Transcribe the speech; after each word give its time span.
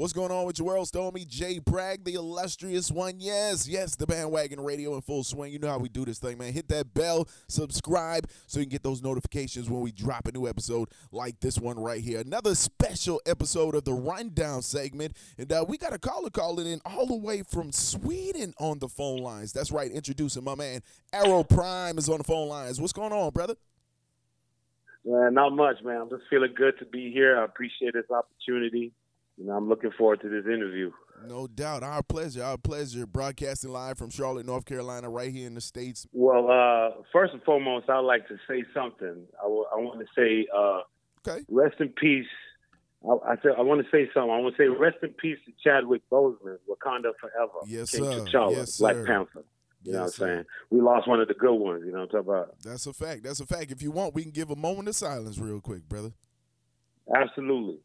What's 0.00 0.14
going 0.14 0.30
on 0.30 0.46
with 0.46 0.58
your 0.58 0.68
world, 0.68 0.88
Stormy? 0.88 1.26
Jay 1.26 1.58
Bragg, 1.58 2.04
the 2.04 2.14
illustrious 2.14 2.90
one. 2.90 3.16
Yes, 3.18 3.68
yes, 3.68 3.96
the 3.96 4.06
bandwagon 4.06 4.58
radio 4.58 4.94
in 4.94 5.02
full 5.02 5.22
swing. 5.22 5.52
You 5.52 5.58
know 5.58 5.68
how 5.68 5.76
we 5.76 5.90
do 5.90 6.06
this 6.06 6.18
thing, 6.18 6.38
man. 6.38 6.54
Hit 6.54 6.68
that 6.68 6.94
bell, 6.94 7.28
subscribe, 7.48 8.26
so 8.46 8.60
you 8.60 8.64
can 8.64 8.70
get 8.70 8.82
those 8.82 9.02
notifications 9.02 9.68
when 9.68 9.82
we 9.82 9.92
drop 9.92 10.26
a 10.26 10.32
new 10.32 10.48
episode 10.48 10.88
like 11.12 11.38
this 11.40 11.58
one 11.58 11.78
right 11.78 12.00
here. 12.00 12.18
Another 12.18 12.54
special 12.54 13.20
episode 13.26 13.74
of 13.74 13.84
the 13.84 13.92
Rundown 13.92 14.62
segment. 14.62 15.14
And 15.36 15.52
uh, 15.52 15.66
we 15.68 15.76
got 15.76 15.92
a 15.92 15.98
caller 15.98 16.30
calling 16.30 16.66
in 16.66 16.80
all 16.86 17.04
the 17.04 17.14
way 17.14 17.42
from 17.42 17.70
Sweden 17.70 18.54
on 18.58 18.78
the 18.78 18.88
phone 18.88 19.18
lines. 19.18 19.52
That's 19.52 19.70
right, 19.70 19.90
introducing 19.90 20.44
my 20.44 20.54
man. 20.54 20.80
Aeropryme 21.12 21.98
is 21.98 22.08
on 22.08 22.16
the 22.16 22.24
phone 22.24 22.48
lines. 22.48 22.80
What's 22.80 22.94
going 22.94 23.12
on, 23.12 23.32
brother? 23.32 23.56
Uh, 25.06 25.28
not 25.28 25.50
much, 25.50 25.76
man. 25.84 26.00
I'm 26.00 26.08
just 26.08 26.22
feeling 26.30 26.54
good 26.56 26.78
to 26.78 26.86
be 26.86 27.12
here. 27.12 27.38
I 27.38 27.44
appreciate 27.44 27.92
this 27.92 28.10
opportunity. 28.10 28.94
You 29.40 29.46
know, 29.46 29.54
I'm 29.54 29.70
looking 29.70 29.90
forward 29.96 30.20
to 30.20 30.28
this 30.28 30.44
interview. 30.44 30.90
No 31.26 31.46
doubt. 31.46 31.82
Our 31.82 32.02
pleasure. 32.02 32.44
Our 32.44 32.58
pleasure. 32.58 33.06
Broadcasting 33.06 33.70
live 33.70 33.96
from 33.96 34.10
Charlotte, 34.10 34.44
North 34.44 34.66
Carolina, 34.66 35.08
right 35.08 35.32
here 35.32 35.46
in 35.46 35.54
the 35.54 35.62
States. 35.62 36.06
Well, 36.12 36.50
uh, 36.50 37.02
first 37.10 37.32
and 37.32 37.42
foremost, 37.42 37.88
I'd 37.88 38.00
like 38.00 38.28
to 38.28 38.36
say 38.46 38.64
something. 38.74 39.24
I, 39.38 39.44
w- 39.44 39.64
I 39.74 39.76
want 39.80 40.00
to 40.00 40.06
say 40.14 40.46
uh, 40.54 40.80
okay. 41.26 41.42
rest 41.48 41.76
in 41.80 41.88
peace. 41.88 42.26
I, 43.02 43.32
I, 43.32 43.36
said, 43.42 43.52
I 43.56 43.62
want 43.62 43.82
to 43.82 43.90
say 43.90 44.10
something. 44.12 44.30
I 44.30 44.38
want 44.40 44.56
to 44.56 44.62
say 44.62 44.68
rest 44.68 44.98
in 45.02 45.08
peace 45.14 45.38
to 45.46 45.52
Chadwick 45.64 46.02
Boseman, 46.12 46.58
Wakanda 46.68 47.12
Forever. 47.18 47.60
Yes, 47.66 47.92
King 47.92 48.04
sir. 48.04 48.24
T'Challa, 48.26 48.56
Yes, 48.56 48.76
Black. 48.76 48.96
Panther. 49.06 49.44
You 49.82 49.92
know 49.92 49.98
what 50.00 50.04
I'm 50.04 50.10
sir. 50.10 50.26
saying? 50.26 50.44
We 50.68 50.82
lost 50.82 51.08
one 51.08 51.20
of 51.20 51.28
the 51.28 51.34
good 51.34 51.54
ones. 51.54 51.82
You 51.86 51.92
know 51.92 52.00
what 52.00 52.14
I'm 52.14 52.24
talking 52.24 52.28
about? 52.28 52.56
That's 52.62 52.86
a 52.86 52.92
fact. 52.92 53.22
That's 53.22 53.40
a 53.40 53.46
fact. 53.46 53.72
If 53.72 53.80
you 53.80 53.90
want, 53.90 54.14
we 54.14 54.22
can 54.22 54.32
give 54.32 54.50
a 54.50 54.56
moment 54.56 54.88
of 54.88 54.96
silence 54.96 55.38
real 55.38 55.62
quick, 55.62 55.88
brother. 55.88 56.12
Absolutely. 57.14 57.78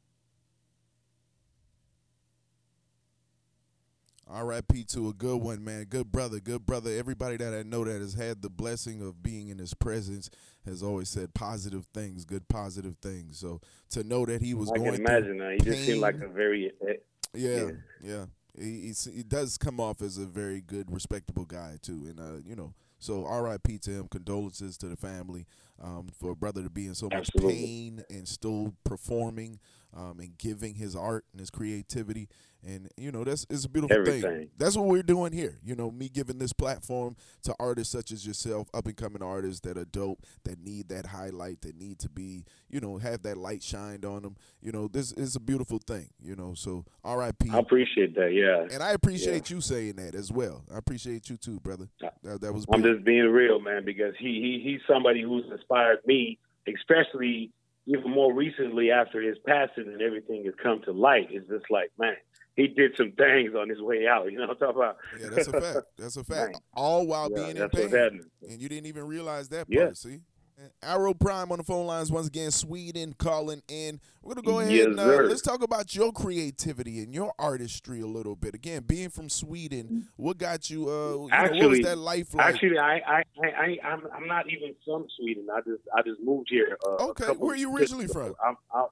RIP 4.29 4.88
to 4.89 5.09
a 5.09 5.13
good 5.13 5.38
one, 5.41 5.63
man. 5.63 5.85
Good 5.85 6.12
brother, 6.12 6.40
good 6.40 6.65
brother. 6.65 6.91
Everybody 6.91 7.37
that 7.37 7.54
I 7.54 7.63
know 7.63 7.84
that 7.84 8.01
has 8.01 8.15
had 8.15 8.41
the 8.41 8.49
blessing 8.49 9.01
of 9.01 9.21
being 9.21 9.49
in 9.49 9.59
his 9.59 9.73
presence 9.73 10.29
has 10.65 10.81
always 10.81 11.09
said 11.09 11.34
positive 11.34 11.85
things, 11.93 12.26
good 12.26 12.48
positive 12.48 12.96
things. 13.01 13.37
So 13.37 13.62
to 13.91 14.03
know 14.03 14.26
that 14.26 14.41
he 14.41 14.53
was 14.53 14.71
I 14.71 14.77
going 14.77 14.93
can 14.93 15.01
imagine 15.01 15.37
that. 15.37 15.53
He 15.53 15.59
just 15.59 15.85
seemed 15.85 15.99
like 16.01 16.15
a 16.21 16.27
very 16.27 16.71
eh, 16.87 16.93
Yeah, 17.34 17.55
Yeah. 17.55 17.71
yeah. 18.01 18.26
He, 18.57 18.81
he's, 18.81 19.05
he 19.13 19.21
does 19.21 19.57
come 19.57 19.79
off 19.79 20.01
as 20.01 20.18
a 20.18 20.26
very 20.26 20.62
good, 20.62 20.90
respectable 20.91 21.46
guy 21.46 21.77
too, 21.81 22.05
and 22.09 22.20
uh, 22.20 22.40
you 22.46 22.55
know. 22.55 22.73
So 22.98 23.26
R.I.P. 23.26 23.77
to 23.79 23.91
him. 23.91 24.07
Condolences 24.09 24.77
to 24.77 24.87
the 24.87 24.96
family 24.96 25.46
um, 25.81 26.09
for 26.18 26.31
a 26.31 26.35
brother 26.35 26.63
to 26.63 26.70
be 26.70 26.87
in 26.87 26.95
so 26.95 27.07
much 27.07 27.29
Absolutely. 27.35 27.54
pain 27.55 28.04
and 28.09 28.27
still 28.27 28.73
performing 28.84 29.59
um, 29.95 30.20
and 30.20 30.37
giving 30.37 30.76
his 30.76 30.95
art 30.95 31.26
and 31.31 31.40
his 31.40 31.49
creativity. 31.49 32.27
And 32.68 32.90
you 32.98 33.12
know 33.12 33.23
that's 33.23 33.45
it's 33.48 33.65
a 33.65 33.70
beautiful 33.70 34.03
thing. 34.03 34.49
That's 34.57 34.76
what 34.76 34.87
we're 34.87 35.03
doing 35.03 35.31
here. 35.31 35.59
You 35.63 35.76
know, 35.76 35.91
me 35.91 36.09
giving 36.09 36.40
this 36.40 36.51
platform 36.51 37.15
to 37.43 37.53
artists 37.59 37.91
such 37.91 38.12
as 38.12 38.26
yourself, 38.26 38.70
up 38.73 38.87
and 38.87 38.98
coming 38.98 39.21
artists 39.21 39.59
that 39.62 39.77
are 39.77 39.85
dope, 39.85 40.26
that 40.46 40.57
need 40.57 40.90
that 40.90 41.05
highlight, 41.05 41.62
that 41.62 41.76
need 41.76 41.99
to 41.99 42.09
be, 42.09 42.43
you 42.68 42.79
know, 42.79 42.98
have 42.98 43.21
that 43.21 43.37
light 43.37 43.62
shined 43.62 44.03
on 44.03 44.23
them. 44.23 44.35
You 44.62 44.71
know, 44.71 44.87
this 44.87 45.12
is 45.12 45.35
a 45.35 45.40
beautiful 45.40 45.77
thing. 45.77 46.09
You 46.20 46.35
know, 46.35 46.55
so 46.55 46.85
R.I.P. 47.03 47.51
I 47.51 47.59
appreciate 47.59 48.15
that. 48.15 48.34
Yeah. 48.34 48.65
And 48.73 48.81
I 48.81 48.93
appreciate 48.93 49.51
you 49.51 49.62
saying 49.62 49.98
that 49.98 50.15
as 50.15 50.31
well. 50.31 50.63
I 50.73 50.79
appreciate 50.79 51.29
you 51.29 51.37
too, 51.37 51.59
brother. 51.59 51.87
That, 52.01 52.41
that 52.41 52.51
was 52.51 52.65
I'm 52.73 52.81
beautiful. 52.81 52.96
just 52.96 53.05
being 53.05 53.26
real, 53.26 53.59
man, 53.59 53.85
because 53.85 54.15
he, 54.18 54.59
he 54.63 54.71
he's 54.71 54.81
somebody 54.91 55.21
who's 55.21 55.46
inspired 55.66 55.99
me, 56.05 56.40
especially 56.74 57.52
even 57.88 58.10
more 58.12 58.34
recently 58.34 58.91
after 58.91 59.21
his 59.21 59.38
passing 59.46 59.85
and 59.88 60.02
everything 60.02 60.44
has 60.46 60.54
come 60.62 60.82
to 60.84 60.91
light. 60.91 61.27
It's 61.30 61.48
just 61.49 61.66
like, 61.70 61.91
man, 61.99 62.16
he 62.55 62.68
did 62.68 62.96
some 62.98 63.12
things 63.12 63.54
on 63.55 63.70
his 63.70 63.82
way 63.82 64.08
out. 64.08 64.25
You 64.31 64.40
know 64.40 64.47
what 64.47 64.62
I'm 64.62 64.74
talking 64.74 64.81
about? 64.81 64.97
yeah, 65.19 65.30
that's 65.30 65.47
a 65.47 65.62
fact. 65.62 65.86
That's 65.97 66.18
a 66.18 66.24
fact. 66.24 66.59
All 66.74 67.06
while 67.06 67.30
Yeah, 67.30 67.36
being 67.53 67.58
in 67.58 67.69
pain, 67.69 68.22
and 68.50 68.62
you 68.62 68.69
didn't 68.69 68.88
even 68.88 69.06
realize 69.06 69.50
that 69.50 69.68
Yeah. 69.69 69.92
See. 69.94 70.20
And 70.58 70.72
Aeropryme 70.82 71.52
on 71.52 71.58
the 71.58 71.66
phone 71.66 71.86
lines 71.86 72.10
once 72.10 72.28
again. 72.28 72.50
Sweden 72.50 73.14
calling 73.18 73.62
in. 73.68 74.00
We're 74.22 74.36
gonna 74.36 74.46
go 74.48 74.60
ahead 74.62 74.72
Yes, 74.72 74.86
and 74.86 75.00
uh, 75.00 75.04
let's 75.24 75.42
talk 75.42 75.62
about 75.62 75.94
your 75.94 76.14
creativity 76.14 77.00
and 77.04 77.14
your 77.14 77.34
artistry 77.38 78.00
a 78.00 78.08
little 78.08 78.38
bit. 78.38 78.56
Again, 78.56 78.84
being 78.88 79.10
from 79.10 79.28
Sweden, 79.28 80.08
what 80.16 80.38
got 80.38 80.70
you? 80.70 80.90
Uh, 80.90 80.94
you 80.94 80.94
know, 80.94 81.18
what 81.18 81.22
was 81.24 81.32
Actually- 81.34 81.84
that 81.84 81.98
life 81.98 82.34
like? 82.34 82.46
Actually, 82.54 82.78
I 82.80 82.96
I 83.00 83.24
I 83.44 83.48
I 83.48 83.78
I'm, 83.84 84.08
I'm 84.16 84.28
not 84.28 84.50
even 84.50 84.74
from 84.86 85.06
Sweden. 85.18 85.48
I 85.54 85.60
just 85.60 85.82
I 85.94 86.02
just 86.04 86.22
moved 86.22 86.48
here. 86.50 86.78
Uh, 86.88 87.08
Okay, 87.10 87.26
couple 87.26 87.46
where 87.46 87.54
are 87.56 87.58
you 87.58 87.76
originally 87.76 88.08
from? 88.08 88.34
I'm 88.44 88.56
I'm, 88.74 88.86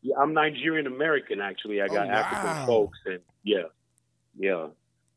yeah, 0.00 0.16
I'm 0.18 0.32
Nigerian 0.32 0.86
American. 0.86 1.42
Actually, 1.42 1.82
I 1.82 1.88
got 1.88 2.08
Oh, 2.08 2.10
African 2.10 2.66
folks, 2.66 2.98
and 3.04 3.20
yeah, 3.44 3.64
yeah, 4.38 4.68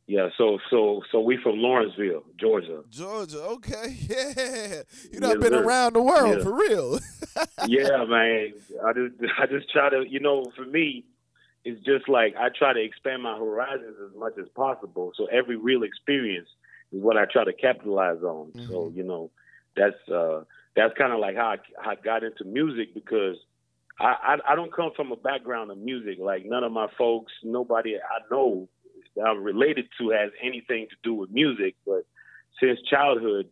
yeah. 0.07 0.29
So 0.37 0.59
so 0.69 1.01
so 1.11 1.19
we 1.21 1.37
from 1.41 1.57
Lawrenceville, 1.59 2.23
Georgia. 2.39 2.83
Georgia. 2.89 3.41
Okay, 3.41 3.95
yeah. 4.09 4.81
You 5.11 5.19
know, 5.19 5.29
I've 5.31 5.35
Yes, 5.35 5.43
been 5.43 5.53
sir. 5.53 5.63
around 5.63 5.93
the 5.93 6.01
world 6.01 6.37
Yeah. 6.37 6.43
for 6.43 6.53
real. 6.53 6.99
yeah, 7.67 8.05
man. 8.05 8.53
I 8.85 8.93
just 8.93 9.15
I 9.39 9.45
just 9.47 9.69
try 9.71 9.89
to 9.89 10.03
you 10.07 10.19
know 10.19 10.51
for 10.55 10.65
me, 10.65 11.05
it's 11.65 11.83
just 11.85 12.07
like 12.09 12.35
I 12.37 12.49
try 12.49 12.73
to 12.73 12.81
expand 12.81 13.23
my 13.23 13.37
horizons 13.37 13.95
as 14.09 14.17
much 14.17 14.33
as 14.39 14.47
possible. 14.55 15.11
So 15.15 15.25
every 15.27 15.55
real 15.55 15.83
experience 15.83 16.49
is 16.91 17.01
what 17.01 17.17
I 17.17 17.25
try 17.25 17.43
to 17.45 17.53
capitalize 17.53 18.21
on. 18.23 18.51
So 18.67 18.91
Mhm. 18.91 18.95
you 18.97 19.03
know, 19.03 19.31
that's 19.75 20.09
uh 20.13 20.43
that's 20.75 20.93
kind 20.97 21.13
of 21.13 21.19
like 21.19 21.35
how 21.35 21.51
I, 21.51 21.57
how 21.81 21.91
I 21.91 21.95
got 21.95 22.23
into 22.23 22.43
music 22.45 22.93
because 22.93 23.37
I, 23.99 24.37
I 24.47 24.53
I 24.53 24.55
don't 24.55 24.73
come 24.73 24.91
from 24.95 25.11
a 25.11 25.15
background 25.15 25.71
of 25.71 25.77
music. 25.77 26.17
Like 26.19 26.45
none 26.45 26.63
of 26.63 26.71
my 26.71 26.87
folks, 26.97 27.31
nobody 27.43 27.95
I 27.95 28.19
know 28.29 28.67
I'm 29.21 29.43
related 29.43 29.87
to 29.99 30.09
has 30.09 30.31
anything 30.41 30.87
to 30.89 30.95
do 31.03 31.13
with 31.13 31.31
music. 31.31 31.75
But 31.85 32.05
since 32.59 32.79
childhood, 32.89 33.49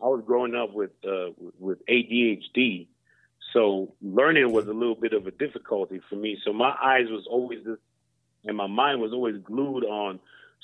I 0.00 0.06
was 0.06 0.22
growing 0.26 0.54
up 0.54 0.72
with 0.72 0.90
uh, 1.04 1.30
with 1.58 1.78
ADHD, 1.86 2.86
so 3.52 3.94
learning 4.00 4.52
was 4.52 4.66
a 4.66 4.72
little 4.72 4.94
bit 4.94 5.12
of 5.12 5.26
a 5.26 5.30
difficulty 5.30 6.00
for 6.08 6.16
me. 6.16 6.38
So 6.44 6.52
my 6.52 6.74
eyes 6.82 7.06
was 7.08 7.26
always 7.28 7.64
this, 7.64 7.78
and 8.44 8.56
my 8.56 8.66
mind 8.66 9.00
was 9.00 9.12
always 9.12 9.36
glued 9.42 9.84
on 9.84 10.20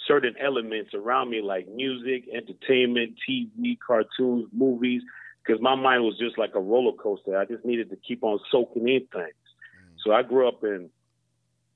certain 0.07 0.35
elements 0.41 0.95
around 0.95 1.31
me, 1.31 1.43
like 1.43 1.69
music, 1.69 2.25
entertainment, 2.33 3.15
TV, 3.29 3.77
cartoons, 3.85 4.49
movies, 4.53 5.03
because 5.45 5.61
my 5.61 5.75
mind 5.75 6.03
was 6.03 6.17
just 6.19 6.39
like 6.39 6.55
a 6.55 6.61
roller 6.61 6.97
coaster. 6.97 7.37
I 7.37 7.45
just 7.45 7.65
needed 7.65 7.91
to 7.91 7.97
keep 7.97 8.23
on 8.23 8.39
soaking 8.51 8.89
in 8.89 9.07
things. 9.13 9.35
So 10.05 10.13
I 10.13 10.23
grew 10.23 10.49
up 10.49 10.65
in 10.65 10.91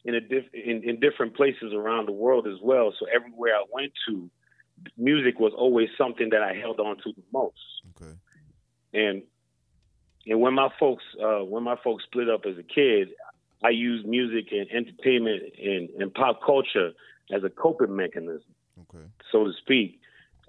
in 0.04 0.14
a 0.14 0.20
diff- 0.20 0.52
in, 0.52 0.82
in 0.82 1.00
different 1.00 1.34
places 1.36 1.72
around 1.74 2.06
the 2.06 2.12
world 2.12 2.46
as 2.46 2.58
well. 2.62 2.92
So 2.98 3.06
everywhere 3.14 3.54
I 3.54 3.64
went 3.72 3.92
to, 4.08 4.30
music 4.96 5.38
was 5.38 5.52
always 5.56 5.88
something 5.96 6.30
that 6.30 6.42
I 6.42 6.54
held 6.54 6.80
on 6.80 6.96
to 6.98 7.12
the 7.12 7.22
most 7.32 7.56
okay. 7.96 8.12
and 8.92 9.22
and 10.26 10.40
when 10.40 10.54
my 10.54 10.68
folks 10.78 11.04
uh, 11.22 11.44
when 11.44 11.62
my 11.62 11.76
folks 11.82 12.04
split 12.04 12.28
up 12.28 12.42
as 12.46 12.56
a 12.58 12.62
kid, 12.62 13.08
I 13.64 13.70
used 13.70 14.06
music 14.06 14.46
and 14.52 14.66
entertainment 14.70 15.42
and, 15.62 15.88
and 16.00 16.12
pop 16.14 16.40
culture 16.44 16.92
as 17.32 17.44
a 17.44 17.50
coping 17.50 17.94
mechanism, 17.94 18.54
Okay. 18.82 19.04
so 19.30 19.44
to 19.44 19.52
speak, 19.60 20.00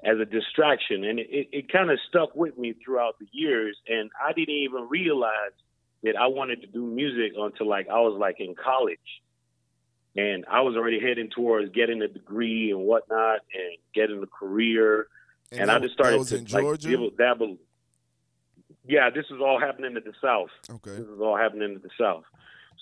as 0.04 0.20
a 0.20 0.26
distraction, 0.26 1.04
and 1.04 1.20
it, 1.20 1.28
it, 1.30 1.48
it 1.52 1.72
kind 1.72 1.92
of 1.92 2.00
stuck 2.10 2.36
with 2.36 2.58
me 2.58 2.74
throughout 2.84 3.20
the 3.20 3.28
years. 3.32 3.78
And 3.88 4.10
I 4.24 4.34
didn't 4.34 4.56
even 4.56 4.88
realize 4.90 5.56
that 6.04 6.16
I 6.16 6.28
wanted 6.28 6.62
to 6.62 6.68
do 6.68 6.86
music 6.86 7.34
until 7.38 7.68
like 7.68 7.88
I 7.90 8.00
was 8.00 8.18
like 8.20 8.40
in 8.40 8.56
college, 8.56 9.00
and 10.16 10.46
I 10.50 10.62
was 10.62 10.76
already 10.76 11.00
heading 11.00 11.30
towards 11.30 11.72
getting 11.72 12.02
a 12.02 12.08
degree 12.08 12.72
and 12.72 12.82
whatnot, 12.82 13.40
and 13.54 13.78
getting 13.94 14.22
a 14.24 14.28
career 14.28 15.08
and, 15.52 15.70
I 15.70 15.76
that- 15.76 15.84
just 15.84 15.94
started 15.94 16.18
was 16.18 16.30
to 16.30 16.38
in 16.38 16.46
like 16.46 16.64
Georgia. 16.64 16.90
dabble, 16.92 17.10
dabble. 17.12 17.58
Yeah, 18.86 19.10
this 19.10 19.26
is 19.30 19.40
all 19.40 19.60
happening 19.60 19.96
in 19.96 20.04
the 20.04 20.14
South. 20.22 20.50
okay. 20.70 20.92
This 20.92 21.08
is 21.08 21.20
all 21.22 21.38
happening 21.38 21.74
in 21.74 21.82
the 21.82 21.90
South. 22.00 22.24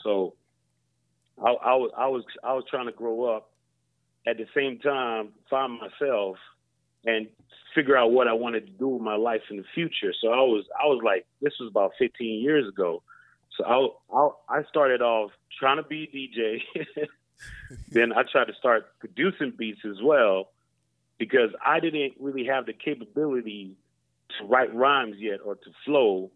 So, 0.03 0.34
I, 1.44 1.50
I 1.52 1.75
was 1.75 1.92
I 1.97 2.08
was 2.08 2.24
I 2.44 2.53
was 2.53 2.64
trying 2.69 2.86
to 2.88 2.92
grow 2.92 3.25
up. 3.36 3.50
At 4.27 4.38
the 4.38 4.45
same 4.56 4.77
time, 4.80 5.30
find 5.50 5.80
myself 5.80 6.38
and 7.06 7.27
figure 7.74 7.98
out 7.98 8.12
what 8.12 8.27
I 8.27 8.34
wanted 8.34 8.68
to 8.68 8.72
do 8.74 8.88
with 8.89 9.01
my 9.01 9.16
life 9.16 9.42
in 9.50 9.57
the 9.57 9.63
future. 9.74 10.13
So 10.22 10.30
I 10.30 10.38
was 10.42 10.66
I 10.81 10.86
was 10.88 11.01
like, 11.04 11.25
this 11.42 11.54
was 11.60 11.69
about 11.69 11.92
15 12.00 12.39
years 12.42 12.68
ago. 12.68 13.01
So 13.57 13.63
I 13.66 14.16
I, 14.16 14.60
I 14.60 14.63
started 14.69 15.01
off 15.01 15.31
trying 15.60 15.77
to 15.77 15.84
be 15.84 16.04
a 16.04 16.18
DJ. 16.77 17.07
then 17.91 18.13
I 18.13 18.23
tried 18.23 18.45
to 18.45 18.53
start 18.53 18.85
producing 18.99 19.51
beats 19.57 19.81
as 19.85 20.01
well 20.01 20.49
because 21.17 21.51
I 21.65 21.79
didn't 21.79 22.13
really 22.19 22.45
have 22.45 22.65
the 22.65 22.73
capability 22.73 23.75
to 24.39 24.45
write 24.45 24.73
rhymes 24.73 25.15
yet 25.19 25.39
or 25.43 25.55
to 25.55 25.69
flow. 25.85 26.31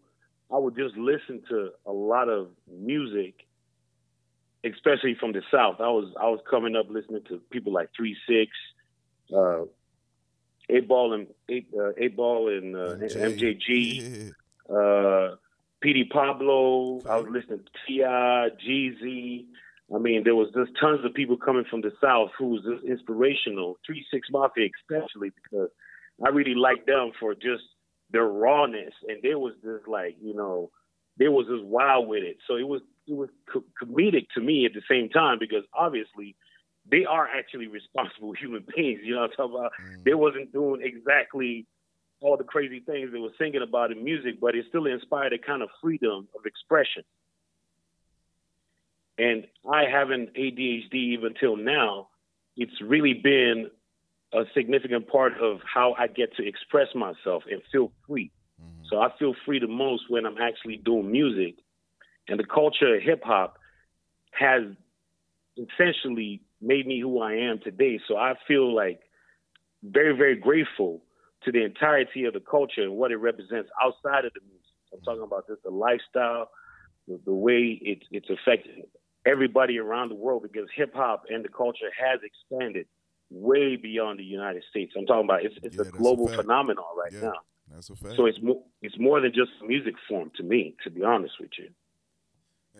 I 0.52 0.58
would 0.58 0.76
just 0.76 0.96
listen 0.96 1.42
to 1.48 1.70
a 1.86 1.92
lot 1.92 2.28
of 2.28 2.48
music, 2.70 3.34
especially 4.64 5.14
from 5.18 5.32
the 5.32 5.42
South. 5.50 5.76
I 5.80 5.88
was 5.88 6.12
I 6.20 6.28
was 6.28 6.40
coming 6.48 6.76
up 6.76 6.86
listening 6.88 7.22
to 7.28 7.38
people 7.50 7.72
like 7.72 7.90
Three 7.96 8.16
Six, 8.28 8.50
uh, 9.36 9.62
Eight 10.68 10.86
Ball 10.88 11.14
and 11.14 11.26
Eight 11.48 11.66
uh, 11.76 11.90
Eight 11.96 12.16
Ball 12.16 12.48
and 12.48 12.76
uh, 12.76 12.96
MJG, 12.98 13.64
Yeah. 14.68 14.74
uh, 14.74 15.36
PD 15.84 16.08
Pablo. 16.10 17.00
I 17.08 17.16
was 17.16 17.26
listening 17.30 17.60
to 17.60 17.70
T.I., 17.86 18.50
Jeezy. 18.66 19.46
I 19.94 19.98
mean, 19.98 20.24
there 20.24 20.34
was 20.34 20.48
just 20.54 20.72
tons 20.80 21.04
of 21.04 21.14
people 21.14 21.36
coming 21.36 21.64
from 21.70 21.80
the 21.80 21.92
South 22.02 22.30
who 22.38 22.48
was 22.48 22.62
just 22.62 22.84
inspirational. 22.84 23.76
Three 23.86 24.04
Six 24.12 24.28
Mafia, 24.30 24.68
especially 24.82 25.30
because 25.30 25.68
I 26.24 26.30
really 26.30 26.54
liked 26.54 26.86
them 26.86 27.12
for 27.20 27.34
just 27.34 27.62
their 28.10 28.26
rawness, 28.26 28.94
and 29.08 29.18
there 29.22 29.38
was 29.38 29.54
just 29.62 29.86
like 29.86 30.16
you 30.20 30.34
know, 30.34 30.70
there 31.18 31.30
was 31.30 31.46
just 31.46 31.64
wild 31.64 32.08
with 32.08 32.24
it. 32.24 32.38
So 32.48 32.56
it 32.56 32.66
was 32.66 32.82
it 33.06 33.14
was 33.14 33.28
co- 33.52 33.64
comedic 33.80 34.26
to 34.34 34.40
me 34.40 34.66
at 34.66 34.72
the 34.74 34.82
same 34.90 35.08
time 35.08 35.38
because 35.38 35.62
obviously 35.72 36.34
they 36.90 37.04
are 37.04 37.28
actually 37.28 37.68
responsible 37.68 38.32
human 38.40 38.64
beings. 38.74 39.00
You 39.04 39.14
know 39.14 39.20
what 39.22 39.30
I'm 39.30 39.36
talking 39.36 39.56
about? 39.56 39.72
Mm. 39.80 40.04
They 40.04 40.14
wasn't 40.14 40.52
doing 40.52 40.80
exactly 40.82 41.66
all 42.20 42.36
the 42.36 42.44
crazy 42.44 42.80
things 42.80 43.10
they 43.12 43.18
were 43.18 43.34
singing 43.38 43.62
about 43.62 43.92
in 43.92 44.02
music, 44.02 44.40
but 44.40 44.54
it 44.54 44.64
still 44.68 44.86
inspired 44.86 45.32
a 45.32 45.38
kind 45.38 45.62
of 45.62 45.68
freedom 45.82 46.26
of 46.36 46.46
expression. 46.46 47.02
And 49.18 49.46
I 49.70 49.84
having 49.90 50.28
ADHD 50.38 50.94
even 50.94 51.34
till 51.38 51.56
now, 51.56 52.08
it's 52.56 52.80
really 52.82 53.14
been 53.14 53.70
a 54.32 54.42
significant 54.54 55.08
part 55.08 55.32
of 55.40 55.60
how 55.72 55.94
I 55.98 56.06
get 56.06 56.36
to 56.36 56.46
express 56.46 56.88
myself 56.94 57.44
and 57.50 57.62
feel 57.72 57.92
free. 58.06 58.30
Mm-hmm. 58.60 58.84
So 58.90 58.98
I 59.00 59.08
feel 59.18 59.34
free 59.44 59.58
the 59.58 59.66
most 59.66 60.04
when 60.08 60.26
I'm 60.26 60.38
actually 60.38 60.76
doing 60.76 61.10
music. 61.10 61.56
And 62.28 62.38
the 62.38 62.44
culture 62.44 62.96
of 62.96 63.02
hip 63.02 63.22
hop 63.24 63.56
has 64.32 64.62
essentially 65.56 66.42
made 66.60 66.86
me 66.86 67.00
who 67.00 67.20
I 67.20 67.34
am 67.34 67.60
today. 67.62 68.00
So 68.06 68.16
I 68.16 68.34
feel 68.46 68.74
like 68.74 69.00
very, 69.82 70.16
very 70.16 70.36
grateful 70.36 71.02
to 71.44 71.52
the 71.52 71.64
entirety 71.64 72.24
of 72.24 72.34
the 72.34 72.40
culture 72.40 72.82
and 72.82 72.96
what 72.96 73.12
it 73.12 73.16
represents 73.16 73.70
outside 73.82 74.24
of 74.24 74.32
the 74.34 74.40
music. 74.42 74.62
I'm 74.92 75.00
talking 75.02 75.22
about 75.22 75.46
just 75.46 75.62
the 75.62 75.70
lifestyle, 75.70 76.50
the, 77.06 77.20
the 77.24 77.32
way 77.32 77.78
it, 77.80 78.02
it's 78.10 78.28
affected 78.28 78.84
everybody 79.26 79.78
around 79.78 80.10
the 80.10 80.14
world 80.14 80.42
because 80.42 80.68
hip 80.74 80.94
hop 80.94 81.24
and 81.28 81.44
the 81.44 81.48
culture 81.48 81.90
has 81.98 82.20
expanded 82.22 82.86
way 83.30 83.76
beyond 83.76 84.18
the 84.18 84.24
United 84.24 84.62
States. 84.70 84.92
I'm 84.96 85.06
talking 85.06 85.24
about 85.24 85.44
it's, 85.44 85.56
it's 85.62 85.76
yeah, 85.76 85.82
a 85.82 85.90
global 85.90 86.28
a 86.30 86.36
phenomenon 86.36 86.84
right 86.96 87.12
yeah, 87.12 87.20
now. 87.20 87.40
That's 87.72 87.90
a 87.90 87.96
fact. 87.96 88.16
So 88.16 88.26
it's 88.26 88.40
more 88.40 88.62
it's 88.82 88.98
more 88.98 89.20
than 89.20 89.32
just 89.32 89.50
a 89.62 89.66
music 89.66 89.94
form 90.08 90.30
to 90.36 90.42
me, 90.42 90.76
to 90.84 90.90
be 90.90 91.02
honest 91.02 91.34
with 91.40 91.50
you. 91.58 91.68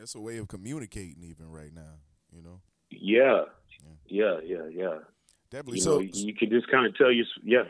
It's 0.01 0.15
a 0.15 0.21
way 0.21 0.37
of 0.39 0.49
communicating 0.49 1.23
even 1.23 1.51
right 1.51 1.73
now, 1.75 2.01
you 2.31 2.43
know. 2.43 2.61
Yeah, 2.91 3.45
yeah, 4.07 4.37
yeah, 4.45 4.69
yeah. 4.71 4.99
Definitely. 5.51 5.79
You 5.79 5.83
so 5.83 5.99
know, 5.99 6.09
you 6.13 6.35
can 6.35 6.51
just 6.51 6.71
kind 6.71 6.87
of 6.87 6.97
tell 6.97 7.11
you, 7.11 7.25
yeah. 7.43 7.65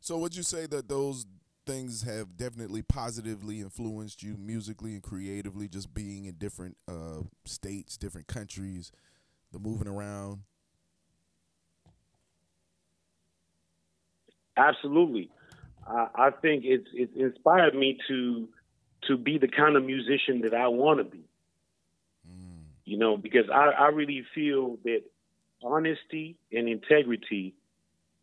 So 0.00 0.18
would 0.18 0.36
you 0.36 0.42
say 0.42 0.66
that 0.66 0.88
those 0.88 1.26
things 1.66 2.02
have 2.02 2.36
definitely 2.36 2.82
positively 2.82 3.60
influenced 3.60 4.22
you 4.22 4.36
musically 4.38 4.94
and 4.94 5.02
creatively, 5.02 5.68
just 5.68 5.94
being 5.94 6.26
in 6.26 6.34
different 6.34 6.76
uh, 6.88 7.22
states, 7.44 7.96
different 7.96 8.26
countries, 8.26 8.92
the 9.52 9.58
moving 9.58 9.88
around? 9.88 10.40
Absolutely. 14.56 15.30
I, 15.86 16.08
I 16.14 16.30
think 16.30 16.64
it's 16.64 16.88
it's 16.92 17.14
inspired 17.16 17.74
me 17.74 17.98
to 18.08 18.48
to 19.08 19.16
be 19.16 19.38
the 19.38 19.48
kind 19.48 19.76
of 19.76 19.84
musician 19.84 20.40
that 20.42 20.54
I 20.54 20.68
want 20.68 20.98
to 20.98 21.04
be. 21.04 21.24
Mm. 22.28 22.64
You 22.84 22.98
know, 22.98 23.16
because 23.16 23.50
I, 23.52 23.70
I 23.78 23.88
really 23.88 24.24
feel 24.34 24.78
that 24.84 25.02
honesty 25.62 26.36
and 26.52 26.68
integrity 26.68 27.54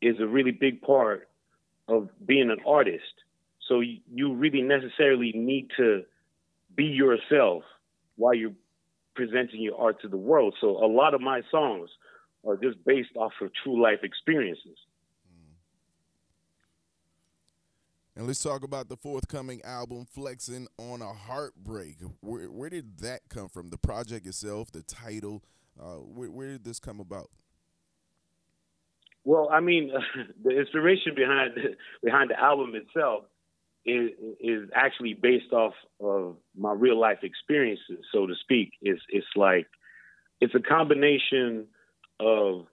is 0.02 0.20
a 0.20 0.26
really 0.26 0.52
big 0.52 0.82
part 0.82 1.28
of 1.88 2.10
being 2.26 2.50
an 2.50 2.60
artist. 2.66 3.14
So 3.68 3.80
you 3.80 4.34
really 4.34 4.62
necessarily 4.62 5.32
need 5.36 5.70
to 5.78 6.04
be 6.76 6.86
yourself 6.86 7.64
while 8.16 8.34
you're 8.34 8.54
presenting 9.16 9.62
your 9.62 9.80
art 9.80 10.02
to 10.02 10.08
the 10.08 10.18
world. 10.18 10.56
So 10.62 10.70
a 10.84 10.88
lot 10.88 11.14
of 11.14 11.22
my 11.22 11.42
songs 11.52 11.90
are 12.48 12.58
just 12.58 12.84
based 12.86 13.16
off 13.16 13.34
of 13.42 13.52
true 13.64 13.82
life 13.82 14.00
experiences. 14.04 14.78
Hmm. 15.28 15.54
And 18.16 18.28
let's 18.28 18.42
talk 18.42 18.64
about 18.64 18.90
the 18.90 18.98
forthcoming 18.98 19.62
album, 19.64 20.06
Flexing 20.06 20.68
on 20.78 21.02
a 21.02 21.14
Heartbreak. 21.14 21.98
Where, 22.22 22.46
where 22.46 22.70
did 22.70 23.00
that 23.00 23.22
come 23.30 23.50
from? 23.50 23.70
The 23.70 23.78
project 23.78 24.26
itself, 24.26 24.72
the 24.72 24.84
title, 24.84 25.44
uh, 25.80 25.96
where, 25.96 26.32
where, 26.32 26.48
did 26.50 26.64
this 26.64 26.80
come 26.80 27.00
about? 27.00 27.30
Well, 29.24 29.50
I 29.52 29.60
mean, 29.60 29.92
the 30.44 30.52
inspiration 30.52 31.14
behind 31.16 31.52
behind 32.04 32.32
the 32.32 32.40
album 32.40 32.74
itself 32.76 33.26
is 33.86 34.12
is 34.40 34.70
actually 34.76 35.14
based 35.14 35.54
off 35.54 35.74
of 36.00 36.38
my 36.58 36.72
real 36.72 37.00
life 37.00 37.20
experiences, 37.24 38.06
so 38.12 38.28
to 38.28 38.36
speak. 38.36 38.74
It's 38.82 39.02
it's 39.10 39.28
like 39.36 39.68
it's 40.40 40.54
a 40.56 40.60
combination 40.60 41.68
of 42.20 42.68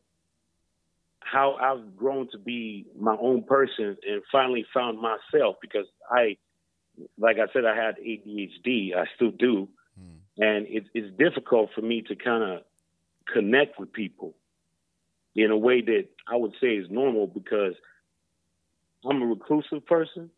how 1.21 1.55
I've 1.55 1.97
grown 1.97 2.29
to 2.33 2.39
be 2.39 2.87
my 2.99 3.17
own 3.21 3.43
person 3.43 3.97
and 4.09 4.23
finally 4.33 4.65
found 4.73 4.99
myself 4.99 5.57
because 5.61 5.87
I, 6.11 6.37
like 7.19 7.37
I 7.37 7.53
said, 7.53 7.65
I 7.65 7.77
had 7.77 7.97
ADHD. 7.97 8.97
I 8.97 9.05
still 9.15 9.31
do, 9.31 9.69
mm. 10.01 10.17
and 10.39 10.67
it's 10.69 10.89
it's 10.95 11.17
difficult 11.19 11.71
for 11.75 11.83
me 11.83 12.03
to 12.03 12.17
kind 12.17 12.43
of 12.43 12.63
connect 13.33 13.79
with 13.79 13.93
people 13.93 14.35
in 15.35 15.51
a 15.51 15.57
way 15.57 15.81
that 15.83 16.07
I 16.27 16.37
would 16.37 16.53
say 16.61 16.69
is 16.69 16.91
normal 16.91 17.27
because 17.27 17.75
I'm 19.09 19.23
a 19.23 19.27
reclusive 19.27 19.87
person, 19.87 20.31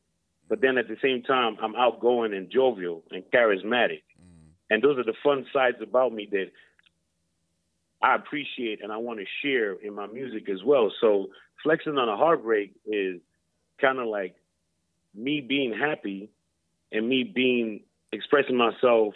but 0.50 0.60
then 0.60 0.76
at 0.76 0.88
the 0.88 0.96
same 1.02 1.22
time, 1.22 1.56
I'm 1.62 1.74
outgoing 1.74 2.34
and 2.34 2.50
jovial 2.50 3.02
and 3.10 3.22
charismatic. 3.32 4.02
Mm. 4.20 4.50
And 4.68 4.82
those 4.82 4.98
are 4.98 5.04
the 5.04 5.14
fun 5.24 5.46
sides 5.52 5.78
about 5.80 6.12
me 6.12 6.28
that 6.32 6.50
I 8.02 8.16
appreciate 8.16 8.82
and 8.82 8.92
I 8.92 8.98
want 8.98 9.20
to 9.20 9.26
share 9.42 9.72
in 9.72 9.94
my 9.94 10.06
music 10.06 10.50
as 10.50 10.62
well. 10.62 10.92
So, 11.00 11.28
Flexing 11.62 11.98
on 11.98 12.08
a 12.08 12.16
Heartbreak 12.16 12.72
is 12.86 13.20
kind 13.80 13.98
of 13.98 14.06
like 14.06 14.34
me 15.14 15.40
being 15.40 15.74
happy 15.74 16.30
and 16.90 17.08
me 17.08 17.22
being 17.22 17.82
expressing 18.12 18.56
myself 18.56 19.14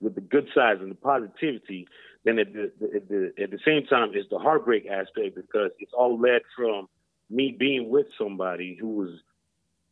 with 0.00 0.14
the 0.14 0.20
good 0.20 0.48
sides 0.54 0.80
and 0.80 0.90
the 0.90 0.94
positivity 0.94 1.86
then 2.24 2.38
at 2.38 2.52
the, 2.52 2.72
at 2.94 3.08
the, 3.08 3.32
at 3.42 3.50
the 3.50 3.58
same 3.64 3.86
time, 3.86 4.10
it's 4.12 4.28
the 4.30 4.38
heartbreak 4.38 4.86
aspect 4.86 5.34
because 5.34 5.70
it's 5.78 5.92
all 5.96 6.20
led 6.20 6.42
from 6.56 6.88
me 7.30 7.56
being 7.58 7.88
with 7.88 8.06
somebody 8.18 8.76
who 8.78 8.88
was, 8.88 9.10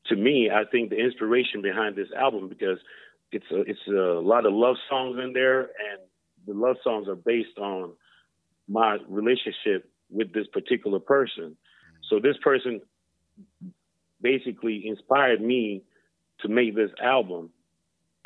to 0.08 0.16
me, 0.16 0.50
I 0.52 0.64
think 0.70 0.90
the 0.90 0.96
inspiration 0.96 1.62
behind 1.62 1.96
this 1.96 2.08
album 2.16 2.48
because 2.48 2.78
it's 3.32 3.46
a, 3.50 3.60
it's 3.62 3.86
a 3.88 4.20
lot 4.20 4.46
of 4.46 4.52
love 4.52 4.76
songs 4.88 5.18
in 5.22 5.32
there, 5.32 5.60
and 5.60 6.00
the 6.46 6.54
love 6.54 6.76
songs 6.84 7.08
are 7.08 7.16
based 7.16 7.58
on 7.58 7.92
my 8.68 8.98
relationship 9.08 9.90
with 10.10 10.32
this 10.32 10.46
particular 10.52 11.00
person. 11.00 11.56
So 12.08 12.20
this 12.20 12.36
person 12.42 12.80
basically 14.20 14.86
inspired 14.86 15.40
me 15.40 15.82
to 16.40 16.48
make 16.48 16.74
this 16.74 16.90
album 17.02 17.50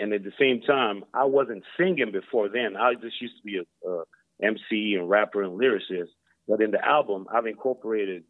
and 0.00 0.14
at 0.14 0.25
the 0.25 0.33
same 0.40 0.62
time, 0.62 1.04
I 1.12 1.25
wasn't 1.25 1.62
singing 1.78 2.11
before 2.11 2.49
then. 2.49 2.75
I 2.75 2.95
just 2.95 3.21
used 3.21 3.37
to 3.37 3.45
be 3.45 3.59
a, 3.59 3.88
a 3.88 4.04
MC 4.43 4.97
and 4.99 5.11
rapper 5.11 5.43
and 5.43 5.61
lyricist. 5.61 6.09
But 6.49 6.62
in 6.62 6.71
the 6.71 6.83
album, 6.83 7.26
I've 7.33 7.47
incorporated 7.47 8.25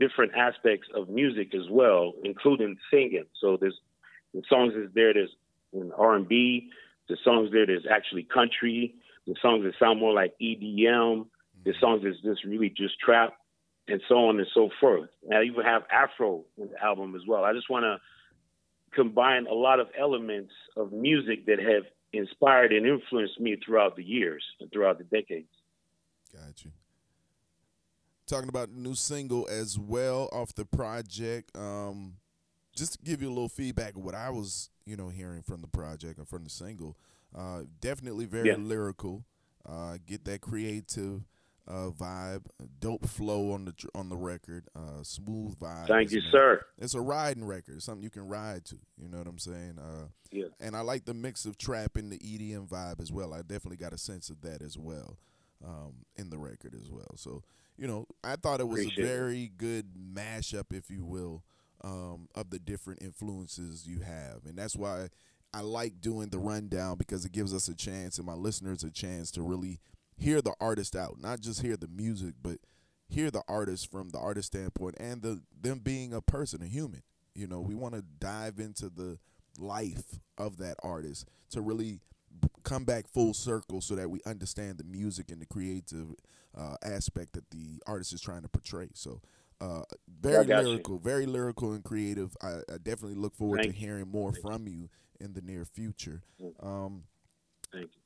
different 0.00 0.32
aspects 0.34 0.88
of 0.94 1.08
music 1.08 1.54
as 1.54 1.68
well, 1.70 2.14
including 2.24 2.76
singing. 2.90 3.26
So 3.40 3.56
there's 3.60 3.78
the 4.34 4.42
songs 4.48 4.74
is 4.74 4.90
there. 4.94 5.14
There's 5.14 5.30
in 5.72 5.92
R&B. 5.92 6.70
The 7.08 7.16
songs 7.22 7.50
there. 7.52 7.66
There's 7.66 7.86
actually 7.90 8.24
country. 8.24 8.94
The 9.26 9.36
songs 9.40 9.64
that 9.64 9.74
sound 9.78 10.00
more 10.00 10.12
like 10.12 10.34
EDM. 10.40 11.26
The 11.64 11.70
mm-hmm. 11.70 11.80
songs 11.80 12.02
that's 12.02 12.20
just 12.22 12.44
really 12.44 12.70
just 12.70 12.98
trap, 12.98 13.34
and 13.86 14.00
so 14.08 14.28
on 14.28 14.38
and 14.38 14.48
so 14.54 14.70
forth. 14.80 15.10
And 15.24 15.34
I 15.34 15.44
even 15.44 15.64
have 15.64 15.82
Afro 15.92 16.44
in 16.56 16.68
the 16.70 16.82
album 16.82 17.14
as 17.14 17.22
well. 17.26 17.44
I 17.44 17.52
just 17.52 17.68
want 17.68 17.84
to 17.84 17.98
combine 18.94 19.46
a 19.46 19.54
lot 19.54 19.78
of 19.78 19.88
elements 19.98 20.52
of 20.76 20.92
music 20.92 21.46
that 21.46 21.58
have 21.58 21.84
inspired 22.12 22.72
and 22.72 22.86
influenced 22.86 23.38
me 23.38 23.56
throughout 23.64 23.96
the 23.96 24.02
years 24.02 24.42
and 24.60 24.70
throughout 24.72 24.98
the 24.98 25.04
decades. 25.04 25.48
Got 26.32 26.64
you. 26.64 26.72
Talking 28.30 28.48
about 28.48 28.72
the 28.72 28.80
new 28.80 28.94
single 28.94 29.48
as 29.50 29.76
well 29.76 30.28
off 30.30 30.54
the 30.54 30.64
project. 30.64 31.50
Um, 31.58 32.14
just 32.76 32.92
to 32.92 32.98
give 33.02 33.20
you 33.20 33.28
a 33.28 33.34
little 33.34 33.48
feedback 33.48 33.96
of 33.96 34.04
what 34.04 34.14
I 34.14 34.30
was, 34.30 34.70
you 34.86 34.96
know, 34.96 35.08
hearing 35.08 35.42
from 35.42 35.62
the 35.62 35.66
project 35.66 36.16
and 36.16 36.28
from 36.28 36.44
the 36.44 36.50
single. 36.50 36.96
Uh, 37.36 37.62
definitely 37.80 38.26
very 38.26 38.50
yeah. 38.50 38.54
lyrical. 38.56 39.24
Uh, 39.68 39.98
get 40.06 40.24
that 40.26 40.42
creative 40.42 41.24
uh, 41.66 41.90
vibe, 41.90 42.44
dope 42.78 43.08
flow 43.08 43.50
on 43.50 43.64
the 43.64 43.74
on 43.96 44.08
the 44.08 44.16
record, 44.16 44.68
uh, 44.76 45.02
smooth 45.02 45.58
vibe. 45.58 45.88
Thank 45.88 46.12
you, 46.12 46.20
sir. 46.30 46.64
It's 46.78 46.94
a 46.94 47.00
riding 47.00 47.44
record, 47.44 47.82
something 47.82 48.04
you 48.04 48.10
can 48.10 48.28
ride 48.28 48.64
to. 48.66 48.76
You 48.96 49.08
know 49.08 49.18
what 49.18 49.26
I'm 49.26 49.40
saying? 49.40 49.78
Uh, 49.80 50.06
yeah. 50.30 50.46
And 50.60 50.76
I 50.76 50.82
like 50.82 51.04
the 51.04 51.14
mix 51.14 51.46
of 51.46 51.58
trap 51.58 51.96
and 51.96 52.12
the 52.12 52.18
EDM 52.18 52.68
vibe 52.68 53.00
as 53.00 53.10
well. 53.10 53.34
I 53.34 53.38
definitely 53.38 53.78
got 53.78 53.92
a 53.92 53.98
sense 53.98 54.30
of 54.30 54.40
that 54.42 54.62
as 54.62 54.78
well 54.78 55.18
um, 55.66 56.04
in 56.14 56.30
the 56.30 56.38
record 56.38 56.76
as 56.80 56.88
well. 56.88 57.16
So 57.16 57.42
you 57.80 57.88
know, 57.88 58.06
I 58.22 58.36
thought 58.36 58.60
it 58.60 58.68
was 58.68 58.82
Appreciate 58.82 59.04
a 59.04 59.08
very 59.08 59.42
it. 59.44 59.58
good 59.58 59.86
mashup, 59.96 60.72
if 60.76 60.90
you 60.90 61.04
will, 61.04 61.42
um, 61.82 62.28
of 62.34 62.50
the 62.50 62.58
different 62.58 63.02
influences 63.02 63.86
you 63.86 64.00
have, 64.00 64.44
and 64.46 64.56
that's 64.56 64.76
why. 64.76 65.08
I 65.52 65.62
like 65.62 66.00
doing 66.00 66.28
the 66.28 66.38
rundown 66.38 66.96
because 66.96 67.24
it 67.24 67.32
gives 67.32 67.52
us 67.52 67.66
a 67.66 67.74
chance 67.74 68.18
and 68.18 68.24
my 68.26 68.34
listeners 68.34 68.84
a 68.84 68.90
chance 68.92 69.32
to 69.32 69.42
really 69.42 69.80
hear 70.16 70.40
the 70.40 70.54
artist 70.60 70.94
out, 70.94 71.20
not 71.20 71.40
just 71.40 71.60
hear 71.62 71.76
the 71.76 71.88
music, 71.88 72.34
but 72.40 72.58
hear 73.08 73.32
the 73.32 73.42
artist 73.48 73.90
from 73.90 74.10
the 74.10 74.18
artist 74.20 74.46
standpoint 74.46 74.94
and 75.00 75.22
the 75.22 75.42
them 75.60 75.80
being 75.80 76.12
a 76.14 76.20
person, 76.20 76.62
a 76.62 76.66
human. 76.66 77.02
You 77.34 77.48
know, 77.48 77.60
we 77.60 77.74
want 77.74 77.94
to 77.94 78.02
dive 78.20 78.60
into 78.60 78.88
the 78.88 79.18
life 79.58 80.20
of 80.38 80.58
that 80.58 80.76
artist 80.84 81.26
to 81.50 81.60
really 81.60 81.98
come 82.62 82.84
back 82.84 83.08
full 83.08 83.34
circle 83.34 83.80
so 83.80 83.94
that 83.96 84.08
we 84.08 84.20
understand 84.26 84.78
the 84.78 84.84
music 84.84 85.30
and 85.30 85.40
the 85.40 85.46
creative 85.46 86.14
uh, 86.56 86.76
aspect 86.84 87.32
that 87.32 87.50
the 87.50 87.82
artist 87.86 88.12
is 88.12 88.20
trying 88.20 88.42
to 88.42 88.48
portray. 88.48 88.88
So, 88.94 89.20
uh, 89.60 89.82
very 90.20 90.46
lyrical, 90.46 90.94
you. 90.94 91.00
very 91.00 91.26
lyrical 91.26 91.72
and 91.72 91.84
creative. 91.84 92.36
I, 92.42 92.58
I 92.72 92.78
definitely 92.82 93.16
look 93.16 93.34
forward 93.34 93.62
Thank 93.62 93.74
to 93.74 93.78
hearing 93.78 94.08
more 94.08 94.32
Thank 94.32 94.42
from 94.42 94.66
you. 94.66 94.88
in 95.20 95.34
the 95.34 95.42
near 95.42 95.64
future. 95.64 96.22
Um, 96.62 97.04
Thank 97.72 97.90
you. 97.94 98.02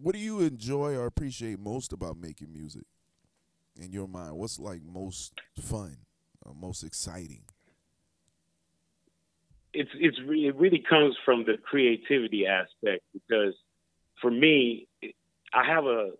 What 0.00 0.14
do 0.14 0.20
you 0.20 0.40
enjoy 0.40 0.94
or 0.96 1.06
appreciate 1.06 1.58
most 1.58 1.92
about 1.92 2.16
making 2.16 2.52
music? 2.52 2.84
In 3.80 3.92
your 3.92 4.08
mind, 4.08 4.36
what's 4.36 4.58
like 4.58 4.82
most 4.82 5.32
fun, 5.60 5.98
or 6.44 6.52
most 6.54 6.82
exciting? 6.82 7.42
It's 9.72 9.90
it's 9.94 10.18
it 10.18 10.56
really 10.56 10.84
comes 10.88 11.16
from 11.24 11.44
the 11.44 11.56
creativity 11.62 12.46
aspect 12.46 13.04
because 13.12 13.54
for 14.20 14.30
me, 14.30 14.88
I 15.52 15.64
have 15.66 15.84
a, 15.84 16.10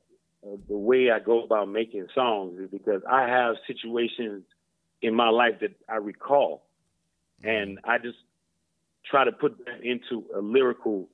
a 0.45 0.57
the 0.69 0.77
way 0.77 1.11
I 1.11 1.19
go 1.19 1.43
about 1.43 1.69
making 1.69 2.07
songs 2.15 2.59
is 2.59 2.71
because 2.71 3.03
I 3.11 3.29
have 3.29 3.57
situations 3.67 4.45
in 5.03 5.15
my 5.15 5.29
life 5.29 5.61
that 5.61 5.73
I 5.89 5.97
recall, 5.97 6.67
mm-hmm. 7.43 7.49
and 7.49 7.79
I 7.85 7.99
just 7.99 8.19
try 9.05 9.25
to 9.25 9.33
put 9.33 9.59
them 9.65 9.81
into 9.83 10.25
a 10.37 10.41
lyrical 10.41 11.09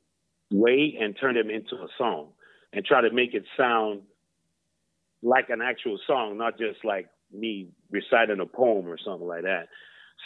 way 0.51 0.97
and 1.01 1.17
turn 1.19 1.35
them 1.35 1.51
into 1.51 1.77
a 1.77 1.89
song 1.97 2.29
and 2.73 2.85
try 2.85 3.01
to 3.01 3.11
make 3.11 3.35
it 3.35 3.45
sound 3.57 4.03
like 5.23 5.49
an 5.49 5.63
actual 5.63 5.99
song, 6.07 6.37
not 6.37 6.59
just 6.59 6.85
like 6.85 7.09
me 7.33 7.69
reciting 7.91 8.41
a 8.41 8.47
poem 8.47 8.87
or 8.87 8.99
something 8.99 9.27
like 9.27 9.43
that. 9.43 9.69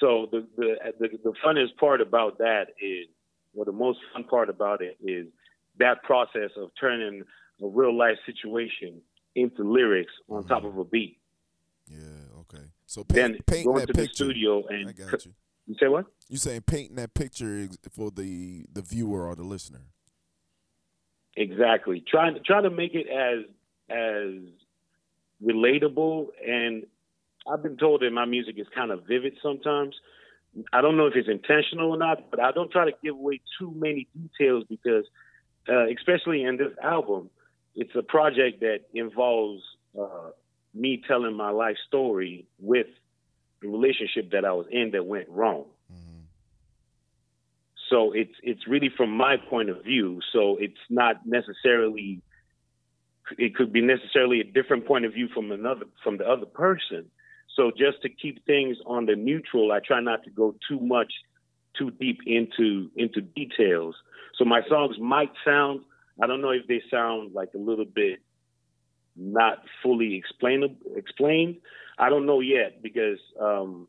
So 0.01 0.27
the 0.31 0.47
the 0.57 0.75
the, 0.99 1.09
the 1.25 1.33
funniest 1.43 1.77
part 1.77 2.01
about 2.01 2.39
that 2.39 2.69
is, 2.81 3.07
or 3.55 3.65
the 3.65 3.73
most 3.73 3.99
fun 4.13 4.25
part 4.25 4.51
about 4.51 4.83
it 4.83 4.97
is 5.03 5.27
that 5.79 6.03
process 6.03 6.51
of 6.57 6.71
turning 6.81 7.23
a 7.63 7.67
real 7.67 7.97
life 7.97 8.17
situation 8.27 9.01
into 9.35 9.63
lyrics 9.63 10.13
on 10.29 10.43
mm-hmm. 10.43 10.49
top 10.49 10.65
of 10.65 10.79
a 10.79 10.85
beat. 10.85 11.19
Yeah. 11.87 11.99
Okay. 12.41 12.65
So 12.87 13.05
paint, 13.05 13.15
then 13.15 13.39
paint 13.47 13.67
going 13.67 13.87
to 13.87 13.93
picture. 13.93 14.03
the 14.03 14.15
studio 14.15 14.67
and 14.69 14.89
I 14.89 14.93
got 14.93 15.25
you. 15.25 15.33
You 15.67 15.75
say 15.79 15.89
what? 15.89 16.07
You 16.29 16.39
saying 16.39 16.63
painting 16.63 16.97
that 16.97 17.15
picture 17.15 17.69
for 17.93 18.11
the 18.11 18.65
the 18.73 18.83
viewer 18.83 19.27
or 19.27 19.35
the 19.35 19.45
listener? 19.45 19.83
Exactly. 21.37 22.03
Trying 22.09 22.35
to 22.35 22.41
try 22.41 22.63
to 22.63 22.71
make 22.71 22.95
it 22.95 23.07
as 23.09 23.45
as 23.91 24.43
relatable 25.43 26.29
and 26.47 26.85
I've 27.51 27.63
been 27.63 27.77
told 27.77 28.03
that 28.03 28.11
my 28.11 28.25
music 28.25 28.57
is 28.59 28.67
kind 28.75 28.91
of 28.91 29.07
vivid 29.07 29.35
sometimes. 29.43 29.95
I 30.73 30.81
don't 30.81 30.97
know 30.97 31.07
if 31.07 31.15
it's 31.15 31.29
intentional 31.29 31.91
or 31.91 31.97
not, 31.97 32.31
but 32.31 32.41
I 32.41 32.53
don't 32.53 32.71
try 32.71 32.85
to 32.85 32.93
give 33.03 33.15
away 33.15 33.41
too 33.59 33.73
many 33.77 34.09
details 34.15 34.65
because, 34.69 35.05
uh, 35.69 35.87
especially 35.89 36.43
in 36.43 36.57
this 36.57 36.73
album, 36.83 37.31
it's 37.75 37.95
a 37.95 38.03
project 38.03 38.61
that 38.61 38.81
involves 38.93 39.63
uh, 39.99 40.31
me 40.75 41.03
telling 41.07 41.35
my 41.35 41.51
life 41.51 41.77
story 41.87 42.47
with 42.59 42.87
the 43.61 43.69
relationship 43.69 44.31
that 44.33 44.45
I 44.45 44.53
was 44.53 44.67
in 44.71 44.91
that 44.93 45.05
went 45.05 45.29
wrong. 45.29 45.65
Mm-hmm. 45.93 46.21
So 47.91 48.13
it's 48.13 48.35
it's 48.43 48.67
really 48.67 48.91
from 48.97 49.11
my 49.11 49.37
point 49.37 49.71
of 49.71 49.83
view. 49.85 50.21
So 50.33 50.57
it's 50.59 50.79
not 50.91 51.27
necessarily 51.27 52.23
it 53.37 53.55
could 53.55 53.73
be 53.73 53.81
necessarily 53.81 54.41
a 54.41 54.45
different 54.45 54.87
point 54.87 55.05
of 55.05 55.13
view 55.13 55.29
from 55.35 55.53
another 55.53 55.87
from 56.03 56.19
the 56.19 56.25
other 56.25 56.47
person. 56.47 57.07
So 57.57 57.73
just 57.77 58.03
to 58.03 58.09
keep 58.09 58.45
things 58.47 58.77
on 58.87 59.07
the 59.07 59.17
neutral, 59.17 59.73
I 59.73 59.81
try 59.81 60.01
not 60.01 60.23
to 60.25 60.31
go 60.31 60.55
too 60.69 60.79
much 60.81 61.13
too 61.79 61.91
deep 61.93 62.21
into 62.27 62.91
into 62.97 63.21
details. 63.21 63.95
So 64.37 64.45
my 64.45 64.63
songs 64.69 64.97
might 64.99 65.31
sound 65.45 65.81
I 66.21 66.27
don't 66.27 66.41
know 66.41 66.51
if 66.51 66.67
they 66.67 66.83
sound 66.91 67.35
like 67.35 67.51
a 67.55 67.59
little 67.59 67.85
bit 67.85 68.21
not 69.17 69.63
fully 69.83 70.17
explained 70.17 70.77
explained. 70.97 71.57
I 71.99 72.09
don't 72.09 72.27
know 72.27 72.41
yet 72.41 72.83
because 72.83 73.19
um, 73.41 73.89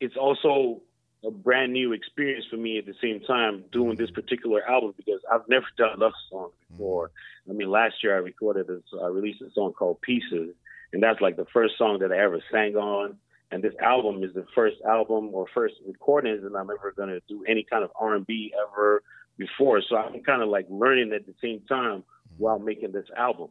it's 0.00 0.16
also 0.16 0.82
a 1.24 1.30
brand 1.30 1.72
new 1.72 1.92
experience 1.92 2.44
for 2.48 2.56
me 2.56 2.78
at 2.78 2.86
the 2.86 2.94
same 3.02 3.20
time 3.20 3.64
doing 3.72 3.96
this 3.96 4.10
particular 4.10 4.62
album 4.68 4.94
because 4.96 5.20
I've 5.30 5.48
never 5.48 5.66
done 5.76 5.98
love 5.98 6.12
song 6.30 6.50
before. 6.70 7.10
I 7.48 7.52
mean, 7.52 7.70
last 7.70 7.96
year 8.02 8.14
I 8.14 8.18
recorded 8.18 8.68
this, 8.68 8.82
I 9.02 9.06
released 9.08 9.40
a 9.42 9.50
song 9.52 9.72
called 9.72 10.00
Pieces, 10.00 10.54
and 10.92 11.02
that's 11.02 11.20
like 11.20 11.36
the 11.36 11.46
first 11.52 11.76
song 11.76 11.98
that 12.00 12.12
I 12.12 12.18
ever 12.18 12.40
sang 12.52 12.76
on. 12.76 13.16
And 13.50 13.62
this 13.62 13.74
album 13.82 14.22
is 14.22 14.34
the 14.34 14.44
first 14.54 14.76
album 14.86 15.30
or 15.32 15.46
first 15.54 15.74
recordings 15.86 16.42
that 16.42 16.54
I'm 16.54 16.70
ever 16.70 16.92
going 16.94 17.08
to 17.08 17.20
do 17.28 17.44
any 17.48 17.64
kind 17.68 17.82
of 17.82 17.90
R&B 17.98 18.52
ever 18.68 19.02
before. 19.38 19.80
So 19.88 19.96
I'm 19.96 20.22
kind 20.22 20.42
of 20.42 20.48
like 20.48 20.66
learning 20.68 21.12
at 21.14 21.26
the 21.26 21.34
same 21.42 21.62
time 21.68 22.04
while 22.36 22.58
making 22.58 22.92
this 22.92 23.06
album. 23.16 23.48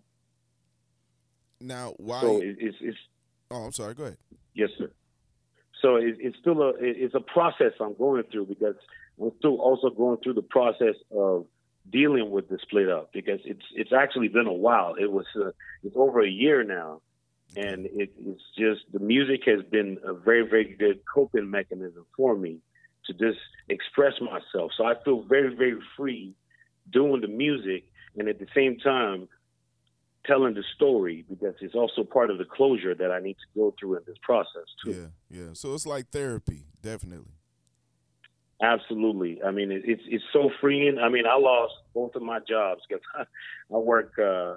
Now, 1.60 1.96
why? 1.98 2.22
So 2.22 2.40
it's, 2.44 2.78
it's 2.80 2.98
Oh, 3.52 3.64
I'm 3.64 3.72
sorry. 3.72 3.94
Go 3.94 4.04
ahead. 4.04 4.18
Yes, 4.54 4.70
sir. 4.78 4.92
So 5.82 5.96
it, 5.96 6.18
it's 6.20 6.38
still 6.40 6.62
a 6.62 6.74
it's 6.80 7.16
a 7.16 7.20
process 7.20 7.74
I'm 7.80 7.96
going 7.96 8.24
through 8.32 8.48
because 8.48 8.76
I'm 9.22 9.32
still 9.40 9.60
also 9.60 9.90
going 9.90 10.18
through 10.24 10.34
the 10.34 10.42
process 10.42 10.96
of 11.16 11.46
dealing 11.90 12.32
with 12.32 12.50
the 12.50 12.58
split 12.62 12.90
up 12.90 13.12
because 13.14 13.40
it's 13.46 13.64
it's 13.76 13.94
actually 13.94 14.28
been 14.28 14.48
a 14.48 14.54
while. 14.54 14.96
It 15.00 15.12
was 15.12 15.26
uh, 15.36 15.52
it's 15.84 15.96
over 15.96 16.22
a 16.22 16.30
year 16.30 16.64
now, 16.64 17.02
and 17.56 17.86
it, 17.88 18.12
it's 18.20 18.42
just 18.58 18.82
the 18.92 19.00
music 19.00 19.42
has 19.46 19.64
been 19.72 19.98
a 20.04 20.14
very 20.14 20.48
very 20.48 20.76
good 20.78 21.00
coping 21.14 21.50
mechanism 21.50 22.06
for 22.16 22.36
me 22.36 22.60
to 23.06 23.14
just 23.14 23.40
express 23.70 24.14
myself. 24.22 24.72
So 24.78 24.86
I 24.86 24.94
feel 25.04 25.24
very 25.24 25.56
very 25.56 25.80
free 25.96 26.36
doing 26.92 27.22
the 27.22 27.28
music, 27.28 27.86
and 28.18 28.28
at 28.28 28.40
the 28.40 28.48
same 28.56 28.78
time 28.78 29.28
telling 30.26 30.54
the 30.54 30.64
story 30.76 31.26
because 31.30 31.56
it's 31.62 31.76
also 31.76 32.04
part 32.04 32.30
of 32.30 32.38
the 32.38 32.46
closure 32.46 32.94
that 32.94 33.12
I 33.12 33.20
need 33.20 33.36
to 33.36 33.60
go 33.60 33.74
through 33.80 33.98
in 33.98 34.04
this 34.06 34.18
process 34.22 34.66
too. 34.84 34.92
Yeah, 34.92 35.40
yeah. 35.40 35.54
So 35.54 35.74
it's 35.74 35.86
like 35.86 36.10
therapy, 36.10 36.66
definitely. 36.82 37.37
Absolutely. 38.62 39.42
I 39.44 39.52
mean, 39.52 39.72
it, 39.72 39.84
it's 39.86 40.02
it's 40.08 40.24
so 40.34 40.50
freeing. 40.60 40.98
I 40.98 41.10
mean, 41.10 41.26
I 41.28 41.38
lost 41.38 41.76
both 41.94 42.16
of 42.16 42.24
my 42.24 42.40
jobs 42.40 42.82
because 42.88 43.04
I, 43.16 43.24
I, 43.74 43.78
work. 43.78 44.14
Uh, 44.18 44.56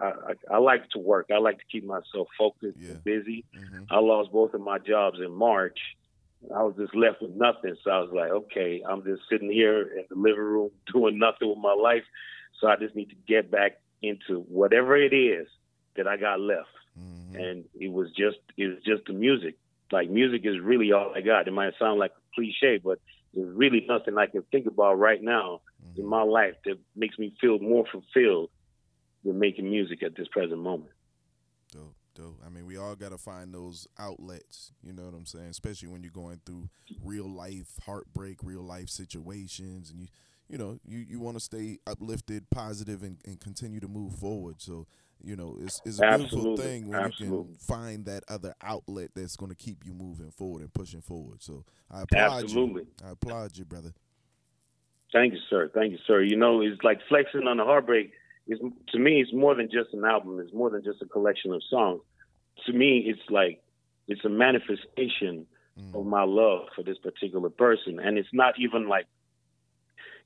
I, 0.00 0.06
I, 0.08 0.54
I, 0.54 0.58
like 0.58 0.88
to 0.90 0.98
work. 0.98 1.26
I 1.32 1.38
like 1.38 1.58
to 1.58 1.64
keep 1.70 1.84
myself 1.84 2.28
focused 2.38 2.78
yeah. 2.78 2.92
and 2.92 3.04
busy. 3.04 3.44
Mm-hmm. 3.54 3.84
I 3.90 3.98
lost 3.98 4.32
both 4.32 4.54
of 4.54 4.62
my 4.62 4.78
jobs 4.78 5.18
in 5.20 5.32
March. 5.32 5.78
I 6.54 6.62
was 6.62 6.74
just 6.78 6.94
left 6.94 7.20
with 7.20 7.32
nothing. 7.32 7.76
So 7.84 7.90
I 7.90 8.00
was 8.00 8.10
like, 8.12 8.30
okay, 8.30 8.82
I'm 8.88 9.04
just 9.04 9.22
sitting 9.30 9.50
here 9.50 9.82
in 9.82 10.04
the 10.08 10.16
living 10.16 10.40
room 10.40 10.70
doing 10.92 11.18
nothing 11.18 11.48
with 11.48 11.58
my 11.58 11.74
life. 11.74 12.04
So 12.58 12.68
I 12.68 12.76
just 12.76 12.96
need 12.96 13.10
to 13.10 13.16
get 13.28 13.50
back 13.50 13.80
into 14.00 14.40
whatever 14.48 14.96
it 14.96 15.12
is 15.14 15.46
that 15.96 16.08
I 16.08 16.16
got 16.16 16.40
left. 16.40 16.68
Mm-hmm. 16.98 17.36
And 17.36 17.64
it 17.74 17.92
was 17.92 18.08
just 18.16 18.38
it 18.56 18.66
was 18.66 18.78
just 18.84 19.04
the 19.06 19.12
music. 19.12 19.56
Like 19.90 20.08
music 20.08 20.42
is 20.44 20.58
really 20.58 20.92
all 20.92 21.12
I 21.14 21.20
got. 21.20 21.48
It 21.48 21.52
might 21.52 21.74
sound 21.78 21.98
like 21.98 22.12
a 22.12 22.34
cliche, 22.34 22.80
but 22.82 22.98
there's 23.34 23.54
really 23.54 23.84
nothing 23.88 24.18
I 24.18 24.26
can 24.26 24.42
think 24.50 24.66
about 24.66 24.98
right 24.98 25.22
now 25.22 25.60
mm-hmm. 25.82 26.00
in 26.00 26.06
my 26.06 26.22
life 26.22 26.54
that 26.64 26.78
makes 26.96 27.18
me 27.18 27.34
feel 27.40 27.58
more 27.58 27.84
fulfilled 27.90 28.50
than 29.24 29.38
making 29.38 29.70
music 29.70 30.02
at 30.02 30.16
this 30.16 30.28
present 30.28 30.60
moment. 30.60 30.92
Dope, 31.72 31.94
dope. 32.14 32.40
I 32.44 32.50
mean, 32.50 32.66
we 32.66 32.76
all 32.76 32.94
got 32.94 33.10
to 33.10 33.18
find 33.18 33.54
those 33.54 33.86
outlets. 33.98 34.72
You 34.82 34.92
know 34.92 35.04
what 35.04 35.14
I'm 35.14 35.26
saying? 35.26 35.46
Especially 35.46 35.88
when 35.88 36.02
you're 36.02 36.12
going 36.12 36.40
through 36.44 36.68
real 37.02 37.28
life 37.28 37.72
heartbreak, 37.84 38.38
real 38.42 38.62
life 38.62 38.88
situations, 38.88 39.90
and 39.90 40.00
you 40.00 40.08
you 40.52 40.58
know, 40.58 40.78
you, 40.84 40.98
you 40.98 41.18
want 41.18 41.36
to 41.36 41.40
stay 41.40 41.78
uplifted, 41.86 42.50
positive, 42.50 43.02
and, 43.02 43.16
and 43.24 43.40
continue 43.40 43.80
to 43.80 43.88
move 43.88 44.14
forward. 44.14 44.60
So, 44.60 44.86
you 45.24 45.36
know, 45.36 45.56
it's, 45.60 45.80
it's 45.84 46.00
a 46.00 46.04
Absolutely. 46.04 46.40
beautiful 46.40 46.56
thing 46.56 46.88
when 46.88 47.00
Absolutely. 47.00 47.38
you 47.38 47.44
can 47.44 47.54
find 47.54 48.04
that 48.06 48.24
other 48.28 48.54
outlet 48.62 49.10
that's 49.14 49.36
going 49.36 49.50
to 49.50 49.56
keep 49.56 49.84
you 49.84 49.92
moving 49.92 50.30
forward 50.30 50.62
and 50.62 50.72
pushing 50.72 51.00
forward. 51.00 51.42
So 51.42 51.64
I 51.90 52.02
applaud 52.02 52.44
Absolutely. 52.44 52.82
you. 52.82 53.06
I 53.06 53.10
applaud 53.10 53.56
you, 53.56 53.64
brother. 53.64 53.92
Thank 55.12 55.34
you, 55.34 55.40
sir. 55.50 55.70
Thank 55.74 55.92
you, 55.92 55.98
sir. 56.06 56.22
You 56.22 56.36
know, 56.36 56.62
it's 56.62 56.82
like 56.82 57.00
flexing 57.08 57.46
on 57.46 57.58
the 57.58 57.64
heartbreak. 57.64 58.12
Is 58.48 58.58
to 58.88 58.98
me, 58.98 59.20
it's 59.20 59.32
more 59.32 59.54
than 59.54 59.66
just 59.70 59.92
an 59.92 60.04
album. 60.04 60.40
It's 60.40 60.52
more 60.52 60.70
than 60.70 60.82
just 60.82 61.02
a 61.02 61.06
collection 61.06 61.52
of 61.52 61.62
songs. 61.70 62.00
To 62.66 62.72
me, 62.72 63.04
it's 63.06 63.20
like 63.30 63.62
it's 64.08 64.24
a 64.24 64.28
manifestation 64.28 65.46
mm. 65.78 65.94
of 65.94 66.06
my 66.06 66.24
love 66.24 66.66
for 66.74 66.82
this 66.82 66.98
particular 66.98 67.50
person, 67.50 68.00
and 68.00 68.18
it's 68.18 68.28
not 68.32 68.54
even 68.58 68.88
like 68.88 69.06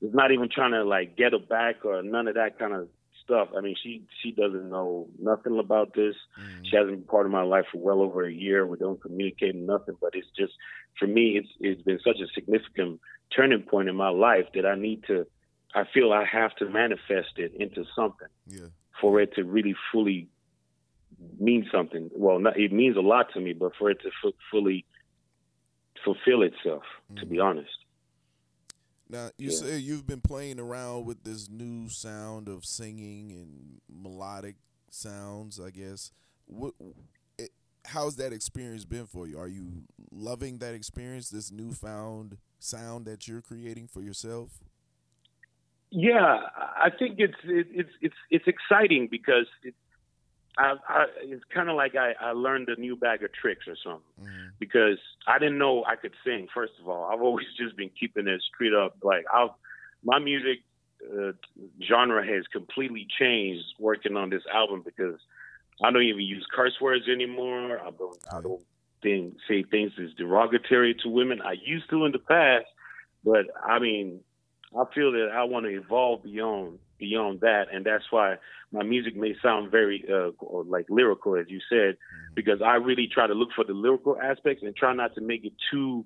it's 0.01 0.15
not 0.15 0.31
even 0.31 0.49
trying 0.49 0.71
to 0.71 0.83
like 0.83 1.15
get 1.17 1.33
her 1.33 1.39
back 1.39 1.85
or 1.85 2.01
none 2.01 2.27
of 2.27 2.35
that 2.35 2.57
kind 2.57 2.73
of 2.73 2.87
stuff. 3.27 3.49
I 3.55 3.61
mean, 3.61 3.75
she 3.81 4.03
she 4.21 4.31
doesn't 4.31 4.69
know 4.69 5.07
nothing 5.19 5.59
about 5.59 5.93
this. 5.93 6.15
Mm-hmm. 6.39 6.63
She 6.63 6.75
hasn't 6.75 6.95
been 6.95 7.03
part 7.03 7.25
of 7.25 7.31
my 7.31 7.43
life 7.43 7.65
for 7.71 7.79
well 7.79 8.01
over 8.01 8.25
a 8.25 8.31
year. 8.31 8.65
We 8.65 8.77
don't 8.77 9.01
communicate 9.01 9.55
nothing, 9.55 9.95
but 9.99 10.11
it's 10.13 10.27
just 10.37 10.53
for 10.97 11.07
me, 11.07 11.37
it's 11.37 11.49
it's 11.59 11.81
been 11.81 11.99
such 12.03 12.17
a 12.21 12.27
significant 12.33 12.99
turning 13.35 13.63
point 13.63 13.89
in 13.89 13.95
my 13.95 14.09
life 14.09 14.45
that 14.55 14.65
I 14.65 14.75
need 14.75 15.03
to. 15.07 15.27
I 15.75 15.83
feel 15.93 16.13
I 16.13 16.25
have 16.25 16.55
to 16.55 16.69
manifest 16.69 17.37
it 17.37 17.53
into 17.59 17.83
something 17.95 18.29
yeah. 18.47 18.67
for 19.01 19.19
it 19.19 19.35
to 19.35 19.43
really 19.43 19.75
fully 19.91 20.29
mean 21.39 21.67
something. 21.71 22.09
Well, 22.15 22.39
not, 22.39 22.57
it 22.57 22.71
means 22.71 22.95
a 22.95 23.01
lot 23.01 23.33
to 23.33 23.41
me, 23.41 23.53
but 23.53 23.73
for 23.77 23.91
it 23.91 23.99
to 24.01 24.09
f- 24.25 24.33
fully 24.49 24.85
fulfill 26.03 26.41
itself, 26.43 26.83
mm-hmm. 27.11 27.19
to 27.19 27.25
be 27.25 27.37
mm-hmm. 27.37 27.47
honest. 27.47 27.77
Now 29.09 29.29
you 29.37 29.49
yeah. 29.49 29.55
say 29.55 29.77
you've 29.77 30.07
been 30.07 30.21
playing 30.21 30.59
around 30.59 31.05
with 31.05 31.23
this 31.23 31.49
new 31.49 31.89
sound 31.89 32.49
of 32.49 32.65
singing 32.65 33.31
and 33.31 33.81
melodic 33.89 34.55
sounds. 34.89 35.59
I 35.59 35.69
guess. 35.69 36.11
What? 36.45 36.73
It, 37.37 37.51
how's 37.85 38.17
that 38.17 38.33
experience 38.33 38.85
been 38.85 39.05
for 39.05 39.27
you? 39.27 39.39
Are 39.39 39.47
you 39.47 39.83
loving 40.11 40.57
that 40.59 40.73
experience? 40.73 41.29
This 41.29 41.51
newfound 41.51 42.37
sound 42.59 43.05
that 43.05 43.27
you're 43.27 43.41
creating 43.41 43.87
for 43.87 44.01
yourself? 44.01 44.59
Yeah, 45.89 46.39
I 46.57 46.89
think 46.89 47.15
it's 47.17 47.37
it, 47.45 47.67
it's 47.71 47.91
it's 48.01 48.15
it's 48.29 48.45
exciting 48.47 49.07
because 49.09 49.45
it, 49.63 49.73
I, 50.57 50.73
I, 50.87 51.05
it's 51.21 51.43
kind 51.53 51.69
of 51.69 51.75
like 51.75 51.95
I, 51.95 52.13
I 52.19 52.31
learned 52.31 52.69
a 52.69 52.79
new 52.79 52.95
bag 52.95 53.23
of 53.23 53.31
tricks 53.33 53.65
or 53.67 53.75
something 53.83 54.01
mm-hmm. 54.21 54.47
because 54.59 54.97
I 55.27 55.37
didn't 55.37 55.57
know 55.59 55.83
I 55.85 55.95
could 55.95 56.13
sing. 56.25 56.47
First 56.53 56.73
of 56.81 56.89
all, 56.89 57.05
I've 57.05 57.21
always 57.21 57.45
just 57.57 57.77
been 57.77 57.91
keeping 57.99 58.27
it 58.27 58.41
straight 58.53 58.73
up. 58.73 58.97
Like 59.03 59.25
I, 59.31 59.47
my 60.03 60.19
music 60.19 60.59
uh, 61.03 61.33
genre 61.87 62.25
has 62.25 62.45
completely 62.51 63.07
changed 63.19 63.65
working 63.79 64.17
on 64.17 64.29
this 64.29 64.43
album 64.51 64.81
because 64.83 65.19
I 65.83 65.91
don't 65.91 66.03
even 66.03 66.21
use 66.21 66.45
curse 66.51 66.75
words 66.81 67.07
anymore. 67.07 67.79
I 67.79 67.91
don't 67.91 68.17
I 68.31 68.41
don't 68.41 68.63
think 69.03 69.35
say 69.47 69.63
things 69.63 69.91
as 70.01 70.13
derogatory 70.17 70.95
to 71.03 71.09
women. 71.09 71.41
I 71.41 71.55
used 71.63 71.89
to 71.91 72.05
in 72.05 72.11
the 72.11 72.19
past, 72.19 72.65
but 73.23 73.45
I 73.63 73.79
mean, 73.79 74.21
I 74.75 74.83
feel 74.93 75.11
that 75.13 75.29
I 75.33 75.43
want 75.43 75.65
to 75.65 75.75
evolve 75.75 76.23
beyond 76.23 76.79
beyond 76.99 77.41
that, 77.41 77.65
and 77.71 77.85
that's 77.85 78.05
why 78.09 78.37
my 78.71 78.83
music 78.83 79.15
may 79.15 79.35
sound 79.41 79.71
very 79.71 80.03
uh, 80.11 80.31
like 80.65 80.85
lyrical, 80.89 81.35
as 81.35 81.45
you 81.47 81.59
said, 81.69 81.93
mm-hmm. 81.95 82.33
because 82.35 82.61
I 82.61 82.75
really 82.75 83.07
try 83.07 83.27
to 83.27 83.33
look 83.33 83.49
for 83.55 83.63
the 83.63 83.73
lyrical 83.73 84.17
aspects 84.19 84.63
and 84.63 84.75
try 84.75 84.93
not 84.93 85.13
to 85.15 85.21
make 85.21 85.45
it 85.45 85.53
too, 85.71 86.05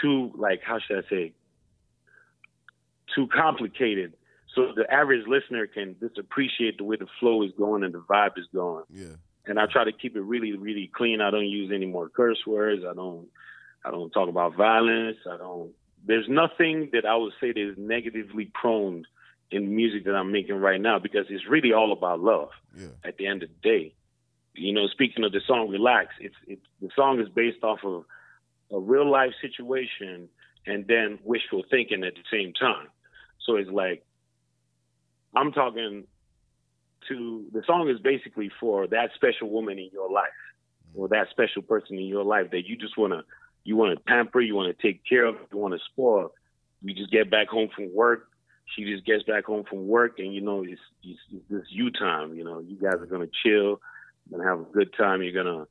too 0.00 0.30
like 0.36 0.60
how 0.62 0.78
should 0.78 1.04
I 1.04 1.08
say, 1.08 1.32
too 3.14 3.28
complicated, 3.28 4.12
so 4.54 4.72
the 4.74 4.90
average 4.92 5.26
listener 5.26 5.66
can 5.66 5.96
just 6.00 6.18
appreciate 6.18 6.78
the 6.78 6.84
way 6.84 6.96
the 6.96 7.06
flow 7.18 7.42
is 7.42 7.52
going 7.56 7.84
and 7.84 7.94
the 7.94 8.00
vibe 8.00 8.36
is 8.36 8.46
going. 8.52 8.84
Yeah. 8.90 9.16
And 9.46 9.58
I 9.58 9.66
try 9.66 9.84
to 9.84 9.92
keep 9.92 10.16
it 10.16 10.22
really, 10.22 10.56
really 10.56 10.90
clean. 10.94 11.20
I 11.20 11.30
don't 11.30 11.46
use 11.46 11.70
any 11.74 11.86
more 11.86 12.08
curse 12.08 12.38
words. 12.46 12.82
I 12.88 12.94
don't, 12.94 13.28
I 13.84 13.90
don't 13.90 14.10
talk 14.10 14.28
about 14.28 14.56
violence. 14.56 15.18
I 15.30 15.36
don't. 15.36 15.72
There's 16.06 16.28
nothing 16.28 16.90
that 16.92 17.04
I 17.04 17.16
would 17.16 17.32
say 17.40 17.52
that 17.52 17.60
is 17.60 17.76
negatively 17.78 18.50
prone 18.52 19.04
in 19.50 19.74
music 19.74 20.04
that 20.04 20.14
I'm 20.14 20.32
making 20.32 20.56
right 20.56 20.80
now 20.80 20.98
because 20.98 21.26
it's 21.28 21.46
really 21.48 21.72
all 21.72 21.92
about 21.92 22.20
love. 22.20 22.50
Yeah. 22.76 22.88
At 23.04 23.16
the 23.16 23.26
end 23.26 23.42
of 23.42 23.48
the 23.48 23.68
day, 23.68 23.94
you 24.54 24.72
know, 24.72 24.86
speaking 24.88 25.24
of 25.24 25.32
the 25.32 25.40
song 25.46 25.68
"Relax," 25.68 26.14
it's 26.20 26.34
it's 26.46 26.64
the 26.80 26.90
song 26.94 27.20
is 27.20 27.28
based 27.28 27.62
off 27.62 27.80
of 27.84 28.04
a 28.72 28.78
real 28.78 29.10
life 29.10 29.32
situation 29.40 30.28
and 30.66 30.86
then 30.86 31.18
wishful 31.24 31.64
thinking 31.70 32.04
at 32.04 32.14
the 32.14 32.24
same 32.30 32.52
time. 32.52 32.88
So 33.46 33.56
it's 33.56 33.70
like 33.70 34.04
I'm 35.34 35.52
talking 35.52 36.04
to 37.08 37.46
the 37.52 37.62
song 37.66 37.88
is 37.88 38.00
basically 38.00 38.50
for 38.60 38.86
that 38.88 39.10
special 39.14 39.50
woman 39.50 39.78
in 39.78 39.90
your 39.92 40.10
life 40.10 40.28
or 40.94 41.08
that 41.08 41.28
special 41.30 41.62
person 41.62 41.96
in 41.96 42.04
your 42.04 42.24
life 42.24 42.50
that 42.50 42.66
you 42.66 42.76
just 42.76 42.98
want 42.98 43.12
to 43.12 43.24
you 43.64 43.76
want 43.76 43.96
to 43.96 44.04
pamper, 44.04 44.40
you 44.40 44.54
want 44.54 44.76
to 44.76 44.82
take 44.82 45.02
care 45.04 45.24
of, 45.26 45.36
you 45.52 45.58
want 45.58 45.74
to 45.74 45.80
spoil. 45.92 46.32
You 46.82 46.94
just 46.94 47.10
get 47.10 47.30
back 47.30 47.48
home 47.48 47.68
from 47.74 47.94
work. 47.94 48.28
She 48.74 48.84
just 48.84 49.04
gets 49.04 49.24
back 49.24 49.44
home 49.44 49.64
from 49.68 49.88
work 49.88 50.18
and 50.18 50.32
you 50.32 50.40
know 50.40 50.62
it's, 50.62 50.80
it's, 51.02 51.18
it's 51.32 51.44
this 51.50 51.66
you 51.70 51.90
time 51.90 52.34
you 52.34 52.44
know. 52.44 52.60
You 52.60 52.76
guys 52.76 53.00
are 53.00 53.06
going 53.06 53.28
to 53.28 53.32
chill 53.42 53.80
gonna 54.30 54.44
have 54.44 54.60
a 54.60 54.64
good 54.64 54.92
time. 54.96 55.22
You're 55.22 55.44
gonna 55.44 55.66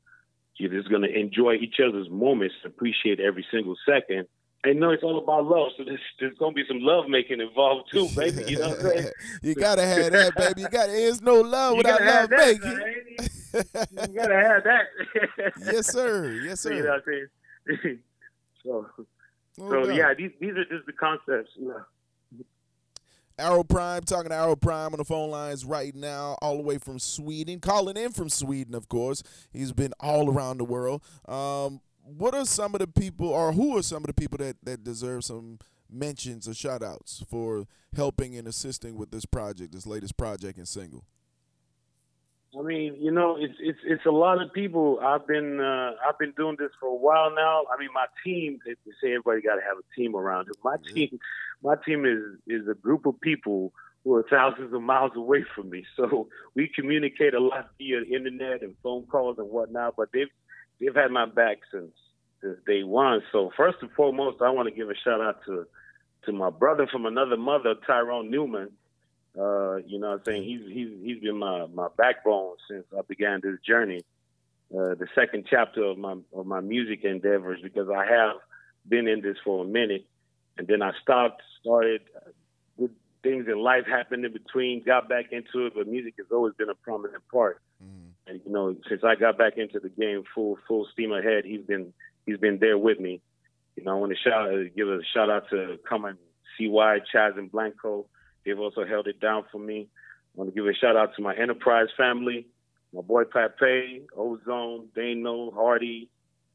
you're 0.56 0.70
just 0.70 0.90
gonna 0.90 1.08
enjoy 1.08 1.54
each 1.54 1.76
other's 1.80 2.10
moments 2.10 2.54
appreciate 2.64 3.20
every 3.20 3.44
single 3.50 3.76
second. 3.86 4.26
And 4.62 4.78
know 4.78 4.90
it's 4.90 5.02
all 5.02 5.16
about 5.16 5.46
love 5.46 5.68
so 5.78 5.84
there's, 5.84 6.00
there's 6.18 6.36
gonna 6.36 6.52
be 6.52 6.64
some 6.68 6.80
love 6.80 7.08
making 7.08 7.40
involved 7.40 7.90
too 7.90 8.08
baby 8.14 8.44
you 8.46 8.58
know 8.58 8.68
what 8.68 8.78
i'm 8.80 8.86
saying? 8.90 9.10
You 9.42 9.54
gotta 9.54 9.86
have 9.86 10.12
that 10.12 10.36
baby. 10.36 10.60
You 10.60 10.68
gotta 10.68 10.92
there's 10.92 11.22
no 11.22 11.40
love 11.40 11.78
without 11.78 12.02
love 12.02 12.28
that, 12.28 12.38
making 12.46 13.28
you 13.54 14.14
gotta 14.14 14.34
have 14.34 14.62
that. 14.64 15.52
Yes 15.72 15.90
sir. 15.90 16.42
Yes 16.44 16.60
sir 16.60 16.72
you 16.74 16.82
know 16.82 16.90
what 16.90 16.96
i'm 16.96 17.02
saying 17.06 17.26
so 18.62 18.86
so 19.56 19.90
yeah 19.90 20.14
these 20.14 20.30
these 20.40 20.52
are 20.52 20.64
just 20.64 20.86
the 20.86 20.92
concepts 20.92 21.50
know 21.58 21.84
Aeropryme, 23.40 24.04
talking 24.04 24.28
to 24.28 24.34
Aeropryme 24.36 24.92
on 24.92 24.98
the 24.98 25.04
phone 25.04 25.30
lines 25.30 25.64
right 25.64 25.94
now, 25.94 26.36
all 26.42 26.58
the 26.58 26.62
way 26.62 26.76
from 26.76 26.98
Sweden, 26.98 27.58
calling 27.58 27.96
in 27.96 28.12
from 28.12 28.28
Sweden, 28.28 28.74
of 28.74 28.88
course. 28.88 29.22
He's 29.50 29.72
been 29.72 29.94
all 29.98 30.30
around 30.30 30.58
the 30.58 30.64
world. 30.64 31.02
Um, 31.26 31.80
what 32.04 32.34
are 32.34 32.44
some 32.44 32.74
of 32.74 32.80
the 32.80 32.86
people, 32.86 33.28
or 33.28 33.52
who 33.52 33.78
are 33.78 33.82
some 33.82 34.02
of 34.02 34.08
the 34.08 34.14
people 34.14 34.38
that, 34.38 34.56
that 34.62 34.84
deserve 34.84 35.24
some 35.24 35.58
mentions 35.90 36.46
or 36.46 36.54
shout 36.54 36.82
outs 36.82 37.24
for 37.28 37.66
helping 37.96 38.36
and 38.36 38.46
assisting 38.46 38.96
with 38.96 39.10
this 39.10 39.24
project, 39.24 39.72
this 39.72 39.86
latest 39.86 40.16
project 40.16 40.58
and 40.58 40.68
single? 40.68 41.04
I 42.58 42.62
mean, 42.62 42.96
you 42.98 43.12
know, 43.12 43.36
it's 43.38 43.54
it's 43.60 43.78
it's 43.84 44.06
a 44.06 44.10
lot 44.10 44.42
of 44.42 44.52
people. 44.52 44.98
I've 45.00 45.26
been 45.26 45.60
uh, 45.60 45.92
I've 46.06 46.18
been 46.18 46.32
doing 46.32 46.56
this 46.58 46.70
for 46.80 46.88
a 46.88 46.94
while 46.94 47.32
now. 47.32 47.62
I 47.72 47.78
mean, 47.78 47.90
my 47.94 48.06
team. 48.24 48.58
They 48.66 48.74
say 49.00 49.12
everybody 49.12 49.40
got 49.40 49.54
to 49.54 49.62
have 49.62 49.78
a 49.78 49.94
team 49.94 50.16
around 50.16 50.48
it. 50.48 50.56
My 50.64 50.76
team, 50.92 51.20
my 51.62 51.76
team 51.86 52.04
is 52.04 52.40
is 52.48 52.66
a 52.68 52.74
group 52.74 53.06
of 53.06 53.20
people 53.20 53.72
who 54.02 54.14
are 54.14 54.24
thousands 54.28 54.74
of 54.74 54.82
miles 54.82 55.12
away 55.14 55.44
from 55.54 55.70
me. 55.70 55.84
So 55.96 56.28
we 56.56 56.68
communicate 56.74 57.34
a 57.34 57.40
lot 57.40 57.70
via 57.78 58.02
internet 58.02 58.62
and 58.62 58.74
phone 58.82 59.06
calls 59.06 59.38
and 59.38 59.48
whatnot. 59.48 59.94
But 59.96 60.08
they've 60.12 60.30
they've 60.80 60.94
had 60.94 61.12
my 61.12 61.26
back 61.26 61.58
since 61.70 61.92
since 62.42 62.56
day 62.66 62.82
one. 62.82 63.22
So 63.30 63.52
first 63.56 63.78
and 63.80 63.92
foremost, 63.92 64.42
I 64.42 64.50
want 64.50 64.68
to 64.68 64.74
give 64.74 64.90
a 64.90 64.94
shout 65.04 65.20
out 65.20 65.44
to 65.46 65.66
to 66.24 66.32
my 66.32 66.50
brother 66.50 66.88
from 66.90 67.06
another 67.06 67.36
mother, 67.36 67.74
Tyrone 67.86 68.28
Newman. 68.28 68.70
Uh, 69.38 69.76
you 69.86 69.98
know 69.98 70.10
what 70.10 70.18
I'm 70.18 70.24
saying? 70.26 70.42
He's 70.44 70.60
he's 70.72 70.88
he's 71.02 71.22
been 71.22 71.38
my, 71.38 71.66
my 71.66 71.88
backbone 71.96 72.56
since 72.68 72.84
I 72.96 73.02
began 73.02 73.40
this 73.42 73.58
journey. 73.66 74.00
Uh, 74.72 74.94
the 74.94 75.06
second 75.14 75.46
chapter 75.48 75.84
of 75.84 75.98
my 75.98 76.16
of 76.34 76.46
my 76.46 76.60
music 76.60 77.04
endeavors 77.04 77.60
because 77.62 77.88
I 77.88 78.04
have 78.06 78.36
been 78.88 79.06
in 79.06 79.20
this 79.20 79.36
for 79.44 79.64
a 79.64 79.66
minute 79.66 80.06
and 80.58 80.66
then 80.66 80.82
I 80.82 80.92
stopped, 81.02 81.42
started 81.60 82.02
good 82.78 82.94
things 83.22 83.46
in 83.48 83.58
life 83.58 83.86
happened 83.86 84.24
in 84.24 84.32
between, 84.32 84.82
got 84.84 85.08
back 85.08 85.26
into 85.32 85.66
it, 85.66 85.74
but 85.74 85.86
music 85.86 86.14
has 86.18 86.26
always 86.30 86.54
been 86.54 86.68
a 86.68 86.74
prominent 86.74 87.22
part. 87.32 87.60
Mm. 87.82 88.10
And 88.26 88.40
you 88.44 88.52
know, 88.52 88.76
since 88.88 89.02
I 89.04 89.14
got 89.14 89.38
back 89.38 89.58
into 89.58 89.80
the 89.80 89.88
game 89.88 90.24
full 90.34 90.58
full 90.66 90.86
steam 90.92 91.12
ahead, 91.12 91.44
he's 91.44 91.64
been 91.64 91.92
he's 92.26 92.38
been 92.38 92.58
there 92.58 92.78
with 92.78 92.98
me. 92.98 93.20
You 93.76 93.84
know, 93.84 93.92
I 93.92 93.94
want 93.94 94.12
to 94.12 94.18
shout 94.18 94.50
give 94.76 94.88
a 94.88 95.00
shout 95.14 95.30
out 95.30 95.48
to 95.50 95.78
Common 95.88 96.18
CY, 96.58 97.00
Chaz 97.14 97.38
and 97.38 97.50
Blanco 97.50 98.06
They've 98.44 98.58
also 98.58 98.84
held 98.84 99.06
it 99.06 99.20
down 99.20 99.44
for 99.50 99.58
me. 99.58 99.88
I 100.34 100.38
want 100.38 100.50
to 100.50 100.54
give 100.54 100.66
a 100.66 100.74
shout 100.74 100.96
out 100.96 101.14
to 101.16 101.22
my 101.22 101.34
enterprise 101.34 101.88
family, 101.96 102.46
my 102.92 103.02
boy 103.02 103.24
Pape, 103.24 104.08
Ozone, 104.16 104.88
Dano, 104.94 105.50
Hardy, 105.50 106.08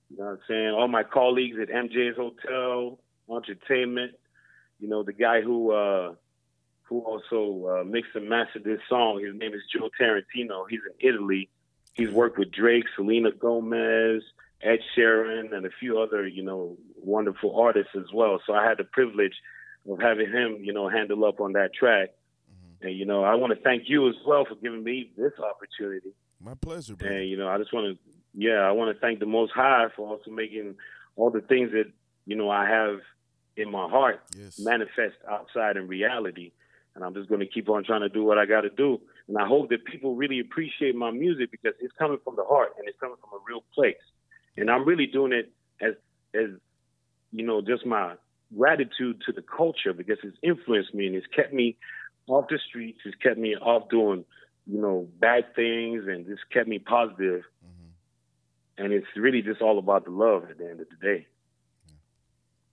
you 0.10 0.18
know 0.18 0.26
what 0.26 0.32
I'm 0.32 0.40
saying? 0.48 0.70
All 0.70 0.88
my 0.88 1.04
colleagues 1.04 1.58
at 1.62 1.70
MJ's 1.70 2.16
Hotel, 2.16 3.00
Entertainment, 3.30 4.14
you 4.80 4.88
know, 4.88 5.04
the 5.04 5.14
guy 5.14 5.42
who 5.42 5.72
uh 5.72 6.14
who 6.84 7.00
also 7.00 7.80
uh, 7.80 7.84
mixed 7.84 8.16
and 8.16 8.30
mastered 8.30 8.64
this 8.64 8.80
song. 8.88 9.24
His 9.24 9.34
name 9.36 9.54
is 9.54 9.62
Joe 9.74 9.90
Tarantino. 10.00 10.66
He's 10.70 10.82
in 10.88 11.10
Italy. 11.10 11.50
He's 11.94 12.12
worked 12.12 12.38
with 12.38 12.52
Drake, 12.52 12.86
Selena 12.96 13.32
Gomez, 13.32 14.22
Ed 14.62 14.80
Sheeran, 14.96 15.56
and 15.56 15.66
a 15.66 15.72
few 15.80 16.00
other, 16.00 16.28
you 16.28 16.44
know, 16.44 16.78
wonderful 16.96 17.60
artists 17.60 17.94
as 17.96 18.14
well. 18.14 18.40
So 18.46 18.54
I 18.54 18.64
had 18.68 18.78
the 18.78 18.84
privilege 18.84 19.34
of 19.90 20.00
having 20.00 20.28
him, 20.32 20.58
you 20.62 20.74
know, 20.74 20.90
handle 20.90 21.26
up 21.26 21.40
on 21.40 21.54
that 21.54 21.74
track. 21.74 22.10
Mm-hmm. 22.10 22.88
And 22.88 22.98
you 22.98 23.06
know, 23.06 23.24
I 23.24 23.36
want 23.36 23.54
to 23.54 23.60
thank 23.62 23.84
you 23.88 24.10
as 24.10 24.16
well 24.26 24.46
for 24.46 24.56
giving 24.56 24.84
me 24.84 25.12
this 25.18 25.34
opportunity. 25.40 26.14
My 26.42 26.54
pleasure. 26.56 26.96
Brother. 26.96 27.16
And 27.16 27.30
you 27.30 27.38
know, 27.38 27.48
I 27.48 27.58
just 27.58 27.74
want 27.74 27.98
to, 27.98 28.14
yeah, 28.34 28.62
I 28.68 28.72
want 28.72 28.96
to 28.96 29.00
thank 29.00 29.20
the 29.20 29.26
Most 29.26 29.52
High 29.54 29.88
for 29.96 30.08
also 30.08 30.32
making 30.32 30.76
all 31.16 31.30
the 31.30 31.42
things 31.42 31.72
that 31.72 31.86
you 32.26 32.36
know 32.36 32.50
I 32.50 32.68
have 32.68 33.00
in 33.58 33.72
my 33.72 33.90
heart 33.90 34.22
yes. 34.38 34.60
manifest 34.60 35.16
outside 35.30 35.78
in 35.78 35.88
reality. 35.88 36.52
And 36.94 37.04
I'm 37.04 37.14
just 37.14 37.28
going 37.28 37.42
to 37.42 37.48
keep 37.48 37.70
on 37.70 37.84
trying 37.84 38.02
to 38.02 38.10
do 38.10 38.24
what 38.24 38.38
I 38.38 38.46
got 38.46 38.62
to 38.62 38.70
do. 38.70 39.02
And 39.28 39.38
I 39.38 39.46
hope 39.46 39.70
that 39.70 39.84
people 39.84 40.16
really 40.16 40.40
appreciate 40.40 40.96
my 40.96 41.12
music 41.12 41.52
because 41.52 41.74
it's 41.82 41.94
coming 41.98 42.20
from 42.24 42.36
the 42.38 42.44
heart 42.44 42.74
and 42.78 42.88
it's 42.88 42.98
coming 43.00 43.18
from 43.20 43.38
a 43.38 43.44
real 43.48 43.64
place. 43.74 43.96
And 44.56 44.70
I'm 44.70 44.86
really 44.86 45.08
doing 45.08 45.34
it 45.34 45.52
as 45.82 45.96
as 46.34 46.50
you 47.32 47.46
know, 47.46 47.62
just 47.62 47.86
my 47.86 48.14
gratitude 48.56 49.22
to 49.26 49.32
the 49.32 49.42
culture 49.42 49.94
because 49.94 50.18
it's 50.24 50.38
influenced 50.44 50.94
me 50.94 51.08
and 51.08 51.16
it's 51.16 51.28
kept 51.28 51.54
me 51.54 51.78
off 52.28 52.46
the 52.50 52.60
streets. 52.70 53.00
It's 53.06 53.16
kept 53.22 53.38
me 53.38 53.56
off 53.56 53.90
doing, 53.90 54.26
you 54.66 54.82
know, 54.82 55.08
bad 55.20 55.56
things 55.56 56.06
and 56.08 56.26
just 56.26 56.42
kept 56.52 56.68
me 56.68 56.80
positive. 56.80 57.44
Mm-hmm. 57.66 58.84
And 58.84 58.94
it's 58.94 59.08
really 59.16 59.42
just 59.42 59.62
all 59.62 59.80
about 59.80 60.06
the 60.06 60.12
love 60.12 60.50
at 60.50 60.58
the 60.58 60.66
end 60.66 60.82
of 60.82 60.88
the 60.90 61.08
day. 61.08 61.28
Yeah. 61.88 61.94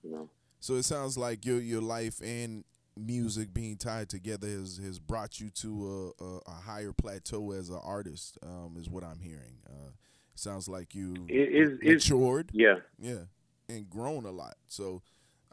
You 0.04 0.10
know. 0.10 0.28
So 0.60 0.74
it 0.74 0.84
sounds 0.84 1.18
like 1.18 1.44
your 1.44 1.60
your 1.60 1.82
life 1.82 2.20
and 2.22 2.64
music 2.96 3.52
being 3.54 3.76
tied 3.76 4.08
together 4.08 4.46
has 4.46 4.78
has 4.78 4.98
brought 4.98 5.40
you 5.40 5.50
to 5.50 6.14
a, 6.20 6.24
a, 6.24 6.38
a 6.46 6.50
higher 6.50 6.92
plateau 6.92 7.52
as 7.52 7.68
an 7.68 7.80
artist. 7.82 8.38
Um, 8.42 8.76
is 8.78 8.88
what 8.88 9.04
I'm 9.04 9.20
hearing. 9.20 9.58
Uh, 9.66 9.90
sounds 10.34 10.68
like 10.68 10.94
you 10.94 11.26
It 11.28 11.34
is 11.34 11.78
matured, 11.82 12.50
yeah. 12.52 12.76
yeah, 12.98 13.24
and 13.68 13.88
grown 13.88 14.24
a 14.24 14.30
lot. 14.30 14.54
So, 14.66 15.02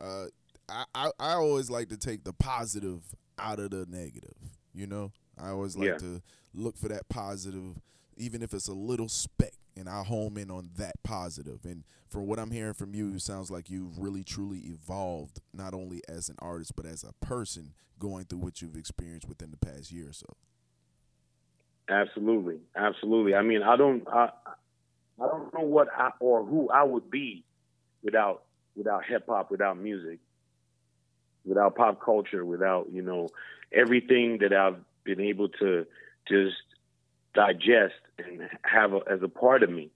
uh, 0.02 0.26
I, 0.70 0.86
I 0.94 1.12
I 1.20 1.34
always 1.34 1.70
like 1.70 1.90
to 1.90 1.98
take 1.98 2.24
the 2.24 2.34
positive 2.34 3.02
out 3.38 3.60
of 3.60 3.72
the 3.72 3.86
negative. 3.88 4.36
You 4.74 4.88
know, 4.88 5.12
I 5.42 5.50
always 5.50 5.76
like 5.76 5.88
Yeah. 5.90 5.98
to 5.98 6.22
look 6.54 6.78
for 6.78 6.88
that 6.90 7.10
positive, 7.10 7.80
even 8.18 8.42
if 8.42 8.54
it's 8.54 8.68
a 8.68 8.74
little 8.74 9.10
speck, 9.10 9.54
and 9.76 9.90
I 9.90 10.04
home 10.04 10.38
in 10.38 10.52
on 10.52 10.70
that 10.78 10.96
positive. 11.04 11.66
And 11.66 11.84
from 12.08 12.28
what 12.28 12.40
I'm 12.40 12.52
hearing 12.52 12.74
from 12.74 12.94
you, 12.94 13.14
it 13.14 13.22
sounds 13.22 13.50
like 13.52 13.70
you've 13.70 14.00
really 14.00 14.24
truly 14.24 14.60
evolved, 14.60 15.42
not 15.54 15.74
only 15.74 16.02
as 16.08 16.30
an 16.30 16.36
artist 16.40 16.76
but 16.76 16.86
as 16.86 17.04
a 17.04 17.14
person, 17.26 17.74
going 17.98 18.26
through 18.26 18.40
what 18.40 18.62
you've 18.62 18.76
experienced 18.78 19.28
within 19.28 19.52
the 19.52 19.58
past 19.58 19.92
year 19.92 20.10
or 20.10 20.14
so. 20.14 20.28
Absolutely, 21.90 22.60
absolutely. 22.76 23.34
I 23.34 23.42
mean, 23.42 23.64
I 23.64 23.76
don't, 23.76 24.08
I, 24.08 24.30
I 25.20 25.28
don't 25.28 25.52
know 25.54 25.62
what 25.66 25.88
I 25.96 26.12
or 26.20 26.46
who 26.46 26.70
I 26.70 26.84
would 26.84 27.10
be 27.10 27.44
without 28.04 28.44
without 28.76 29.06
hip 29.06 29.26
hop, 29.28 29.52
without 29.52 29.78
music, 29.78 30.20
without 31.46 31.76
pop 31.76 32.04
culture, 32.04 32.46
without 32.46 32.88
you 32.92 33.02
know 33.02 33.30
everything 33.74 34.40
that 34.40 34.54
I've 34.54 34.78
been 35.04 35.22
able 35.22 35.50
to 35.50 35.86
just 36.28 36.58
digest 37.34 37.96
and 38.18 38.50
have 38.64 38.94
a, 38.94 39.00
as 39.10 39.22
a 39.24 39.28
part 39.28 39.64
of 39.64 39.70
me. 39.70 39.92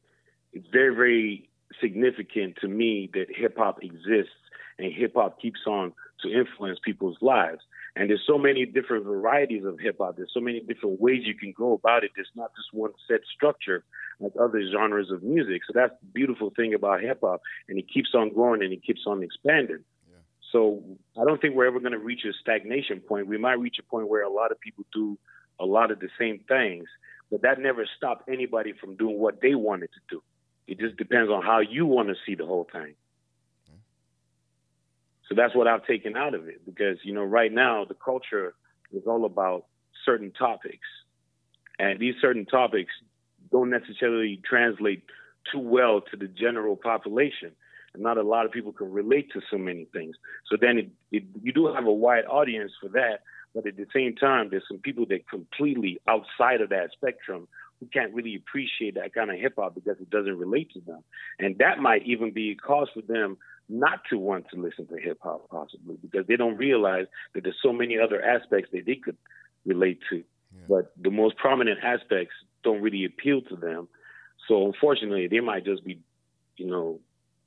It's 0.53 0.67
very, 0.71 0.95
very 0.95 1.49
significant 1.81 2.57
to 2.61 2.67
me 2.67 3.09
that 3.13 3.25
hip 3.29 3.57
hop 3.57 3.83
exists 3.83 4.33
and 4.77 4.93
hip 4.93 5.13
hop 5.15 5.41
keeps 5.41 5.61
on 5.65 5.93
to 6.21 6.31
influence 6.31 6.79
people's 6.83 7.17
lives. 7.21 7.61
And 7.95 8.09
there's 8.09 8.23
so 8.25 8.39
many 8.39 8.65
different 8.65 9.05
varieties 9.05 9.65
of 9.65 9.79
hip 9.79 9.97
hop. 9.99 10.17
There's 10.17 10.31
so 10.33 10.39
many 10.39 10.61
different 10.61 10.99
ways 10.99 11.21
you 11.25 11.35
can 11.35 11.53
go 11.55 11.73
about 11.73 12.03
it. 12.03 12.11
There's 12.15 12.31
not 12.35 12.51
just 12.55 12.73
one 12.73 12.91
set 13.07 13.21
structure 13.35 13.83
like 14.19 14.33
other 14.39 14.63
genres 14.71 15.11
of 15.11 15.21
music. 15.21 15.61
So 15.67 15.73
that's 15.75 15.93
the 16.01 16.07
beautiful 16.07 16.51
thing 16.55 16.73
about 16.73 17.01
hip 17.01 17.19
hop. 17.21 17.41
And 17.69 17.77
it 17.77 17.85
keeps 17.93 18.09
on 18.15 18.33
growing 18.33 18.63
and 18.63 18.73
it 18.73 18.83
keeps 18.83 19.01
on 19.05 19.21
expanding. 19.21 19.83
Yeah. 20.09 20.17
So 20.51 20.83
I 21.19 21.23
don't 21.23 21.39
think 21.39 21.55
we're 21.55 21.67
ever 21.67 21.79
going 21.79 21.91
to 21.91 21.99
reach 21.99 22.25
a 22.25 22.33
stagnation 22.41 22.99
point. 22.99 23.27
We 23.27 23.37
might 23.37 23.59
reach 23.59 23.77
a 23.79 23.83
point 23.83 24.07
where 24.07 24.23
a 24.23 24.29
lot 24.29 24.51
of 24.51 24.59
people 24.59 24.85
do 24.91 25.17
a 25.59 25.65
lot 25.65 25.91
of 25.91 25.99
the 25.99 26.09
same 26.19 26.39
things, 26.47 26.85
but 27.29 27.43
that 27.43 27.59
never 27.59 27.87
stopped 27.97 28.27
anybody 28.27 28.73
from 28.73 28.95
doing 28.95 29.19
what 29.19 29.39
they 29.39 29.53
wanted 29.53 29.89
to 29.93 29.99
do. 30.09 30.23
It 30.67 30.79
just 30.79 30.97
depends 30.97 31.29
on 31.29 31.43
how 31.43 31.59
you 31.59 31.85
want 31.85 32.09
to 32.09 32.15
see 32.25 32.35
the 32.35 32.45
whole 32.45 32.67
thing. 32.71 32.95
So 35.29 35.35
that's 35.35 35.55
what 35.55 35.67
I've 35.67 35.85
taken 35.85 36.15
out 36.17 36.33
of 36.33 36.47
it 36.47 36.65
because, 36.65 36.97
you 37.03 37.13
know, 37.13 37.23
right 37.23 37.51
now 37.51 37.85
the 37.85 37.95
culture 37.95 38.53
is 38.91 39.03
all 39.07 39.25
about 39.25 39.65
certain 40.05 40.31
topics. 40.31 40.87
And 41.79 41.99
these 41.99 42.15
certain 42.21 42.45
topics 42.45 42.91
don't 43.51 43.69
necessarily 43.69 44.41
translate 44.47 45.03
too 45.51 45.59
well 45.59 46.01
to 46.11 46.17
the 46.17 46.27
general 46.27 46.75
population. 46.75 47.51
And 47.93 48.03
not 48.03 48.17
a 48.17 48.23
lot 48.23 48.45
of 48.45 48.51
people 48.51 48.73
can 48.73 48.91
relate 48.91 49.31
to 49.33 49.41
so 49.49 49.57
many 49.57 49.85
things. 49.93 50.15
So 50.49 50.57
then 50.59 50.77
it, 50.77 50.89
it, 51.11 51.23
you 51.41 51.53
do 51.53 51.67
have 51.73 51.85
a 51.85 51.93
wide 51.93 52.25
audience 52.25 52.71
for 52.81 52.89
that. 52.89 53.21
But 53.53 53.67
at 53.67 53.77
the 53.77 53.85
same 53.93 54.15
time, 54.15 54.49
there's 54.49 54.63
some 54.67 54.79
people 54.79 55.05
that 55.09 55.29
completely 55.29 55.99
outside 56.07 56.61
of 56.61 56.69
that 56.69 56.89
spectrum 56.91 57.47
who 57.83 57.89
can't 57.99 58.13
really 58.13 58.35
appreciate 58.35 58.95
that 58.95 59.13
kind 59.13 59.29
of 59.29 59.37
hip 59.37 59.53
hop 59.57 59.75
because 59.75 59.97
it 59.99 60.09
doesn't 60.09 60.37
relate 60.37 60.71
to 60.73 60.81
them. 60.81 61.03
And 61.39 61.57
that 61.59 61.79
might 61.79 62.05
even 62.05 62.31
be 62.31 62.51
a 62.51 62.55
cause 62.55 62.89
for 62.93 63.01
them 63.01 63.37
not 63.69 63.99
to 64.09 64.17
want 64.17 64.45
to 64.53 64.61
listen 64.61 64.87
to 64.87 64.97
hip 64.97 65.19
hop, 65.21 65.49
possibly, 65.49 65.97
because 66.01 66.25
they 66.27 66.35
don't 66.35 66.57
realize 66.57 67.05
that 67.33 67.43
there's 67.43 67.59
so 67.61 67.73
many 67.73 67.97
other 67.99 68.21
aspects 68.23 68.69
that 68.73 68.85
they 68.85 68.95
could 68.95 69.17
relate 69.65 69.99
to. 70.09 70.17
Yeah. 70.17 70.65
But 70.69 70.93
the 71.01 71.11
most 71.11 71.37
prominent 71.37 71.79
aspects 71.83 72.33
don't 72.63 72.81
really 72.81 73.05
appeal 73.05 73.41
to 73.41 73.55
them. 73.55 73.87
So 74.47 74.65
unfortunately, 74.65 75.27
they 75.27 75.39
might 75.39 75.65
just 75.65 75.83
be, 75.85 75.99
you 76.57 76.67
know, 76.67 76.99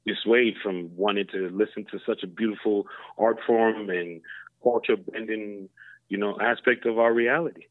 dissuaded 0.07 0.55
from 0.63 0.97
wanting 0.97 1.27
to 1.33 1.51
listen 1.51 1.85
to 1.91 1.99
such 2.07 2.23
a 2.23 2.27
beautiful 2.27 2.87
art 3.19 3.39
form 3.47 3.91
and 3.91 4.21
culture 4.63 4.97
bending, 4.97 5.69
you 6.09 6.17
know, 6.17 6.39
aspect 6.41 6.87
of 6.87 6.99
our 6.99 7.13
reality. 7.13 7.67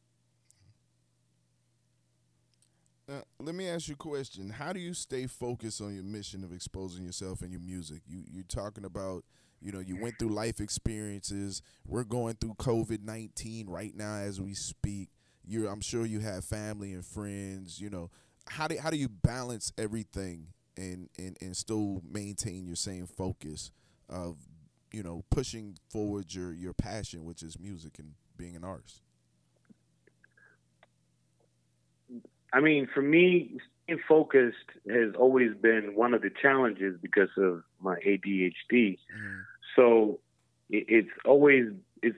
Now, 3.07 3.21
let 3.39 3.53
me 3.53 3.67
ask 3.67 3.87
you 3.87 3.93
a 3.93 3.97
question. 3.97 4.49
How 4.49 4.73
do 4.73 4.79
you 4.79 4.95
stay 4.95 5.27
focused 5.27 5.79
on 5.79 5.93
your 5.93 6.03
mission 6.03 6.43
of 6.43 6.51
exposing 6.51 7.05
yourself 7.05 7.41
and 7.41 7.51
your 7.51 7.61
music? 7.61 8.01
You 8.07 8.23
you're 8.27 8.43
talking 8.43 8.83
about, 8.83 9.23
you 9.61 9.71
know, 9.71 9.79
you 9.79 9.95
went 9.95 10.17
through 10.17 10.29
life 10.29 10.59
experiences. 10.59 11.61
We're 11.85 12.03
going 12.03 12.35
through 12.41 12.55
COVID 12.55 13.03
nineteen 13.03 13.67
right 13.69 13.95
now 13.95 14.15
as 14.15 14.41
we 14.41 14.55
speak. 14.55 15.09
You're 15.45 15.71
I'm 15.71 15.81
sure 15.81 16.05
you 16.05 16.21
have 16.21 16.45
family 16.45 16.93
and 16.93 17.05
friends, 17.05 17.79
you 17.79 17.91
know. 17.91 18.09
How 18.47 18.67
do 18.67 18.75
how 18.79 18.89
do 18.89 18.97
you 18.97 19.09
balance 19.09 19.71
everything 19.77 20.47
and, 20.75 21.09
and, 21.19 21.37
and 21.41 21.55
still 21.55 22.01
maintain 22.03 22.65
your 22.65 22.75
same 22.75 23.05
focus 23.05 23.71
of, 24.09 24.37
you 24.91 25.03
know, 25.03 25.23
pushing 25.29 25.77
forward 25.89 26.33
your, 26.33 26.53
your 26.53 26.73
passion, 26.73 27.23
which 27.23 27.43
is 27.43 27.59
music 27.59 27.99
and 27.99 28.13
being 28.35 28.55
an 28.55 28.63
artist? 28.63 29.01
I 32.55 32.61
mean, 32.61 32.87
for 32.91 33.01
me, 33.01 33.57
staying 33.83 33.99
focused 34.07 34.55
has 34.89 35.13
always 35.19 35.51
been 35.61 35.91
one 35.93 36.13
of 36.13 36.21
the 36.21 36.29
challenges 36.41 36.97
because 37.01 37.27
of 37.37 37.63
my 37.81 37.95
ADHD. 37.95 38.53
Mm-hmm. 38.71 39.39
So 39.75 40.19
it, 40.69 40.85
it's 40.87 41.09
always 41.25 41.65
it's 42.01 42.15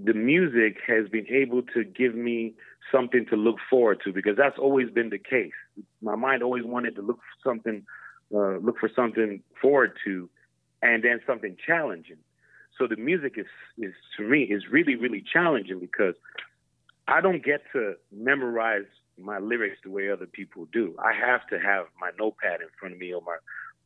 the 0.00 0.14
music 0.14 0.76
has 0.86 1.08
been 1.08 1.26
able 1.26 1.62
to 1.74 1.82
give 1.82 2.14
me 2.14 2.54
something 2.92 3.26
to 3.30 3.36
look 3.36 3.56
forward 3.68 4.00
to 4.04 4.12
because 4.12 4.36
that's 4.36 4.58
always 4.58 4.90
been 4.90 5.10
the 5.10 5.18
case. 5.18 5.58
My 6.00 6.14
mind 6.14 6.44
always 6.44 6.64
wanted 6.64 6.94
to 6.94 7.02
look 7.02 7.18
for 7.18 7.50
something, 7.50 7.84
uh, 8.32 8.58
look 8.58 8.78
for 8.78 8.90
something 8.94 9.42
forward 9.60 9.92
to, 10.04 10.30
and 10.82 11.02
then 11.02 11.20
something 11.26 11.56
challenging. 11.66 12.18
So 12.78 12.86
the 12.86 12.96
music 12.96 13.34
is 13.38 13.46
is 13.76 13.94
to 14.18 14.22
me 14.22 14.44
is 14.44 14.62
really 14.70 14.94
really 14.94 15.24
challenging 15.32 15.80
because 15.80 16.14
I 17.08 17.20
don't 17.20 17.44
get 17.44 17.62
to 17.72 17.94
memorize 18.12 18.86
my 19.18 19.38
lyrics 19.38 19.78
the 19.84 19.90
way 19.90 20.10
other 20.10 20.26
people 20.26 20.66
do. 20.72 20.94
I 20.98 21.12
have 21.12 21.46
to 21.48 21.58
have 21.58 21.86
my 22.00 22.10
notepad 22.18 22.60
in 22.60 22.68
front 22.78 22.94
of 22.94 23.00
me 23.00 23.12
or 23.12 23.22
my 23.22 23.36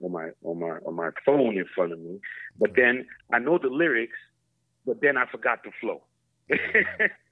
or 0.01 0.11
my 0.11 0.31
or 0.43 0.55
my 0.55 0.79
or 0.79 0.93
my 0.93 1.11
phone 1.25 1.57
in 1.57 1.67
front 1.75 1.93
of 1.93 1.99
me. 1.99 2.21
But 2.59 2.71
then 2.77 3.07
I 3.33 3.39
know 3.39 3.59
the 3.59 3.69
lyrics, 3.69 4.17
but 4.87 5.01
then 5.01 5.17
I 5.17 5.27
forgot 5.31 5.63
the 5.65 5.71
flow. 5.81 6.03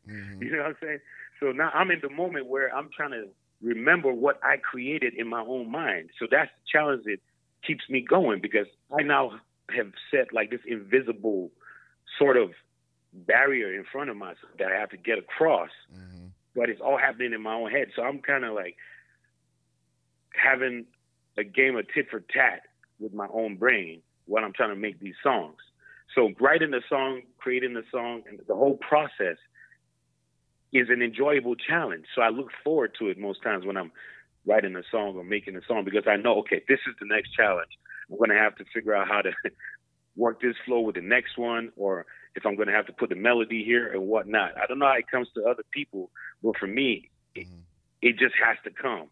Mm-hmm. 0.09 0.42
You 0.42 0.52
know 0.52 0.59
what 0.59 0.66
I'm 0.66 0.76
saying? 0.80 0.98
So 1.40 1.52
now 1.52 1.70
I'm 1.74 1.90
in 1.90 1.98
the 2.00 2.11
moment 2.11 2.46
where 2.46 2.74
I'm 2.74 2.90
trying 2.96 3.11
to 3.11 3.24
remember 3.61 4.12
what 4.12 4.38
I 4.42 4.56
created 4.56 5.14
in 5.14 5.28
my 5.28 5.40
own 5.40 5.70
mind. 5.70 6.11
So 6.18 6.26
that's 6.30 6.48
the 6.48 6.78
challenge 6.78 7.04
that 7.06 7.18
keeps 7.66 7.82
me 7.90 8.04
going 8.09 8.40
because 8.40 8.66
I 8.96 9.02
now 9.02 9.32
have 9.74 9.90
set 10.11 10.32
like 10.32 10.50
this 10.50 10.61
invisible 10.66 11.50
sort 12.18 12.37
of 12.37 12.50
barrier 13.12 13.74
in 13.74 13.85
front 13.90 14.11
of 14.11 14.16
myself 14.16 14.52
that 14.59 14.70
I 14.70 14.78
have 14.78 14.90
to 14.90 14.96
get 14.96 15.18
across 15.18 15.70
Mm-hmm. 15.92 16.15
But 16.57 16.71
it's 16.71 16.81
all 16.81 16.99
happening 16.99 17.35
in 17.35 17.42
my 17.42 17.55
own 17.55 17.71
head. 17.71 17.88
So 17.95 18.03
I'm 18.03 18.21
kind 18.21 18.45
of 18.45 18.55
like 18.55 18.77
having 20.35 20.87
a 21.38 21.45
game 21.45 21.77
of 21.77 21.87
tit 21.95 22.07
for 22.11 22.21
tat 22.21 22.62
with 22.99 23.12
my 23.12 23.27
own 23.33 23.57
brain 23.57 24.01
when 24.25 24.42
I'm 24.42 24.55
trying 24.55 24.71
to 24.71 24.77
make 24.77 24.99
these 24.99 25.14
songs. 25.23 25.57
So 26.14 26.31
writing 26.40 26.71
the 26.71 26.81
song, 26.88 27.23
creating 27.38 27.75
the 27.75 27.83
song, 27.92 28.23
and 28.29 28.40
the 28.49 28.55
whole 28.55 28.79
process 28.79 29.37
is 30.73 30.88
an 30.88 31.03
enjoyable 31.03 31.55
challenge. 31.55 32.07
So 32.14 32.23
I 32.23 32.31
look 32.31 32.49
forward 32.64 32.97
to 32.99 33.09
it 33.09 33.19
most 33.19 33.42
times 33.42 33.66
when 33.66 33.77
I'm 33.77 33.92
writing 34.47 34.75
a 34.77 34.83
song 34.90 35.16
or 35.16 35.25
making 35.25 35.57
a 35.57 35.61
song 35.66 35.85
because 35.85 36.05
I 36.07 36.16
know, 36.16 36.38
okay, 36.38 36.62
this 36.69 36.79
is 36.88 36.95
the 37.01 37.07
next 37.07 37.33
challenge. 37.35 37.71
I'm 38.11 38.16
going 38.16 38.31
to 38.31 38.37
have 38.37 38.57
to 38.57 38.64
figure 38.73 38.95
out 38.95 39.09
how 39.09 39.21
to 39.21 39.33
work 40.16 40.40
this 40.40 40.55
flow 40.64 40.81
with 40.81 40.95
the 40.95 41.03
next 41.03 41.37
one, 41.37 41.73
or 41.77 42.07
if 42.37 42.44
I'm 42.44 42.55
going 42.55 42.68
to 42.68 42.75
have 42.75 42.87
to 42.87 42.92
put 42.92 43.09
the 43.09 43.16
melody 43.16 43.64
here 43.64 43.90
and 43.92 44.03
whatnot. 44.03 44.53
I 44.57 44.66
don't 44.66 44.79
know 44.79 44.87
how 44.87 44.99
it 44.99 45.11
comes 45.11 45.29
to 45.35 45.44
other 45.44 45.64
people, 45.72 46.11
but 46.42 46.57
for 46.59 46.66
me, 46.66 47.11
it, 47.35 47.49
Mhm. 47.49 47.62
it 48.03 48.18
just 48.18 48.35
has 48.37 48.59
to 48.64 48.70
come 48.70 49.11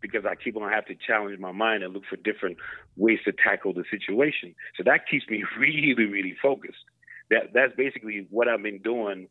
because 0.00 0.24
I 0.24 0.36
keep 0.36 0.56
on 0.56 0.70
having 0.70 0.96
to 0.96 1.06
challenge 1.06 1.38
my 1.38 1.52
mind 1.52 1.82
and 1.82 1.92
look 1.92 2.04
for 2.06 2.16
different 2.16 2.58
ways 2.96 3.20
to 3.24 3.32
tackle 3.32 3.72
the 3.72 3.84
situation. 3.90 4.54
So 4.76 4.84
that 4.84 5.08
keeps 5.08 5.28
me 5.28 5.44
really, 5.58 6.06
really 6.06 6.34
focused. 6.40 6.84
That 7.30 7.52
that's 7.52 7.74
basically 7.76 8.26
what 8.30 8.48
I've 8.48 8.62
been 8.62 8.78
doing 8.82 9.28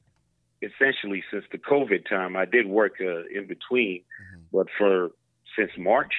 essentially 0.62 1.24
since 1.32 1.46
the 1.52 1.58
COVID 1.58 2.08
time. 2.08 2.36
I 2.36 2.46
did 2.46 2.67
work 2.67 3.02
uh, 3.02 3.24
in 3.28 3.48
between, 3.48 4.04
Mhm. 4.04 4.44
but 4.52 4.67
for 4.78 5.12
since 5.56 5.72
March, 5.78 6.13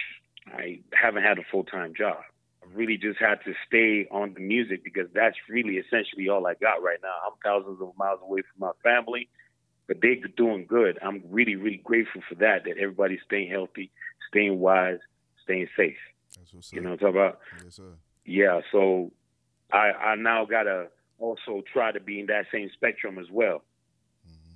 I 0.46 0.80
haven't 0.92 1.22
had 1.22 1.38
a 1.38 1.44
full 1.44 1.64
time 1.64 1.94
job. 1.94 2.22
Really 2.74 2.96
just 2.96 3.18
had 3.18 3.36
to 3.44 3.52
stay 3.66 4.08
on 4.10 4.34
the 4.34 4.40
music 4.40 4.82
because 4.84 5.08
that's 5.14 5.36
really 5.48 5.76
essentially 5.76 6.28
all 6.28 6.46
I 6.46 6.54
got 6.54 6.82
right 6.82 6.98
now. 7.02 7.14
I'm 7.26 7.32
thousands 7.44 7.80
of 7.80 7.92
miles 7.98 8.20
away 8.22 8.40
from 8.40 8.60
my 8.60 8.72
family, 8.82 9.28
but 9.86 9.98
they're 10.00 10.16
doing 10.36 10.66
good. 10.66 10.98
I'm 11.02 11.22
really, 11.28 11.56
really 11.56 11.80
grateful 11.82 12.22
for 12.28 12.34
that, 12.36 12.64
that 12.64 12.78
everybody's 12.78 13.20
staying 13.26 13.50
healthy, 13.50 13.90
staying 14.28 14.58
wise, 14.58 14.98
staying 15.42 15.68
safe. 15.76 15.96
That's 16.36 16.54
what's 16.54 16.72
You 16.72 16.80
know 16.80 16.90
what 16.90 17.02
I'm 17.02 17.12
talking 17.12 17.20
about? 17.20 17.38
Yes, 17.64 17.74
sir. 17.76 17.92
Yeah, 18.24 18.60
so 18.70 19.12
I 19.72 19.90
I 19.92 20.14
now 20.14 20.44
got 20.44 20.64
to 20.64 20.88
also 21.18 21.62
try 21.72 21.92
to 21.92 22.00
be 22.00 22.20
in 22.20 22.26
that 22.26 22.46
same 22.52 22.70
spectrum 22.74 23.18
as 23.18 23.26
well. 23.30 23.62
Mm-hmm. 24.28 24.54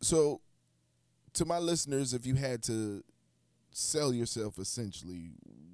So, 0.00 0.40
to 1.34 1.44
my 1.44 1.58
listeners, 1.58 2.14
if 2.14 2.26
you 2.26 2.34
had 2.34 2.62
to 2.64 3.02
sell 3.80 4.12
yourself 4.12 4.58
essentially, 4.58 5.30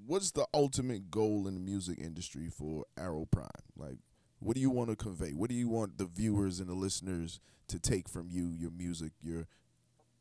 what's 0.06 0.30
the 0.30 0.46
ultimate 0.54 1.10
goal 1.10 1.46
in 1.46 1.54
the 1.54 1.60
music 1.60 1.98
industry 1.98 2.48
for 2.48 2.84
Aeropryme? 2.98 3.50
Like, 3.76 3.98
what 4.38 4.54
do 4.54 4.60
you 4.60 4.70
want 4.70 4.90
to 4.90 4.96
convey? 4.96 5.30
What 5.30 5.50
do 5.50 5.56
you 5.56 5.68
want 5.68 5.98
the 5.98 6.04
viewers 6.04 6.60
and 6.60 6.68
the 6.68 6.74
listeners 6.74 7.40
to 7.68 7.78
take 7.78 8.08
from 8.08 8.28
you, 8.30 8.48
your 8.48 8.70
music, 8.70 9.12
your 9.22 9.46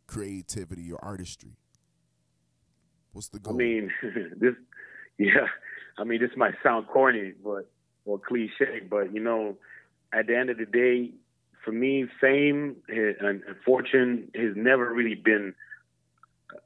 creativity, 0.08 0.82
your 0.82 1.00
artistry? 1.04 1.58
What's 3.14 3.30
the 3.30 3.40
goal? 3.40 3.54
I 3.54 3.58
mean, 3.58 3.92
this, 4.38 4.56
yeah, 5.18 5.48
I 5.98 6.04
mean, 6.04 6.20
this 6.20 6.32
might 6.36 6.56
sound 6.64 6.88
corny, 6.88 7.34
but 7.44 7.70
or 8.06 8.20
cliche, 8.20 8.82
but 8.90 9.14
you 9.14 9.22
know, 9.22 9.58
at 10.14 10.28
the 10.28 10.38
end 10.38 10.50
of 10.50 10.58
the 10.58 10.66
day, 10.66 11.12
for 11.64 11.72
me, 11.72 12.06
fame 12.22 12.78
eh, 12.90 13.14
and 13.20 13.44
fortune 13.66 14.32
has 14.36 14.56
never 14.56 14.94
really 14.94 15.16
been 15.16 15.56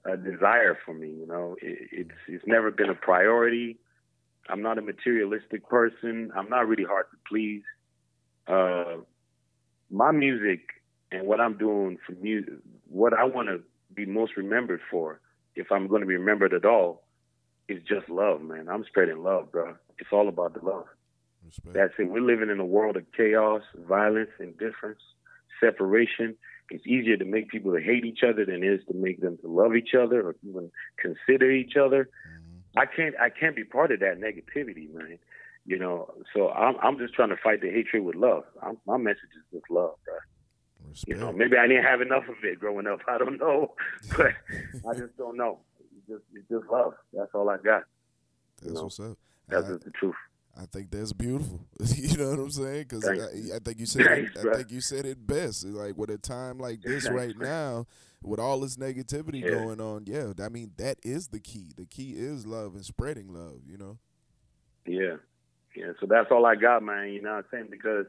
a 0.06 0.18
desire 0.18 0.78
for 0.86 0.94
me. 0.94 1.10
You 1.10 1.28
know, 1.28 1.56
it's 1.62 2.12
it's 2.28 2.46
never 2.46 2.72
been 2.72 2.90
a 2.90 2.96
priority. 2.96 3.78
I'm 4.50 4.62
not 4.62 4.78
a 4.78 4.82
materialistic 4.82 5.68
person. 5.70 6.32
I'm 6.36 6.50
not 6.50 6.68
really 6.68 6.84
hard 6.84 7.06
to 7.12 7.18
please. 7.28 7.64
Uh, 8.48 8.98
my 9.92 10.12
music 10.12 10.62
and 11.12 11.28
what 11.28 11.40
I'm 11.40 11.58
doing 11.58 11.98
for 12.06 12.14
music, 12.14 12.54
what 12.88 13.14
I 13.14 13.24
want 13.24 13.48
to 13.50 13.62
be 13.94 14.06
most 14.06 14.38
remembered 14.38 14.82
for, 14.90 15.20
if 15.56 15.72
I'm 15.72 15.88
going 15.88 16.02
to 16.02 16.08
be 16.08 16.16
remembered 16.16 16.54
at 16.54 16.66
all, 16.66 17.04
is 17.68 17.82
just 17.88 18.10
love, 18.10 18.42
man. 18.42 18.68
I'm 18.70 18.84
spreading 18.86 19.24
love, 19.24 19.52
bro. 19.52 19.76
It's 20.00 20.10
all 20.12 20.28
about 20.28 20.54
the 20.54 20.66
love. 20.66 20.86
Respect. 21.46 21.74
That's 21.74 21.94
it. 22.00 22.10
We're 22.10 22.22
living 22.22 22.50
in 22.50 22.60
a 22.60 22.66
world 22.66 22.98
of 22.98 23.04
chaos, 23.16 23.62
violence, 23.88 24.30
indifference, 24.40 25.00
separation. 25.60 26.36
It's 26.72 26.86
easier 26.86 27.18
to 27.18 27.26
make 27.26 27.50
people 27.50 27.74
to 27.74 27.82
hate 27.82 28.06
each 28.06 28.20
other 28.24 28.46
than 28.46 28.64
it 28.64 28.68
is 28.68 28.82
to 28.88 28.94
make 28.94 29.22
them 29.22 29.38
to 29.42 29.48
love 29.48 29.76
each 29.76 29.94
other 30.00 30.22
or 30.22 30.36
even 30.48 30.72
consider 30.98 31.52
each 31.52 31.76
other. 31.76 32.06
Mm-hmm. 32.06 32.80
I 32.80 32.86
can't. 32.86 33.16
I 33.20 33.30
can't 33.30 33.56
be 33.56 33.64
part 33.64 33.92
of 33.92 34.00
that 34.02 34.20
negativity, 34.20 34.94
man. 34.94 35.18
You 35.66 35.80
know. 35.80 36.14
So 36.36 36.50
I'm. 36.50 36.76
I'm 36.82 36.98
just 36.98 37.14
trying 37.14 37.30
to 37.30 37.38
fight 37.38 37.62
the 37.62 37.70
hatred 37.70 38.04
with 38.04 38.16
love. 38.16 38.44
I'm, 38.62 38.78
my 38.86 38.98
message 38.98 39.34
is 39.38 39.60
just 39.60 39.72
love, 39.72 39.96
bro. 40.06 40.16
Respect. 40.88 41.10
You 41.10 41.24
know, 41.24 41.32
maybe 41.32 41.58
I 41.58 41.68
didn't 41.68 41.84
have 41.84 42.02
enough 42.02 42.24
of 42.30 42.36
it 42.44 42.60
growing 42.60 42.88
up. 42.88 43.00
I 43.08 43.18
don't 43.18 43.38
know, 43.38 43.74
but 44.18 44.34
I 44.88 44.94
just 44.94 45.18
don't 45.18 45.38
know. 45.38 45.60
It's 45.80 46.08
just, 46.08 46.24
it's 46.34 46.50
just 46.50 46.72
love. 46.72 46.94
That's 47.14 47.30
all 47.34 47.50
I 47.50 47.58
got. 47.58 47.84
That's 48.58 48.68
you 48.68 48.74
know? 48.74 48.84
what's 48.84 49.00
up. 49.00 49.18
That's 49.48 49.66
I, 49.66 49.70
just 49.70 49.86
the 49.86 49.92
truth. 49.92 50.16
I 50.58 50.66
think 50.66 50.92
that's 50.92 51.14
beautiful. 51.14 51.66
you 51.96 52.18
know 52.18 52.32
what 52.32 52.40
I'm 52.40 52.52
saying? 52.52 52.86
Because 52.90 53.08
I, 53.08 53.56
I, 53.56 53.60
think 53.60 53.80
you 53.80 53.86
said 53.86 54.06
Thanks, 54.06 54.36
it, 54.36 54.48
I 54.48 54.56
think 54.58 54.72
you 54.72 54.82
said 54.82 55.06
it 55.06 55.26
best. 55.26 55.66
Like 55.66 55.98
with 55.98 56.10
a 56.10 56.18
time 56.18 56.58
like 56.58 56.82
this 56.82 57.04
Thanks, 57.04 57.18
right 57.18 57.38
now, 57.38 57.86
with 58.22 58.40
all 58.40 58.60
this 58.60 58.76
negativity 58.76 59.42
yeah. 59.42 59.52
going 59.52 59.80
on, 59.80 60.04
yeah, 60.06 60.34
I 60.44 60.50
mean 60.50 60.72
that 60.78 60.98
is 61.04 61.30
the 61.30 61.40
key. 61.40 61.72
The 61.78 61.86
key 61.86 62.14
is 62.18 62.46
love 62.46 62.76
and 62.76 62.84
spreading 62.86 63.34
love. 63.34 63.62
You 63.66 63.78
know. 63.78 63.98
Yeah, 64.86 65.18
yeah. 65.76 65.94
So 66.00 66.08
that's 66.10 66.30
all 66.32 66.46
I 66.46 66.56
got, 66.56 66.84
man. 66.84 67.10
You 67.10 67.22
know 67.22 67.32
what 67.32 67.38
I'm 67.38 67.46
saying? 67.52 67.68
Because 67.70 68.06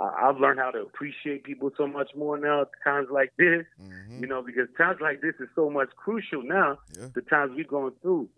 I've 0.00 0.38
learned 0.38 0.58
how 0.58 0.70
to 0.70 0.80
appreciate 0.80 1.44
people 1.44 1.70
so 1.76 1.86
much 1.86 2.10
more 2.16 2.38
now. 2.38 2.64
Times 2.82 3.08
like 3.10 3.32
this, 3.36 3.64
mm-hmm. 3.80 4.20
you 4.20 4.26
know, 4.26 4.42
because 4.42 4.68
times 4.78 4.98
like 5.02 5.20
this 5.20 5.34
is 5.38 5.48
so 5.54 5.68
much 5.68 5.90
crucial 5.96 6.42
now. 6.42 6.78
Yeah. 6.98 7.08
The 7.14 7.20
times 7.22 7.52
we're 7.54 7.64
going 7.64 7.92
through. 8.00 8.28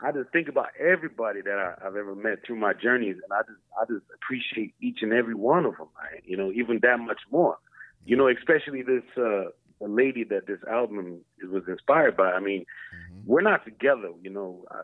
I 0.00 0.12
just 0.12 0.30
think 0.30 0.48
about 0.48 0.68
everybody 0.78 1.40
that 1.42 1.58
I, 1.58 1.84
have 1.84 1.96
ever 1.96 2.14
met 2.14 2.44
through 2.44 2.56
my 2.56 2.72
journeys, 2.72 3.16
and 3.22 3.32
I 3.32 3.42
just 3.42 3.60
I 3.80 3.84
just 3.84 4.04
appreciate 4.14 4.74
each 4.80 4.98
and 5.02 5.12
every 5.12 5.34
one 5.34 5.64
of 5.64 5.76
them. 5.76 5.88
Right? 5.96 6.22
You 6.24 6.36
know, 6.36 6.50
even 6.52 6.80
that 6.82 6.98
much 6.98 7.20
more. 7.30 7.58
You 8.04 8.16
know, 8.16 8.28
especially 8.28 8.82
this 8.82 9.04
uh, 9.16 9.50
the 9.80 9.88
lady 9.88 10.24
that 10.24 10.46
this 10.46 10.58
album 10.70 11.20
was 11.44 11.62
inspired 11.68 12.16
by. 12.16 12.32
I 12.32 12.40
mean, 12.40 12.62
mm-hmm. 12.62 13.20
we're 13.24 13.42
not 13.42 13.64
together. 13.64 14.10
You 14.20 14.30
know, 14.30 14.64
I, 14.70 14.80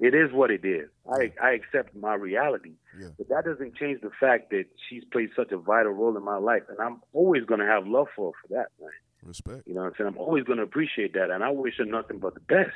it 0.00 0.14
is 0.14 0.32
what 0.32 0.50
it 0.50 0.64
is. 0.64 0.88
I 1.12 1.32
I 1.42 1.52
accept 1.52 1.94
my 1.94 2.14
reality, 2.14 2.72
yeah. 2.98 3.08
but 3.18 3.28
that 3.28 3.44
doesn't 3.44 3.76
change 3.76 4.00
the 4.00 4.10
fact 4.18 4.50
that 4.50 4.64
she's 4.88 5.04
played 5.12 5.30
such 5.36 5.52
a 5.52 5.58
vital 5.58 5.92
role 5.92 6.16
in 6.16 6.24
my 6.24 6.38
life, 6.38 6.62
and 6.68 6.78
I'm 6.80 7.02
always 7.12 7.44
going 7.44 7.60
to 7.60 7.66
have 7.66 7.86
love 7.86 8.08
for 8.16 8.32
her 8.32 8.38
for 8.42 8.54
that. 8.54 8.68
Man. 8.80 8.90
Respect. 9.24 9.62
You 9.66 9.74
know 9.74 9.82
what 9.82 9.88
I'm 9.88 9.94
saying? 9.98 10.08
I'm 10.08 10.18
always 10.18 10.44
going 10.44 10.58
to 10.58 10.64
appreciate 10.64 11.12
that, 11.14 11.30
and 11.30 11.44
I 11.44 11.50
wish 11.50 11.74
her 11.78 11.84
nothing 11.84 12.18
but 12.18 12.34
the 12.34 12.40
best. 12.40 12.74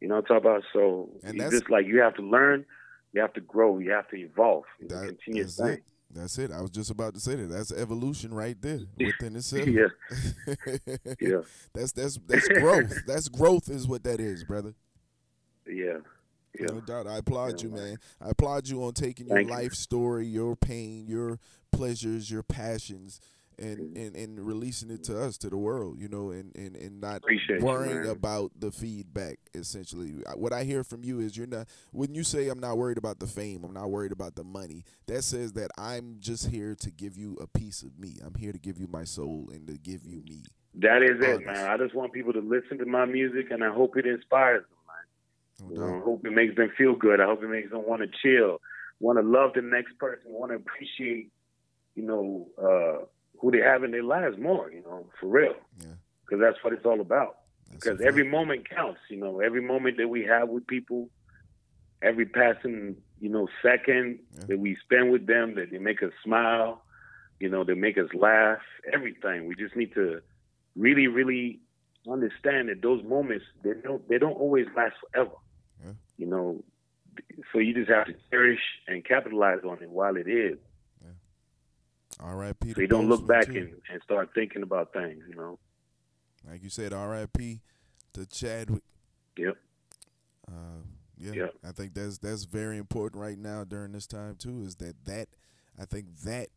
You 0.00 0.08
know 0.08 0.16
what 0.16 0.30
I'm 0.30 0.42
talking 0.42 0.50
about? 0.50 0.62
So 0.72 1.10
and 1.24 1.36
you 1.36 1.50
just 1.50 1.70
like 1.70 1.86
you 1.86 2.00
have 2.00 2.14
to 2.16 2.22
learn, 2.22 2.64
you 3.12 3.20
have 3.20 3.32
to 3.34 3.40
grow, 3.40 3.78
you 3.78 3.92
have 3.92 4.08
to 4.10 4.16
evolve. 4.16 4.64
That, 4.80 5.06
continuous 5.08 5.56
thing. 5.56 5.68
It. 5.68 5.82
That's 6.14 6.38
it. 6.38 6.50
I 6.52 6.60
was 6.60 6.70
just 6.70 6.90
about 6.90 7.14
to 7.14 7.20
say 7.20 7.34
that. 7.34 7.48
That's 7.50 7.72
evolution 7.72 8.32
right 8.32 8.56
there 8.60 8.80
within 8.98 9.36
itself. 9.36 9.66
yeah. 9.66 9.88
yeah. 11.20 11.40
That's 11.74 11.92
that's 11.92 12.18
that's 12.26 12.48
growth. 12.48 12.94
that's 13.06 13.28
growth 13.28 13.68
is 13.68 13.86
what 13.88 14.04
that 14.04 14.20
is, 14.20 14.44
brother. 14.44 14.74
Yeah. 15.66 15.98
Yeah. 16.58 16.66
No 16.66 16.80
doubt. 16.80 17.06
I 17.06 17.18
applaud 17.18 17.60
yeah, 17.60 17.68
you, 17.68 17.74
man. 17.74 17.96
I 18.20 18.30
applaud 18.30 18.68
you 18.68 18.82
on 18.84 18.94
taking 18.94 19.26
Thank 19.26 19.48
your 19.48 19.58
life 19.58 19.72
story, 19.72 20.26
your 20.26 20.56
pain, 20.56 21.06
your 21.06 21.38
pleasures, 21.70 22.30
your 22.30 22.42
passions, 22.42 23.20
and, 23.58 23.96
and, 23.96 24.14
and 24.16 24.40
releasing 24.40 24.90
it 24.90 25.04
to 25.04 25.20
us 25.20 25.38
to 25.38 25.50
the 25.50 25.56
world 25.56 25.98
you 25.98 26.08
know 26.08 26.30
and 26.30 26.54
and, 26.56 26.76
and 26.76 27.00
not 27.00 27.18
Appreciate 27.18 27.60
worrying 27.60 28.04
you, 28.04 28.10
about 28.10 28.52
the 28.58 28.70
feedback 28.70 29.38
essentially. 29.54 30.14
What 30.34 30.52
i 30.52 30.64
hear 30.64 30.84
from 30.84 31.04
you 31.04 31.20
is 31.20 31.36
you're 31.36 31.46
not 31.46 31.68
when 31.92 32.14
you 32.14 32.22
say 32.22 32.48
i'm 32.48 32.60
not 32.60 32.76
worried 32.76 32.98
about 32.98 33.18
the 33.18 33.26
fame 33.26 33.64
i'm 33.64 33.72
not 33.72 33.90
worried 33.90 34.12
about 34.12 34.34
the 34.34 34.44
money 34.44 34.84
that 35.06 35.22
says 35.22 35.52
that 35.54 35.70
i'm 35.78 36.16
just 36.20 36.48
here 36.48 36.74
to 36.74 36.90
give 36.90 37.16
you 37.16 37.36
a 37.40 37.46
piece 37.46 37.82
of 37.82 37.98
me. 37.98 38.16
I'm 38.24 38.34
here 38.34 38.52
to 38.52 38.58
give 38.58 38.78
you 38.78 38.86
my 38.86 39.04
soul 39.04 39.50
and 39.52 39.66
to 39.68 39.74
give 39.74 40.04
you 40.04 40.22
me. 40.22 40.42
That 40.74 41.02
is 41.02 41.16
Honest. 41.22 41.40
it 41.40 41.46
man. 41.46 41.70
I 41.70 41.76
just 41.76 41.94
want 41.94 42.12
people 42.12 42.32
to 42.32 42.40
listen 42.40 42.78
to 42.78 42.86
my 42.86 43.04
music 43.04 43.50
and 43.50 43.64
i 43.64 43.72
hope 43.72 43.96
it 43.96 44.06
inspires 44.06 44.64
them 44.64 45.68
man. 45.68 45.76
No 45.76 45.84
you 45.86 45.92
know, 45.92 46.00
i 46.00 46.04
hope 46.04 46.26
it 46.26 46.32
makes 46.32 46.56
them 46.56 46.70
feel 46.76 46.94
good. 46.94 47.20
I 47.20 47.24
hope 47.24 47.42
it 47.42 47.48
makes 47.48 47.70
them 47.70 47.86
want 47.86 48.02
to 48.02 48.08
chill 48.22 48.60
want 49.00 49.18
to 49.18 49.22
love 49.22 49.52
the 49.54 49.62
next 49.62 49.98
person 49.98 50.24
want 50.26 50.52
to 50.52 50.56
appreciate 50.56 51.30
you 51.94 52.02
know 52.02 52.48
uh 52.58 53.04
who 53.40 53.50
they 53.50 53.60
have 53.60 53.84
in 53.84 53.90
their 53.90 54.02
lives 54.02 54.36
more, 54.38 54.70
you 54.70 54.82
know, 54.82 55.06
for 55.20 55.28
real. 55.28 55.54
Yeah. 55.80 55.88
Because 56.24 56.40
yeah. 56.40 56.50
that's 56.50 56.64
what 56.64 56.72
it's 56.72 56.84
all 56.84 57.00
about. 57.00 57.36
That's 57.70 57.84
because 57.84 58.00
every 58.00 58.28
moment 58.28 58.68
counts, 58.68 59.00
you 59.10 59.18
know, 59.18 59.40
every 59.40 59.62
moment 59.62 59.96
that 59.98 60.08
we 60.08 60.24
have 60.24 60.48
with 60.48 60.66
people, 60.66 61.08
every 62.02 62.26
passing, 62.26 62.96
you 63.20 63.28
know, 63.28 63.48
second 63.62 64.20
yeah. 64.34 64.44
that 64.48 64.58
we 64.58 64.76
spend 64.84 65.10
with 65.10 65.26
them, 65.26 65.54
that 65.56 65.70
they 65.70 65.78
make 65.78 66.02
us 66.02 66.12
smile, 66.24 66.82
you 67.40 67.48
know, 67.48 67.64
they 67.64 67.74
make 67.74 67.98
us 67.98 68.08
laugh, 68.14 68.60
everything. 68.92 69.46
We 69.46 69.54
just 69.54 69.76
need 69.76 69.92
to 69.94 70.20
really, 70.76 71.06
really 71.06 71.60
understand 72.10 72.68
that 72.68 72.82
those 72.82 73.02
moments 73.04 73.44
they 73.64 73.72
don't 73.82 74.08
they 74.08 74.18
don't 74.18 74.36
always 74.36 74.66
last 74.76 74.94
forever. 75.00 75.34
Yeah. 75.84 75.92
You 76.18 76.26
know, 76.26 76.64
so 77.52 77.58
you 77.58 77.74
just 77.74 77.90
have 77.90 78.06
to 78.06 78.14
cherish 78.30 78.60
and 78.86 79.04
capitalize 79.04 79.60
on 79.68 79.82
it 79.82 79.90
while 79.90 80.16
it 80.16 80.28
is. 80.28 80.58
R.I.P. 82.20 82.72
So 82.72 82.80
you 82.80 82.86
don't 82.86 83.08
look 83.08 83.26
back 83.26 83.48
and, 83.48 83.74
and 83.90 84.02
start 84.02 84.30
thinking 84.34 84.62
about 84.62 84.92
things, 84.92 85.22
you 85.28 85.36
know. 85.36 85.58
Like 86.48 86.62
you 86.62 86.70
said, 86.70 86.92
R.I.P. 86.92 87.60
to 88.14 88.26
Chadwick. 88.26 88.82
Yep. 89.36 89.56
Uh, 90.48 90.82
yeah, 91.18 91.32
yep. 91.32 91.54
I 91.66 91.72
think 91.72 91.94
that's 91.94 92.18
that's 92.18 92.44
very 92.44 92.78
important 92.78 93.20
right 93.20 93.38
now 93.38 93.64
during 93.64 93.92
this 93.92 94.06
time 94.06 94.36
too. 94.36 94.62
Is 94.62 94.76
that 94.76 94.94
that 95.06 95.28
I 95.78 95.84
think 95.84 96.06
that 96.24 96.48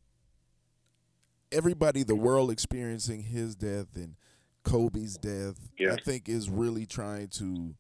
everybody, 1.51 2.03
the 2.03 2.15
world 2.15 2.51
experiencing 2.51 3.23
his 3.23 3.55
death 3.55 3.95
and 3.95 4.15
Kobe's 4.63 5.17
death, 5.17 5.69
I 5.81 5.95
think 6.03 6.29
is 6.29 6.49
really 6.49 6.85
trying 6.85 7.29
to 7.29 7.75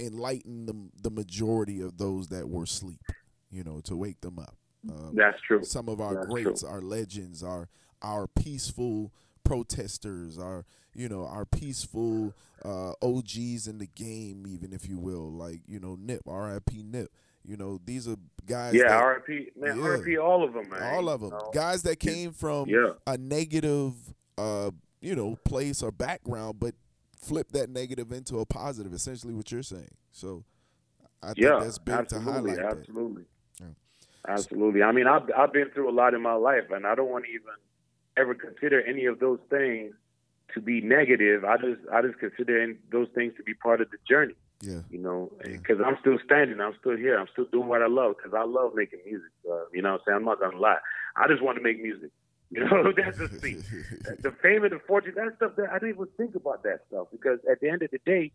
enlighten 0.00 0.66
the 0.66 0.90
the 1.02 1.10
majority 1.10 1.80
of 1.80 1.98
those 1.98 2.28
that 2.28 2.48
were 2.48 2.64
asleep. 2.64 3.00
You 3.50 3.64
know, 3.64 3.80
to 3.84 3.96
wake 3.96 4.20
them 4.20 4.38
up. 4.38 4.56
Um, 4.88 5.12
That's 5.14 5.40
true. 5.42 5.62
Some 5.64 5.88
of 5.88 6.00
our 6.00 6.14
That's 6.14 6.26
greats, 6.26 6.60
true. 6.62 6.70
our 6.70 6.80
legends, 6.80 7.42
our 7.42 7.68
our 8.02 8.26
peaceful 8.26 9.12
protesters, 9.44 10.38
our 10.38 10.64
you 10.94 11.08
know 11.08 11.26
our 11.26 11.44
peaceful 11.44 12.34
uh, 12.64 12.92
OGs 13.02 13.66
in 13.66 13.78
the 13.78 13.88
game, 13.94 14.46
even 14.46 14.72
if 14.72 14.88
you 14.88 14.98
will, 14.98 15.30
like 15.30 15.60
you 15.66 15.80
know 15.80 15.96
Nip, 16.00 16.22
R.I.P. 16.26 16.82
Nip. 16.82 17.10
You 17.44 17.56
know 17.56 17.80
these 17.84 18.08
are 18.08 18.16
guys. 18.46 18.74
Yeah, 18.74 18.96
R.I.P. 18.96 19.50
Man, 19.56 19.78
yeah, 19.78 19.82
R.I.P. 19.82 20.18
All 20.18 20.44
of 20.44 20.52
them, 20.52 20.68
man. 20.68 20.94
All 20.94 21.08
of 21.08 21.20
them, 21.20 21.30
know? 21.30 21.50
guys 21.52 21.82
that 21.82 21.98
came 21.98 22.32
from 22.32 22.68
yeah. 22.68 22.92
a 23.06 23.16
negative, 23.16 23.94
uh, 24.38 24.70
you 25.00 25.14
know, 25.14 25.36
place 25.44 25.82
or 25.82 25.90
background, 25.90 26.60
but 26.60 26.74
flip 27.18 27.52
that 27.52 27.70
negative 27.70 28.12
into 28.12 28.38
a 28.38 28.46
positive. 28.46 28.92
Essentially, 28.92 29.34
what 29.34 29.50
you're 29.50 29.62
saying. 29.62 29.94
So, 30.12 30.44
I 31.22 31.32
yeah, 31.36 31.50
think 31.50 31.62
that's 31.62 31.78
big 31.78 31.94
absolutely, 31.94 32.54
to 32.54 32.62
highlight. 32.62 32.78
Absolutely. 32.78 33.24
Absolutely. 34.28 34.82
I 34.82 34.92
mean, 34.92 35.06
I've 35.06 35.30
I've 35.36 35.52
been 35.52 35.70
through 35.70 35.90
a 35.90 35.94
lot 35.94 36.14
in 36.14 36.22
my 36.22 36.34
life, 36.34 36.70
and 36.70 36.86
I 36.86 36.94
don't 36.94 37.10
want 37.10 37.24
to 37.24 37.30
even 37.30 37.56
ever 38.16 38.34
consider 38.34 38.82
any 38.82 39.06
of 39.06 39.18
those 39.18 39.38
things 39.48 39.94
to 40.54 40.60
be 40.60 40.80
negative. 40.80 41.44
I 41.44 41.56
just 41.56 41.80
I 41.92 42.02
just 42.02 42.18
consider 42.18 42.74
those 42.92 43.08
things 43.14 43.34
to 43.36 43.42
be 43.42 43.54
part 43.54 43.80
of 43.80 43.90
the 43.90 43.98
journey. 44.08 44.34
Yeah. 44.62 44.80
You 44.90 44.98
know, 44.98 45.32
because 45.42 45.78
yeah. 45.80 45.86
I'm 45.86 45.96
still 46.00 46.18
standing, 46.24 46.60
I'm 46.60 46.74
still 46.80 46.96
here, 46.96 47.18
I'm 47.18 47.28
still 47.32 47.46
doing 47.50 47.68
what 47.68 47.82
I 47.82 47.86
love 47.86 48.16
because 48.18 48.34
I 48.36 48.44
love 48.44 48.72
making 48.74 49.00
music. 49.06 49.30
Uh, 49.50 49.64
you 49.72 49.80
know, 49.80 49.92
what 49.92 50.00
I'm 50.00 50.04
saying 50.06 50.16
I'm 50.16 50.24
not 50.24 50.40
gonna 50.40 50.58
lie. 50.58 50.78
I 51.16 51.28
just 51.28 51.42
want 51.42 51.56
to 51.56 51.62
make 51.62 51.82
music. 51.82 52.10
You 52.52 52.64
know, 52.64 52.92
that's 52.92 53.16
the 53.16 53.28
thing. 53.28 53.62
the 54.22 54.32
fame 54.42 54.64
and 54.64 54.72
the 54.72 54.80
fortune, 54.80 55.12
that 55.14 55.36
stuff. 55.36 55.52
That 55.56 55.70
I 55.70 55.74
didn't 55.74 55.94
even 55.94 56.08
think 56.16 56.34
about 56.34 56.64
that 56.64 56.80
stuff 56.88 57.06
because 57.12 57.38
at 57.48 57.60
the 57.60 57.68
end 57.70 57.82
of 57.82 57.92
the 57.92 58.00
day, 58.04 58.32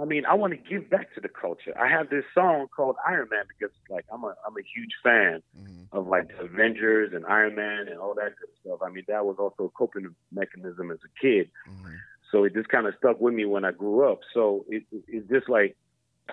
I 0.00 0.06
mean, 0.06 0.24
I 0.24 0.34
want 0.34 0.54
to 0.54 0.56
give 0.56 0.88
back 0.88 1.14
to 1.14 1.20
the 1.20 1.28
culture. 1.28 1.74
I 1.78 1.86
have 1.86 2.08
this 2.08 2.24
song 2.34 2.66
called 2.74 2.96
Iron 3.06 3.28
Man 3.30 3.44
because, 3.46 3.74
like, 3.90 4.06
I'm 4.10 4.24
a 4.24 4.34
I'm 4.46 4.56
a 4.56 4.62
huge 4.74 4.92
fan 5.02 5.42
mm-hmm. 5.58 5.96
of 5.96 6.06
like 6.06 6.28
the 6.28 6.44
Avengers 6.44 7.12
and 7.12 7.26
Iron 7.26 7.54
Man 7.56 7.88
and 7.88 7.98
all 7.98 8.14
that 8.14 8.32
good 8.40 8.48
stuff. 8.60 8.80
I 8.82 8.90
mean, 8.90 9.04
that 9.08 9.26
was 9.26 9.36
also 9.38 9.64
a 9.64 9.68
coping 9.70 10.14
mechanism 10.32 10.90
as 10.90 10.98
a 11.04 11.20
kid. 11.20 11.50
Mm-hmm. 11.68 11.92
So 12.30 12.44
it 12.44 12.54
just 12.54 12.70
kind 12.70 12.86
of 12.86 12.94
stuck 12.98 13.20
with 13.20 13.34
me 13.34 13.44
when 13.44 13.66
I 13.66 13.72
grew 13.72 14.10
up. 14.10 14.20
So 14.32 14.64
it, 14.68 14.84
it, 14.90 15.04
it's 15.08 15.28
just 15.28 15.50
like 15.50 15.76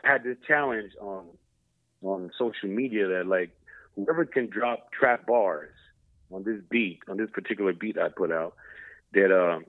I 0.02 0.08
had 0.08 0.24
this 0.24 0.38
challenge 0.48 0.93
on 1.02 1.26
on 2.02 2.32
social 2.38 2.69
media 2.69 3.08
that 3.08 3.28
like 3.28 3.52
whoever 3.95 4.26
can 4.26 4.48
drop 4.48 4.93
trap 4.93 5.26
bars 5.26 5.74
on 6.32 6.43
this 6.43 6.62
beat, 6.69 7.00
on 7.10 7.17
this 7.17 7.30
particular 7.32 7.74
beat 7.74 7.98
I 7.98 8.08
put 8.08 8.32
out, 8.32 8.56
that 9.13 9.36
uh, 9.36 9.60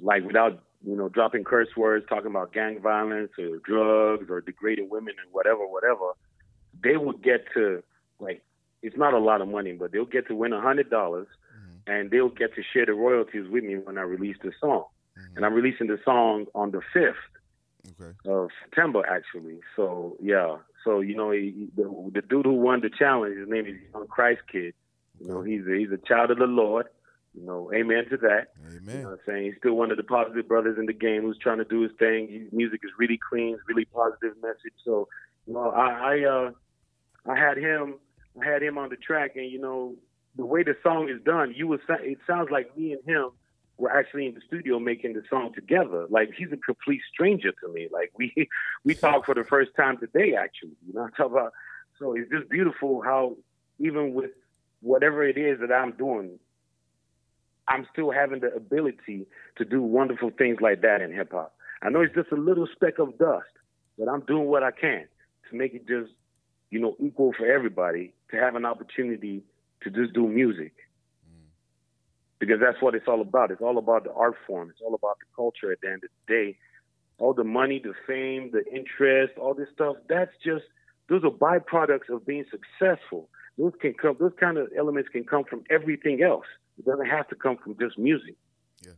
like 0.00 0.24
without 0.24 0.62
you 0.84 0.96
know 0.96 1.08
dropping 1.08 1.44
curse 1.44 1.68
words, 1.76 2.06
talking 2.08 2.30
about 2.30 2.52
gang 2.52 2.80
violence 2.80 3.32
or 3.38 3.58
drugs 3.64 4.30
or 4.30 4.40
degrading 4.40 4.88
women 4.90 5.14
and 5.22 5.32
whatever, 5.32 5.66
whatever, 5.66 6.12
they 6.82 6.96
would 6.96 7.22
get 7.22 7.44
to 7.54 7.82
like 8.18 8.42
it's 8.82 8.96
not 8.96 9.14
a 9.14 9.18
lot 9.18 9.40
of 9.40 9.48
money, 9.48 9.72
but 9.72 9.92
they'll 9.92 10.04
get 10.04 10.28
to 10.28 10.34
win 10.34 10.52
a 10.52 10.60
hundred 10.60 10.90
dollars, 10.90 11.26
mm-hmm. 11.56 11.90
and 11.90 12.10
they'll 12.10 12.28
get 12.28 12.54
to 12.54 12.62
share 12.72 12.86
the 12.86 12.94
royalties 12.94 13.48
with 13.50 13.64
me 13.64 13.76
when 13.76 13.98
I 13.98 14.02
release 14.02 14.36
the 14.42 14.52
song. 14.60 14.84
Mm-hmm. 15.18 15.36
And 15.36 15.46
I'm 15.46 15.54
releasing 15.54 15.88
the 15.88 15.98
song 16.04 16.46
on 16.54 16.70
the 16.70 16.80
fifth 16.92 17.16
okay. 18.00 18.12
of 18.26 18.50
September, 18.62 19.02
actually. 19.06 19.60
So 19.74 20.16
yeah, 20.20 20.58
so 20.84 21.00
you 21.00 21.16
know, 21.16 21.30
he, 21.32 21.68
the, 21.76 22.10
the 22.14 22.22
dude 22.22 22.46
who 22.46 22.52
won 22.52 22.80
the 22.80 22.90
challenge, 22.90 23.36
his 23.36 23.48
name 23.48 23.66
is 23.66 23.76
Young 23.92 24.06
Christ 24.06 24.42
Kid. 24.50 24.74
You 25.20 25.28
know, 25.28 25.42
he's 25.42 25.66
a, 25.66 25.76
he's 25.76 25.90
a 25.90 25.98
child 25.98 26.30
of 26.30 26.38
the 26.38 26.46
Lord. 26.46 26.86
You 27.38 27.46
know, 27.46 27.70
amen 27.72 28.06
to 28.10 28.16
that. 28.18 28.48
Amen. 28.66 28.96
You 28.96 29.02
know 29.02 29.10
I'm 29.10 29.18
saying? 29.24 29.44
He's 29.44 29.54
still 29.58 29.74
one 29.74 29.90
of 29.90 29.96
the 29.96 30.02
positive 30.02 30.48
brothers 30.48 30.76
in 30.78 30.86
the 30.86 30.92
game 30.92 31.22
who's 31.22 31.38
trying 31.38 31.58
to 31.58 31.64
do 31.64 31.82
his 31.82 31.92
thing. 31.98 32.28
His 32.28 32.52
music 32.52 32.80
is 32.82 32.90
really 32.98 33.18
clean, 33.28 33.58
really 33.68 33.84
positive 33.84 34.34
message. 34.42 34.74
So, 34.84 35.08
you 35.46 35.54
know, 35.54 35.70
I 35.70 36.16
I 36.16 36.24
uh 36.24 36.50
I 37.30 37.38
had 37.38 37.56
him 37.56 37.94
I 38.40 38.44
had 38.44 38.62
him 38.62 38.76
on 38.76 38.88
the 38.88 38.96
track 38.96 39.36
and 39.36 39.50
you 39.50 39.60
know, 39.60 39.94
the 40.36 40.44
way 40.44 40.64
the 40.64 40.76
song 40.82 41.08
is 41.08 41.22
done, 41.22 41.54
you 41.56 41.68
would 41.68 41.80
it 41.88 42.18
sounds 42.26 42.50
like 42.50 42.76
me 42.76 42.92
and 42.92 43.04
him 43.04 43.30
were 43.76 43.90
actually 43.90 44.26
in 44.26 44.34
the 44.34 44.40
studio 44.46 44.80
making 44.80 45.12
the 45.12 45.22
song 45.30 45.52
together. 45.54 46.06
Like 46.10 46.30
he's 46.36 46.50
a 46.52 46.56
complete 46.56 47.02
stranger 47.12 47.52
to 47.52 47.72
me. 47.72 47.88
Like 47.92 48.10
we 48.16 48.32
we 48.84 48.94
talked 48.94 49.26
for 49.26 49.34
the 49.34 49.44
first 49.44 49.70
time 49.76 49.98
today 49.98 50.34
actually. 50.34 50.76
You 50.86 50.94
know, 50.94 51.04
I 51.04 51.10
talk 51.16 51.30
about 51.30 51.52
so 52.00 52.14
it's 52.14 52.30
just 52.30 52.48
beautiful 52.50 53.00
how 53.00 53.36
even 53.78 54.12
with 54.12 54.32
whatever 54.80 55.22
it 55.22 55.38
is 55.38 55.60
that 55.60 55.72
I'm 55.72 55.92
doing, 55.92 56.38
I'm 57.68 57.86
still 57.92 58.10
having 58.10 58.40
the 58.40 58.52
ability 58.54 59.26
to 59.56 59.64
do 59.64 59.82
wonderful 59.82 60.30
things 60.36 60.58
like 60.60 60.80
that 60.82 61.02
in 61.02 61.12
hip 61.12 61.32
hop. 61.32 61.54
I 61.82 61.90
know 61.90 62.00
it's 62.00 62.14
just 62.14 62.32
a 62.32 62.36
little 62.36 62.66
speck 62.72 62.98
of 62.98 63.18
dust, 63.18 63.46
but 63.98 64.08
I'm 64.08 64.20
doing 64.22 64.46
what 64.46 64.62
I 64.62 64.70
can 64.70 65.06
to 65.50 65.56
make 65.56 65.74
it 65.74 65.86
just, 65.86 66.10
you 66.70 66.80
know, 66.80 66.96
equal 66.98 67.32
for 67.36 67.46
everybody 67.46 68.14
to 68.30 68.36
have 68.36 68.54
an 68.56 68.64
opportunity 68.64 69.42
to 69.82 69.90
just 69.90 70.12
do 70.12 70.26
music. 70.26 70.72
Mm. 71.28 71.44
Because 72.38 72.58
that's 72.60 72.82
what 72.82 72.94
it's 72.94 73.06
all 73.06 73.20
about. 73.20 73.50
It's 73.50 73.62
all 73.62 73.78
about 73.78 74.04
the 74.04 74.12
art 74.12 74.36
form. 74.46 74.70
It's 74.70 74.80
all 74.84 74.94
about 74.94 75.18
the 75.20 75.26
culture 75.36 75.70
at 75.70 75.80
the 75.82 75.88
end 75.88 76.04
of 76.04 76.10
the 76.26 76.34
day. 76.34 76.58
All 77.18 77.34
the 77.34 77.44
money, 77.44 77.80
the 77.82 77.94
fame, 78.06 78.50
the 78.52 78.64
interest, 78.74 79.34
all 79.38 79.54
this 79.54 79.68
stuff, 79.74 79.96
that's 80.08 80.32
just, 80.44 80.64
those 81.08 81.22
are 81.24 81.30
byproducts 81.30 82.08
of 82.08 82.24
being 82.26 82.44
successful. 82.50 83.28
Those 83.56 83.72
can 83.80 83.94
come, 83.94 84.16
those 84.20 84.34
kind 84.38 84.56
of 84.56 84.68
elements 84.76 85.08
can 85.10 85.24
come 85.24 85.44
from 85.44 85.64
everything 85.68 86.22
else. 86.22 86.46
It 86.78 86.84
doesn't 86.84 87.06
have 87.06 87.28
to 87.28 87.34
come 87.34 87.56
from 87.56 87.76
just 87.78 87.98
music. 87.98 88.36
Yeah. 88.84 88.92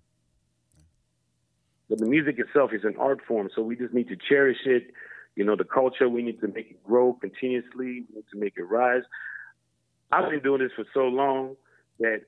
But 1.88 1.99
the 1.99 2.07
music 2.07 2.38
itself 2.38 2.73
is 2.73 2.85
an 2.85 2.95
art 2.99 3.21
form, 3.27 3.49
so 3.55 3.62
we 3.62 3.77
just 3.77 3.95
need 3.95 4.09
to 4.09 4.16
cherish 4.29 4.59
it. 4.66 4.93
You 5.37 5.45
know, 5.45 5.57
the 5.57 5.64
culture, 5.64 6.09
we 6.09 6.23
need 6.23 6.40
to 6.40 6.49
make 6.49 6.71
it 6.71 6.85
grow 6.85 7.14
continuously. 7.14 7.71
We 7.79 8.07
need 8.14 8.25
to 8.33 8.38
make 8.38 8.55
it 8.57 8.62
rise. 8.62 9.03
I've 10.12 10.29
been 10.29 10.43
doing 10.43 10.61
this 10.61 10.73
for 10.75 10.85
so 10.93 11.05
long 11.05 11.57
that 12.01 12.23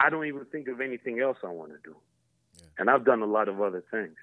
I 0.00 0.10
don't 0.10 0.26
even 0.26 0.44
think 0.46 0.68
of 0.68 0.80
anything 0.80 1.20
else 1.20 1.38
I 1.44 1.48
want 1.48 1.70
to 1.70 1.78
do. 1.84 1.96
Yeah. 2.56 2.64
And 2.78 2.90
I've 2.90 3.04
done 3.04 3.22
a 3.22 3.26
lot 3.26 3.48
of 3.48 3.60
other 3.60 3.82
things. 3.90 4.16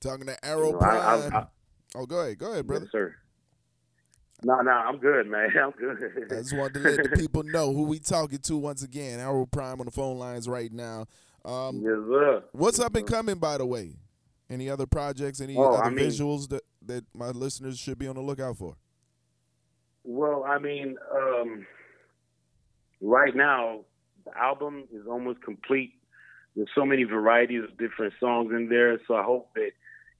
Talking 0.00 0.26
to 0.26 0.44
Arrow 0.44 0.66
you 0.66 0.72
know, 0.72 0.78
Prime. 0.78 1.32
I, 1.32 1.38
I, 1.38 1.46
oh, 1.96 2.06
go 2.06 2.20
ahead. 2.20 2.38
Go 2.38 2.52
ahead, 2.52 2.66
brother. 2.66 2.84
Yes, 2.84 2.92
sir. 2.92 3.16
No, 4.42 4.60
no, 4.60 4.70
I'm 4.70 4.98
good, 4.98 5.26
man. 5.26 5.48
I'm 5.62 5.70
good. 5.72 6.26
I 6.30 6.34
just 6.36 6.56
wanted 6.56 6.74
to 6.74 6.80
let 6.80 7.10
the 7.10 7.16
people 7.16 7.42
know 7.42 7.72
who 7.72 7.84
we 7.84 7.98
talking 7.98 8.38
to 8.38 8.56
once 8.56 8.82
again. 8.82 9.18
Aeropryme 9.18 9.80
on 9.80 9.86
the 9.86 9.90
phone 9.90 10.18
lines 10.18 10.48
right 10.48 10.72
now. 10.72 11.06
Um, 11.44 11.76
yes, 11.76 11.96
sir. 12.08 12.42
What's 12.52 12.78
up 12.80 12.94
and 12.96 13.06
coming, 13.06 13.36
by 13.36 13.58
the 13.58 13.66
way? 13.66 13.96
Any 14.50 14.68
other 14.68 14.86
projects? 14.86 15.40
Any 15.40 15.56
oh, 15.56 15.74
other 15.74 15.84
I 15.84 15.90
mean, 15.90 16.06
visuals 16.06 16.48
that 16.50 16.62
that 16.86 17.04
my 17.14 17.30
listeners 17.30 17.78
should 17.78 17.98
be 17.98 18.06
on 18.06 18.14
the 18.14 18.20
lookout 18.20 18.56
for? 18.56 18.76
Well, 20.04 20.44
I 20.44 20.58
mean, 20.58 20.96
um, 21.14 21.66
right 23.00 23.34
now 23.34 23.80
the 24.24 24.36
album 24.38 24.84
is 24.92 25.06
almost 25.08 25.42
complete. 25.42 25.94
There's 26.54 26.68
so 26.74 26.84
many 26.84 27.04
varieties 27.04 27.64
of 27.64 27.76
different 27.76 28.14
songs 28.20 28.52
in 28.52 28.68
there, 28.68 28.98
so 29.06 29.14
I 29.14 29.22
hope 29.22 29.50
that 29.54 29.70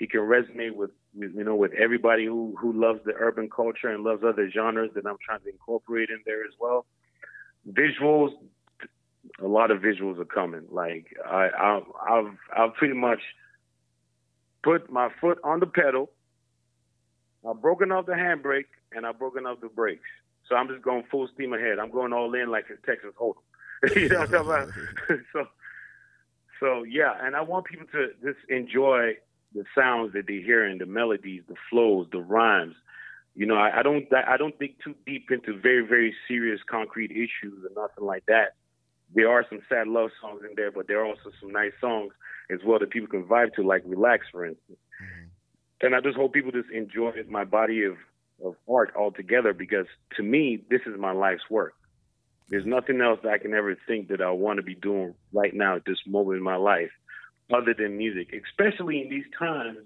it 0.00 0.10
can 0.10 0.20
resonate 0.20 0.74
with 0.74 0.90
you 1.18 1.44
know, 1.44 1.54
with 1.54 1.72
everybody 1.72 2.26
who 2.26 2.54
who 2.60 2.72
loves 2.72 3.00
the 3.04 3.12
urban 3.14 3.48
culture 3.48 3.88
and 3.88 4.04
loves 4.04 4.22
other 4.24 4.50
genres 4.50 4.90
that 4.94 5.06
I'm 5.06 5.16
trying 5.24 5.40
to 5.40 5.48
incorporate 5.48 6.10
in 6.10 6.20
there 6.26 6.44
as 6.44 6.52
well. 6.60 6.86
Visuals, 7.68 8.30
a 9.42 9.46
lot 9.46 9.70
of 9.70 9.78
visuals 9.78 10.18
are 10.18 10.26
coming. 10.26 10.64
Like 10.70 11.16
I, 11.24 11.48
I 11.48 11.80
I've 12.08 12.36
I've 12.56 12.74
pretty 12.74 12.94
much 12.94 13.20
put 14.62 14.90
my 14.90 15.08
foot 15.20 15.38
on 15.42 15.60
the 15.60 15.66
pedal. 15.66 16.10
I've 17.48 17.60
broken 17.62 17.92
off 17.92 18.06
the 18.06 18.12
handbrake 18.12 18.66
and 18.92 19.06
I've 19.06 19.18
broken 19.18 19.46
off 19.46 19.60
the 19.60 19.68
brakes. 19.68 20.08
So 20.48 20.56
I'm 20.56 20.68
just 20.68 20.82
going 20.82 21.04
full 21.10 21.28
steam 21.34 21.52
ahead. 21.52 21.78
I'm 21.78 21.90
going 21.90 22.12
all 22.12 22.32
in 22.34 22.50
like 22.50 22.66
a 22.66 22.86
Texas 22.86 23.12
Hold'em. 23.20 23.42
you 23.96 24.08
know 24.08 24.20
what 24.20 24.34
I'm 24.34 24.44
talking 24.44 24.48
about? 24.48 24.68
so, 25.32 25.46
so 26.60 26.82
yeah, 26.84 27.14
and 27.20 27.36
I 27.36 27.42
want 27.42 27.66
people 27.66 27.86
to 27.92 28.08
just 28.22 28.38
enjoy 28.48 29.14
the 29.56 29.64
sounds 29.74 30.12
that 30.12 30.26
they're 30.28 30.40
hearing, 30.40 30.78
the 30.78 30.86
melodies, 30.86 31.42
the 31.48 31.56
flows, 31.70 32.06
the 32.12 32.18
rhymes. 32.20 32.74
You 33.34 33.46
know, 33.46 33.56
I, 33.56 33.80
I 33.80 33.82
don't 33.82 34.06
I 34.12 34.36
don't 34.36 34.56
think 34.58 34.76
too 34.82 34.94
deep 35.04 35.30
into 35.30 35.58
very 35.58 35.86
very 35.86 36.14
serious 36.28 36.60
concrete 36.68 37.10
issues 37.10 37.64
or 37.64 37.70
nothing 37.74 38.04
like 38.04 38.24
that. 38.26 38.54
There 39.14 39.30
are 39.30 39.44
some 39.48 39.60
sad 39.68 39.88
love 39.88 40.10
songs 40.20 40.42
in 40.48 40.54
there, 40.56 40.70
but 40.70 40.88
there 40.88 41.00
are 41.00 41.06
also 41.06 41.30
some 41.40 41.52
nice 41.52 41.72
songs 41.80 42.12
as 42.50 42.60
well 42.64 42.78
that 42.78 42.90
people 42.90 43.08
can 43.08 43.24
vibe 43.24 43.54
to, 43.54 43.62
like 43.62 43.82
"Relax," 43.84 44.26
for 44.32 44.44
instance. 44.44 44.78
Mm-hmm. 45.02 45.86
And 45.86 45.94
I 45.94 46.00
just 46.00 46.16
hope 46.16 46.32
people 46.32 46.52
just 46.52 46.70
enjoy 46.70 47.12
my 47.28 47.44
body 47.44 47.84
of 47.84 47.96
of 48.44 48.54
art 48.68 48.92
altogether 48.96 49.52
because 49.52 49.86
to 50.16 50.22
me, 50.22 50.62
this 50.70 50.80
is 50.86 50.98
my 50.98 51.12
life's 51.12 51.48
work. 51.50 51.74
There's 52.48 52.66
nothing 52.66 53.00
else 53.00 53.18
that 53.22 53.32
I 53.32 53.38
can 53.38 53.54
ever 53.54 53.76
think 53.86 54.08
that 54.08 54.20
I 54.20 54.30
want 54.30 54.58
to 54.58 54.62
be 54.62 54.74
doing 54.74 55.14
right 55.32 55.52
now 55.52 55.76
at 55.76 55.84
this 55.84 55.98
moment 56.06 56.38
in 56.38 56.42
my 56.42 56.56
life 56.56 56.90
other 57.52 57.74
than 57.76 57.96
music, 57.96 58.32
especially 58.32 59.02
in 59.02 59.08
these 59.08 59.24
times 59.38 59.78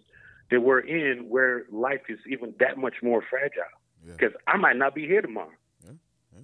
that 0.51 0.61
we're 0.61 0.81
in 0.81 1.29
where 1.29 1.65
life 1.71 2.03
is 2.09 2.19
even 2.29 2.55
that 2.59 2.79
much 2.79 2.97
more 3.03 3.23
fragile. 3.29 3.63
Because 4.05 4.33
yeah. 4.33 4.53
I 4.53 4.57
might 4.57 4.77
not 4.77 4.95
be 4.95 5.07
here 5.07 5.23
tomorrow. 5.23 5.51
Yeah, 5.85 5.93
yeah. 6.35 6.41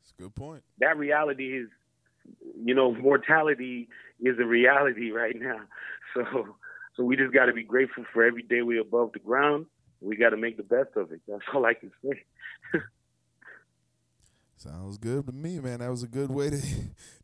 That's 0.00 0.12
a 0.18 0.22
good 0.22 0.34
point. 0.34 0.62
That 0.80 0.96
reality 0.96 1.56
is, 1.56 1.68
you 2.62 2.74
know, 2.74 2.94
mortality 2.94 3.88
is 4.20 4.38
a 4.38 4.44
reality 4.44 5.10
right 5.10 5.36
now. 5.38 5.60
So, 6.14 6.24
so 6.94 7.04
we 7.04 7.16
just 7.16 7.32
got 7.32 7.46
to 7.46 7.54
be 7.54 7.62
grateful 7.62 8.04
for 8.12 8.22
every 8.22 8.42
day 8.42 8.60
we're 8.60 8.82
above 8.82 9.12
the 9.14 9.18
ground. 9.18 9.64
We 10.02 10.14
got 10.14 10.30
to 10.30 10.36
make 10.36 10.58
the 10.58 10.62
best 10.62 10.90
of 10.94 11.10
it. 11.10 11.22
That's 11.26 11.40
all 11.54 11.64
I 11.64 11.72
can 11.72 11.90
say. 12.04 12.22
Sounds 14.58 14.98
good 14.98 15.26
to 15.26 15.32
me, 15.32 15.58
man. 15.58 15.78
That 15.78 15.90
was 15.90 16.02
a 16.02 16.06
good 16.06 16.30
way 16.30 16.50
to 16.50 16.56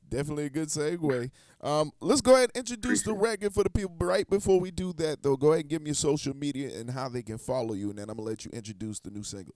Definitely 0.09 0.47
a 0.47 0.51
good 0.51 0.69
segue. 0.69 1.31
Um, 1.61 1.93
let's 2.01 2.21
go 2.21 2.35
ahead 2.35 2.51
and 2.55 2.61
introduce 2.61 3.03
the 3.03 3.13
record 3.13 3.53
for 3.53 3.65
the 3.65 3.71
people. 3.71 3.95
But 3.97 4.07
right 4.07 4.29
before 4.29 4.61
we 4.61 4.71
do 4.71 4.93
that, 4.95 5.23
though, 5.23 5.37
go 5.37 5.49
ahead 5.49 5.63
and 5.63 5.71
give 5.71 5.83
me 5.83 5.89
your 5.89 5.95
social 5.95 6.35
media 6.35 6.79
and 6.79 6.91
how 6.91 7.09
they 7.09 7.23
can 7.23 7.39
follow 7.39 7.75
you, 7.75 7.91
and 7.91 7.99
then 7.99 8.09
I'm 8.09 8.17
gonna 8.17 8.29
let 8.29 8.45
you 8.45 8.51
introduce 8.53 9.01
the 9.01 9.11
new 9.11 9.23
single. 9.23 9.55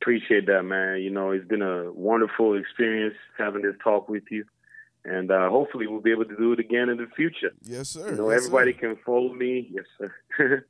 Appreciate 0.00 0.46
that, 0.46 0.62
man. 0.62 1.02
You 1.02 1.10
know, 1.10 1.30
it's 1.30 1.46
been 1.46 1.62
a 1.62 1.92
wonderful 1.92 2.58
experience 2.58 3.14
having 3.36 3.62
this 3.62 3.74
talk 3.84 4.08
with 4.08 4.24
you, 4.30 4.44
and 5.04 5.30
uh, 5.30 5.50
hopefully 5.50 5.86
we'll 5.86 6.00
be 6.00 6.10
able 6.10 6.24
to 6.24 6.36
do 6.36 6.52
it 6.52 6.58
again 6.58 6.88
in 6.88 6.96
the 6.96 7.06
future. 7.14 7.50
Yes, 7.62 7.90
sir. 7.90 8.10
You 8.10 8.16
know, 8.16 8.30
yes, 8.30 8.38
everybody 8.38 8.72
sir. 8.72 8.78
can 8.78 8.96
follow 9.04 9.34
me. 9.34 9.70
Yes, 9.70 9.84
sir. 9.98 10.64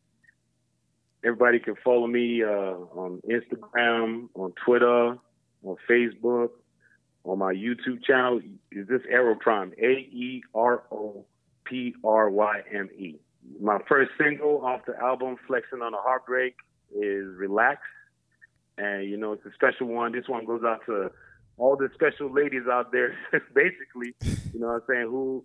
everybody 1.24 1.60
can 1.60 1.76
follow 1.84 2.06
me 2.06 2.42
uh, 2.42 2.48
on 2.48 3.20
Instagram, 3.28 4.28
on 4.34 4.52
Twitter, 4.64 5.16
on 5.62 5.76
Facebook 5.88 6.50
on 7.24 7.38
my 7.38 7.52
YouTube 7.52 8.04
channel. 8.04 8.40
Is 8.72 8.88
this 8.88 9.02
Aeropryme? 9.12 9.72
A 9.78 9.90
E 9.90 10.42
R 10.54 10.82
O 10.90 11.24
P 11.64 11.94
R 12.04 12.30
Y 12.30 12.60
M 12.72 12.88
E. 12.96 13.16
My 13.60 13.78
first 13.88 14.10
single 14.18 14.64
off 14.64 14.82
the 14.86 14.96
album, 14.98 15.36
Flexing 15.46 15.82
on 15.82 15.94
a 15.94 15.98
Heartbreak, 15.98 16.56
is 16.92 17.26
Relax. 17.36 17.80
And, 18.78 19.08
you 19.08 19.16
know, 19.16 19.32
it's 19.32 19.44
a 19.44 19.52
special 19.52 19.88
one. 19.88 20.12
This 20.12 20.28
one 20.28 20.46
goes 20.46 20.62
out 20.64 20.80
to 20.86 21.10
all 21.60 21.76
the 21.76 21.90
special 21.94 22.32
ladies 22.32 22.62
out 22.70 22.90
there, 22.90 23.14
basically, 23.54 24.14
you 24.52 24.60
know 24.60 24.68
what 24.68 24.74
I'm 24.74 24.82
saying, 24.88 25.06
who 25.10 25.44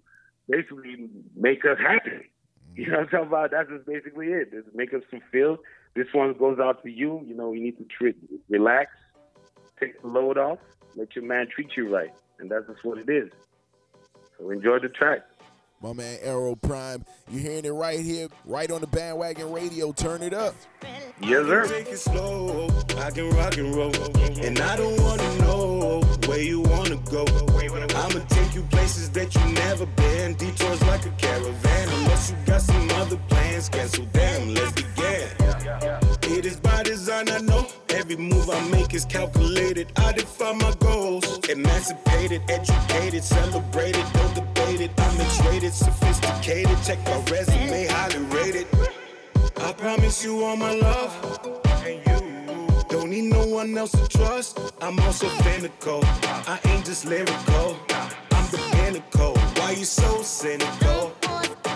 basically 0.50 1.10
make 1.36 1.66
us 1.66 1.78
happy. 1.78 2.32
You 2.76 2.88
know 2.88 3.00
what 3.00 3.04
I'm 3.04 3.10
talking 3.10 3.28
about? 3.28 3.52
That's 3.52 3.70
just 3.70 3.86
basically 3.86 4.28
it. 4.28 4.52
Just 4.52 4.74
make 4.76 4.94
us 4.94 5.02
fulfilled. 5.10 5.60
This 5.94 6.08
one 6.14 6.34
goes 6.34 6.60
out 6.60 6.84
to 6.84 6.90
you. 6.90 7.24
You 7.26 7.36
know, 7.36 7.54
you 7.54 7.62
need 7.62 7.78
to 7.78 7.86
treat, 7.86 8.18
relax, 8.50 8.92
take 9.80 10.02
the 10.02 10.08
load 10.08 10.38
off, 10.38 10.60
let 10.96 11.16
your 11.16 11.26
man 11.26 11.48
treat 11.54 11.70
you 11.76 11.94
right. 11.94 12.14
And 12.40 12.50
that's 12.50 12.68
just 12.68 12.84
what 12.84 12.98
it 12.98 13.10
is. 13.10 13.32
So 14.38 14.50
enjoy 14.50 14.80
the 14.80 14.90
track. 14.90 15.22
My 15.82 15.94
man 15.94 16.20
Aeropryme, 16.20 17.06
you're 17.30 17.42
hearing 17.42 17.66
it 17.66 17.70
right 17.70 18.00
here, 18.00 18.28
right 18.46 18.72
on 18.72 18.82
the 18.82 18.88
bandwagon 18.88 19.52
radio. 19.52 19.92
Turn 19.92 20.24
it 20.24 20.34
up. 20.34 20.56
Yes, 21.22 21.46
sir. 21.46 21.68
Take 21.68 21.88
it 21.88 21.98
slow, 21.98 22.70
I 22.98 23.12
can 23.12 23.30
rock 23.32 23.58
and 23.58 23.76
roll. 23.76 23.94
And 24.42 24.60
I 24.60 24.78
don't 24.78 25.00
wanna 25.02 25.38
know 25.40 26.02
where 26.28 26.42
you 26.42 26.62
wanna 26.62 26.98
go. 27.12 27.26
I'ma 27.96 28.26
take 28.28 28.56
you 28.56 28.64
places 28.64 29.10
that 29.12 29.36
you 29.36 29.46
never 29.54 29.86
been. 29.86 30.36
Detours 30.36 30.82
like 30.84 31.06
a 31.06 31.12
caravan. 31.12 31.90
Unless 31.90 32.32
you 32.32 32.38
got 32.46 32.62
some 32.62 32.90
other 32.92 33.18
plans, 33.28 33.70
cancel 33.70 34.06
them. 34.06 34.54
Let's 34.54 34.72
begin. 34.72 36.05
It 36.46 36.50
is 36.50 36.60
by 36.60 36.84
design, 36.84 37.28
I 37.30 37.40
know. 37.40 37.66
Every 37.90 38.18
move 38.18 38.52
I 38.52 38.70
make 38.70 38.94
is 38.94 39.04
calculated. 39.04 39.92
I 39.96 40.12
define 40.12 40.60
my 40.60 40.76
goals. 40.78 41.40
Emancipated, 41.50 42.44
educated, 42.48 43.24
celebrated, 43.24 44.06
don't 44.14 44.36
debate 44.36 44.82
it. 44.82 44.92
I'm 44.96 45.22
X-rated, 45.22 45.74
sophisticated. 45.74 46.78
Check 46.86 47.00
my 47.06 47.18
resume, 47.32 47.88
highly 47.88 48.20
rated. 48.26 48.68
I 49.58 49.74
promise 49.74 50.24
you 50.24 50.44
all 50.44 50.56
my 50.56 50.76
love. 50.76 51.12
Don't 52.90 53.10
need 53.10 53.24
no 53.24 53.48
one 53.48 53.76
else 53.76 53.94
to 53.94 54.08
trust. 54.08 54.60
I'm 54.82 55.00
also 55.00 55.28
cynical. 55.42 56.02
I 56.04 56.60
ain't 56.66 56.86
just 56.86 57.06
lyrical. 57.06 57.76
I'm 57.90 58.52
the 58.52 58.60
pinnacle. 58.74 59.36
Why 59.56 59.72
you 59.72 59.86
so 59.86 60.22
cynical? 60.22 61.16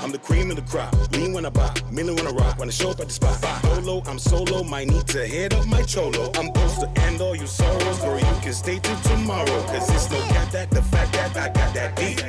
I'm 0.01 0.11
the 0.11 0.17
cream 0.17 0.49
of 0.49 0.55
the 0.55 0.61
crop. 0.63 0.93
Lean 1.11 1.33
when 1.33 1.45
I 1.45 1.49
buy, 1.49 1.73
million 1.91 2.15
when 2.15 2.27
I 2.27 2.31
rock. 2.31 2.57
When 2.59 2.69
I 2.69 2.71
show 2.71 2.91
up 2.91 2.99
at 2.99 3.07
the 3.07 3.13
spot, 3.13 3.39
solo, 3.63 4.01
I'm 4.07 4.19
solo. 4.19 4.63
Might 4.63 4.87
need 4.87 5.07
to 5.07 5.27
head 5.27 5.53
up 5.53 5.67
my 5.67 5.81
cholo. 5.83 6.31
I'm 6.35 6.47
supposed 6.47 6.79
to 6.81 7.01
end 7.01 7.21
all 7.21 7.35
your 7.35 7.47
sorrows, 7.47 7.99
girl. 7.99 8.19
You 8.19 8.41
can 8.41 8.53
stay 8.53 8.79
till 8.79 8.99
tomorrow. 9.01 9.61
Cause 9.67 9.89
it's 9.89 10.09
no 10.09 10.19
cap 10.33 10.51
that 10.51 10.71
the 10.71 10.81
fact 10.81 11.13
that 11.13 11.35
I 11.37 11.49
got 11.49 11.73
that 11.73 11.95
deep. 11.95 12.21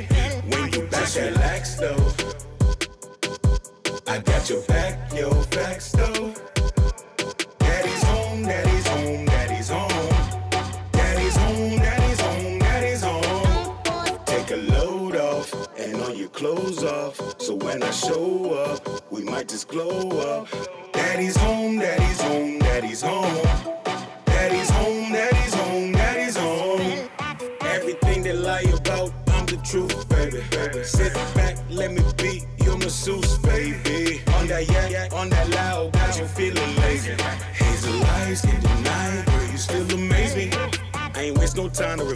When 0.53 0.71
you 0.73 0.87
back, 0.87 1.15
relax 1.15 1.75
though. 1.75 2.31
I 4.07 4.19
got 4.19 4.49
your 4.49 4.61
back, 4.63 5.13
yo, 5.13 5.31
facts 5.43 5.90
I 17.91 17.93
show 17.93 18.53
up, 18.53 19.11
we 19.11 19.21
might 19.21 19.49
just 19.49 19.67
glow 19.67 20.07
up. 20.21 20.47
Daddy's 20.93 21.35
home, 21.35 21.77
daddy's 21.77 22.21
home, 22.21 22.59
daddy's 22.59 23.01
home. 23.01 23.35
Daddy's 24.23 24.69
home, 24.69 25.11
daddy's 25.11 25.53
home, 25.53 25.91
daddy's 25.91 26.37
home. 26.37 27.09
Everything 27.59 28.23
they 28.23 28.31
lie 28.31 28.61
about, 28.61 29.11
I'm 29.27 29.45
the 29.45 29.57
truth, 29.57 30.07
baby. 30.07 30.41
Sit 30.85 31.13
back, 31.35 31.57
let 31.69 31.91
me 31.91 32.01
be 32.15 32.43
your 32.63 32.77
masseuse, 32.77 33.37
baby. 33.39 34.21
On 34.35 34.47
that 34.47 34.69
yak, 34.69 35.11
on 35.11 35.27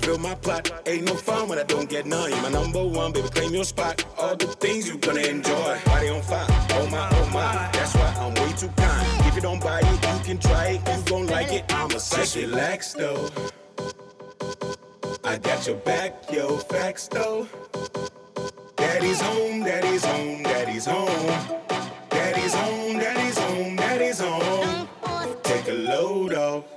Build 0.06 0.22
my 0.22 0.36
plot. 0.36 0.72
Ain't 0.86 1.04
no 1.04 1.16
fun 1.16 1.50
when 1.50 1.58
I 1.58 1.64
don't 1.64 1.90
get 1.90 2.06
none. 2.06 2.30
You're 2.30 2.42
my 2.44 2.50
number 2.50 2.86
one, 2.86 3.12
baby, 3.12 3.28
claim 3.30 3.52
your 3.52 3.64
spot. 3.64 4.06
All 4.20 4.36
the 4.36 4.46
things 4.46 4.88
you 4.88 5.00
gonna 5.00 5.22
enjoy. 5.22 5.80
Body 5.84 6.10
on 6.10 6.22
fire, 6.22 6.46
oh 6.50 6.88
my, 6.92 7.10
oh 7.12 7.30
my. 7.34 7.70
That's 7.74 7.96
why 7.96 8.14
I'm 8.20 8.36
way 8.36 8.54
too 8.54 8.68
kind. 8.78 9.26
If 9.26 9.34
you 9.36 9.42
don't 9.42 9.60
buy 9.60 9.80
it, 9.80 9.86
you 9.88 10.24
can 10.24 10.38
try 10.38 10.66
it. 10.78 10.88
You 10.88 11.04
gon' 11.10 11.26
like 11.26 11.52
it. 11.52 11.74
I'm 11.74 11.90
a 11.90 12.00
sex 12.00 12.38
relax 12.38 12.94
though. 12.94 13.32
I 15.24 15.40
got 15.40 15.66
your 15.66 15.78
back, 15.78 16.32
yo, 16.32 16.58
facts 16.58 17.08
though. 17.08 17.48
Daddy's 18.76 19.20
home, 19.20 19.64
daddy's 19.64 20.06
home, 20.06 20.44
daddy's 20.44 20.86
home. 20.86 21.56
Daddy's 22.12 22.54
home, 22.54 23.00
daddy's 23.00 23.38
home, 23.40 23.76
daddy's 23.76 24.20
home. 24.20 24.88
Take 25.42 25.68
a 25.68 25.74
load 25.74 26.36
off. 26.36 26.75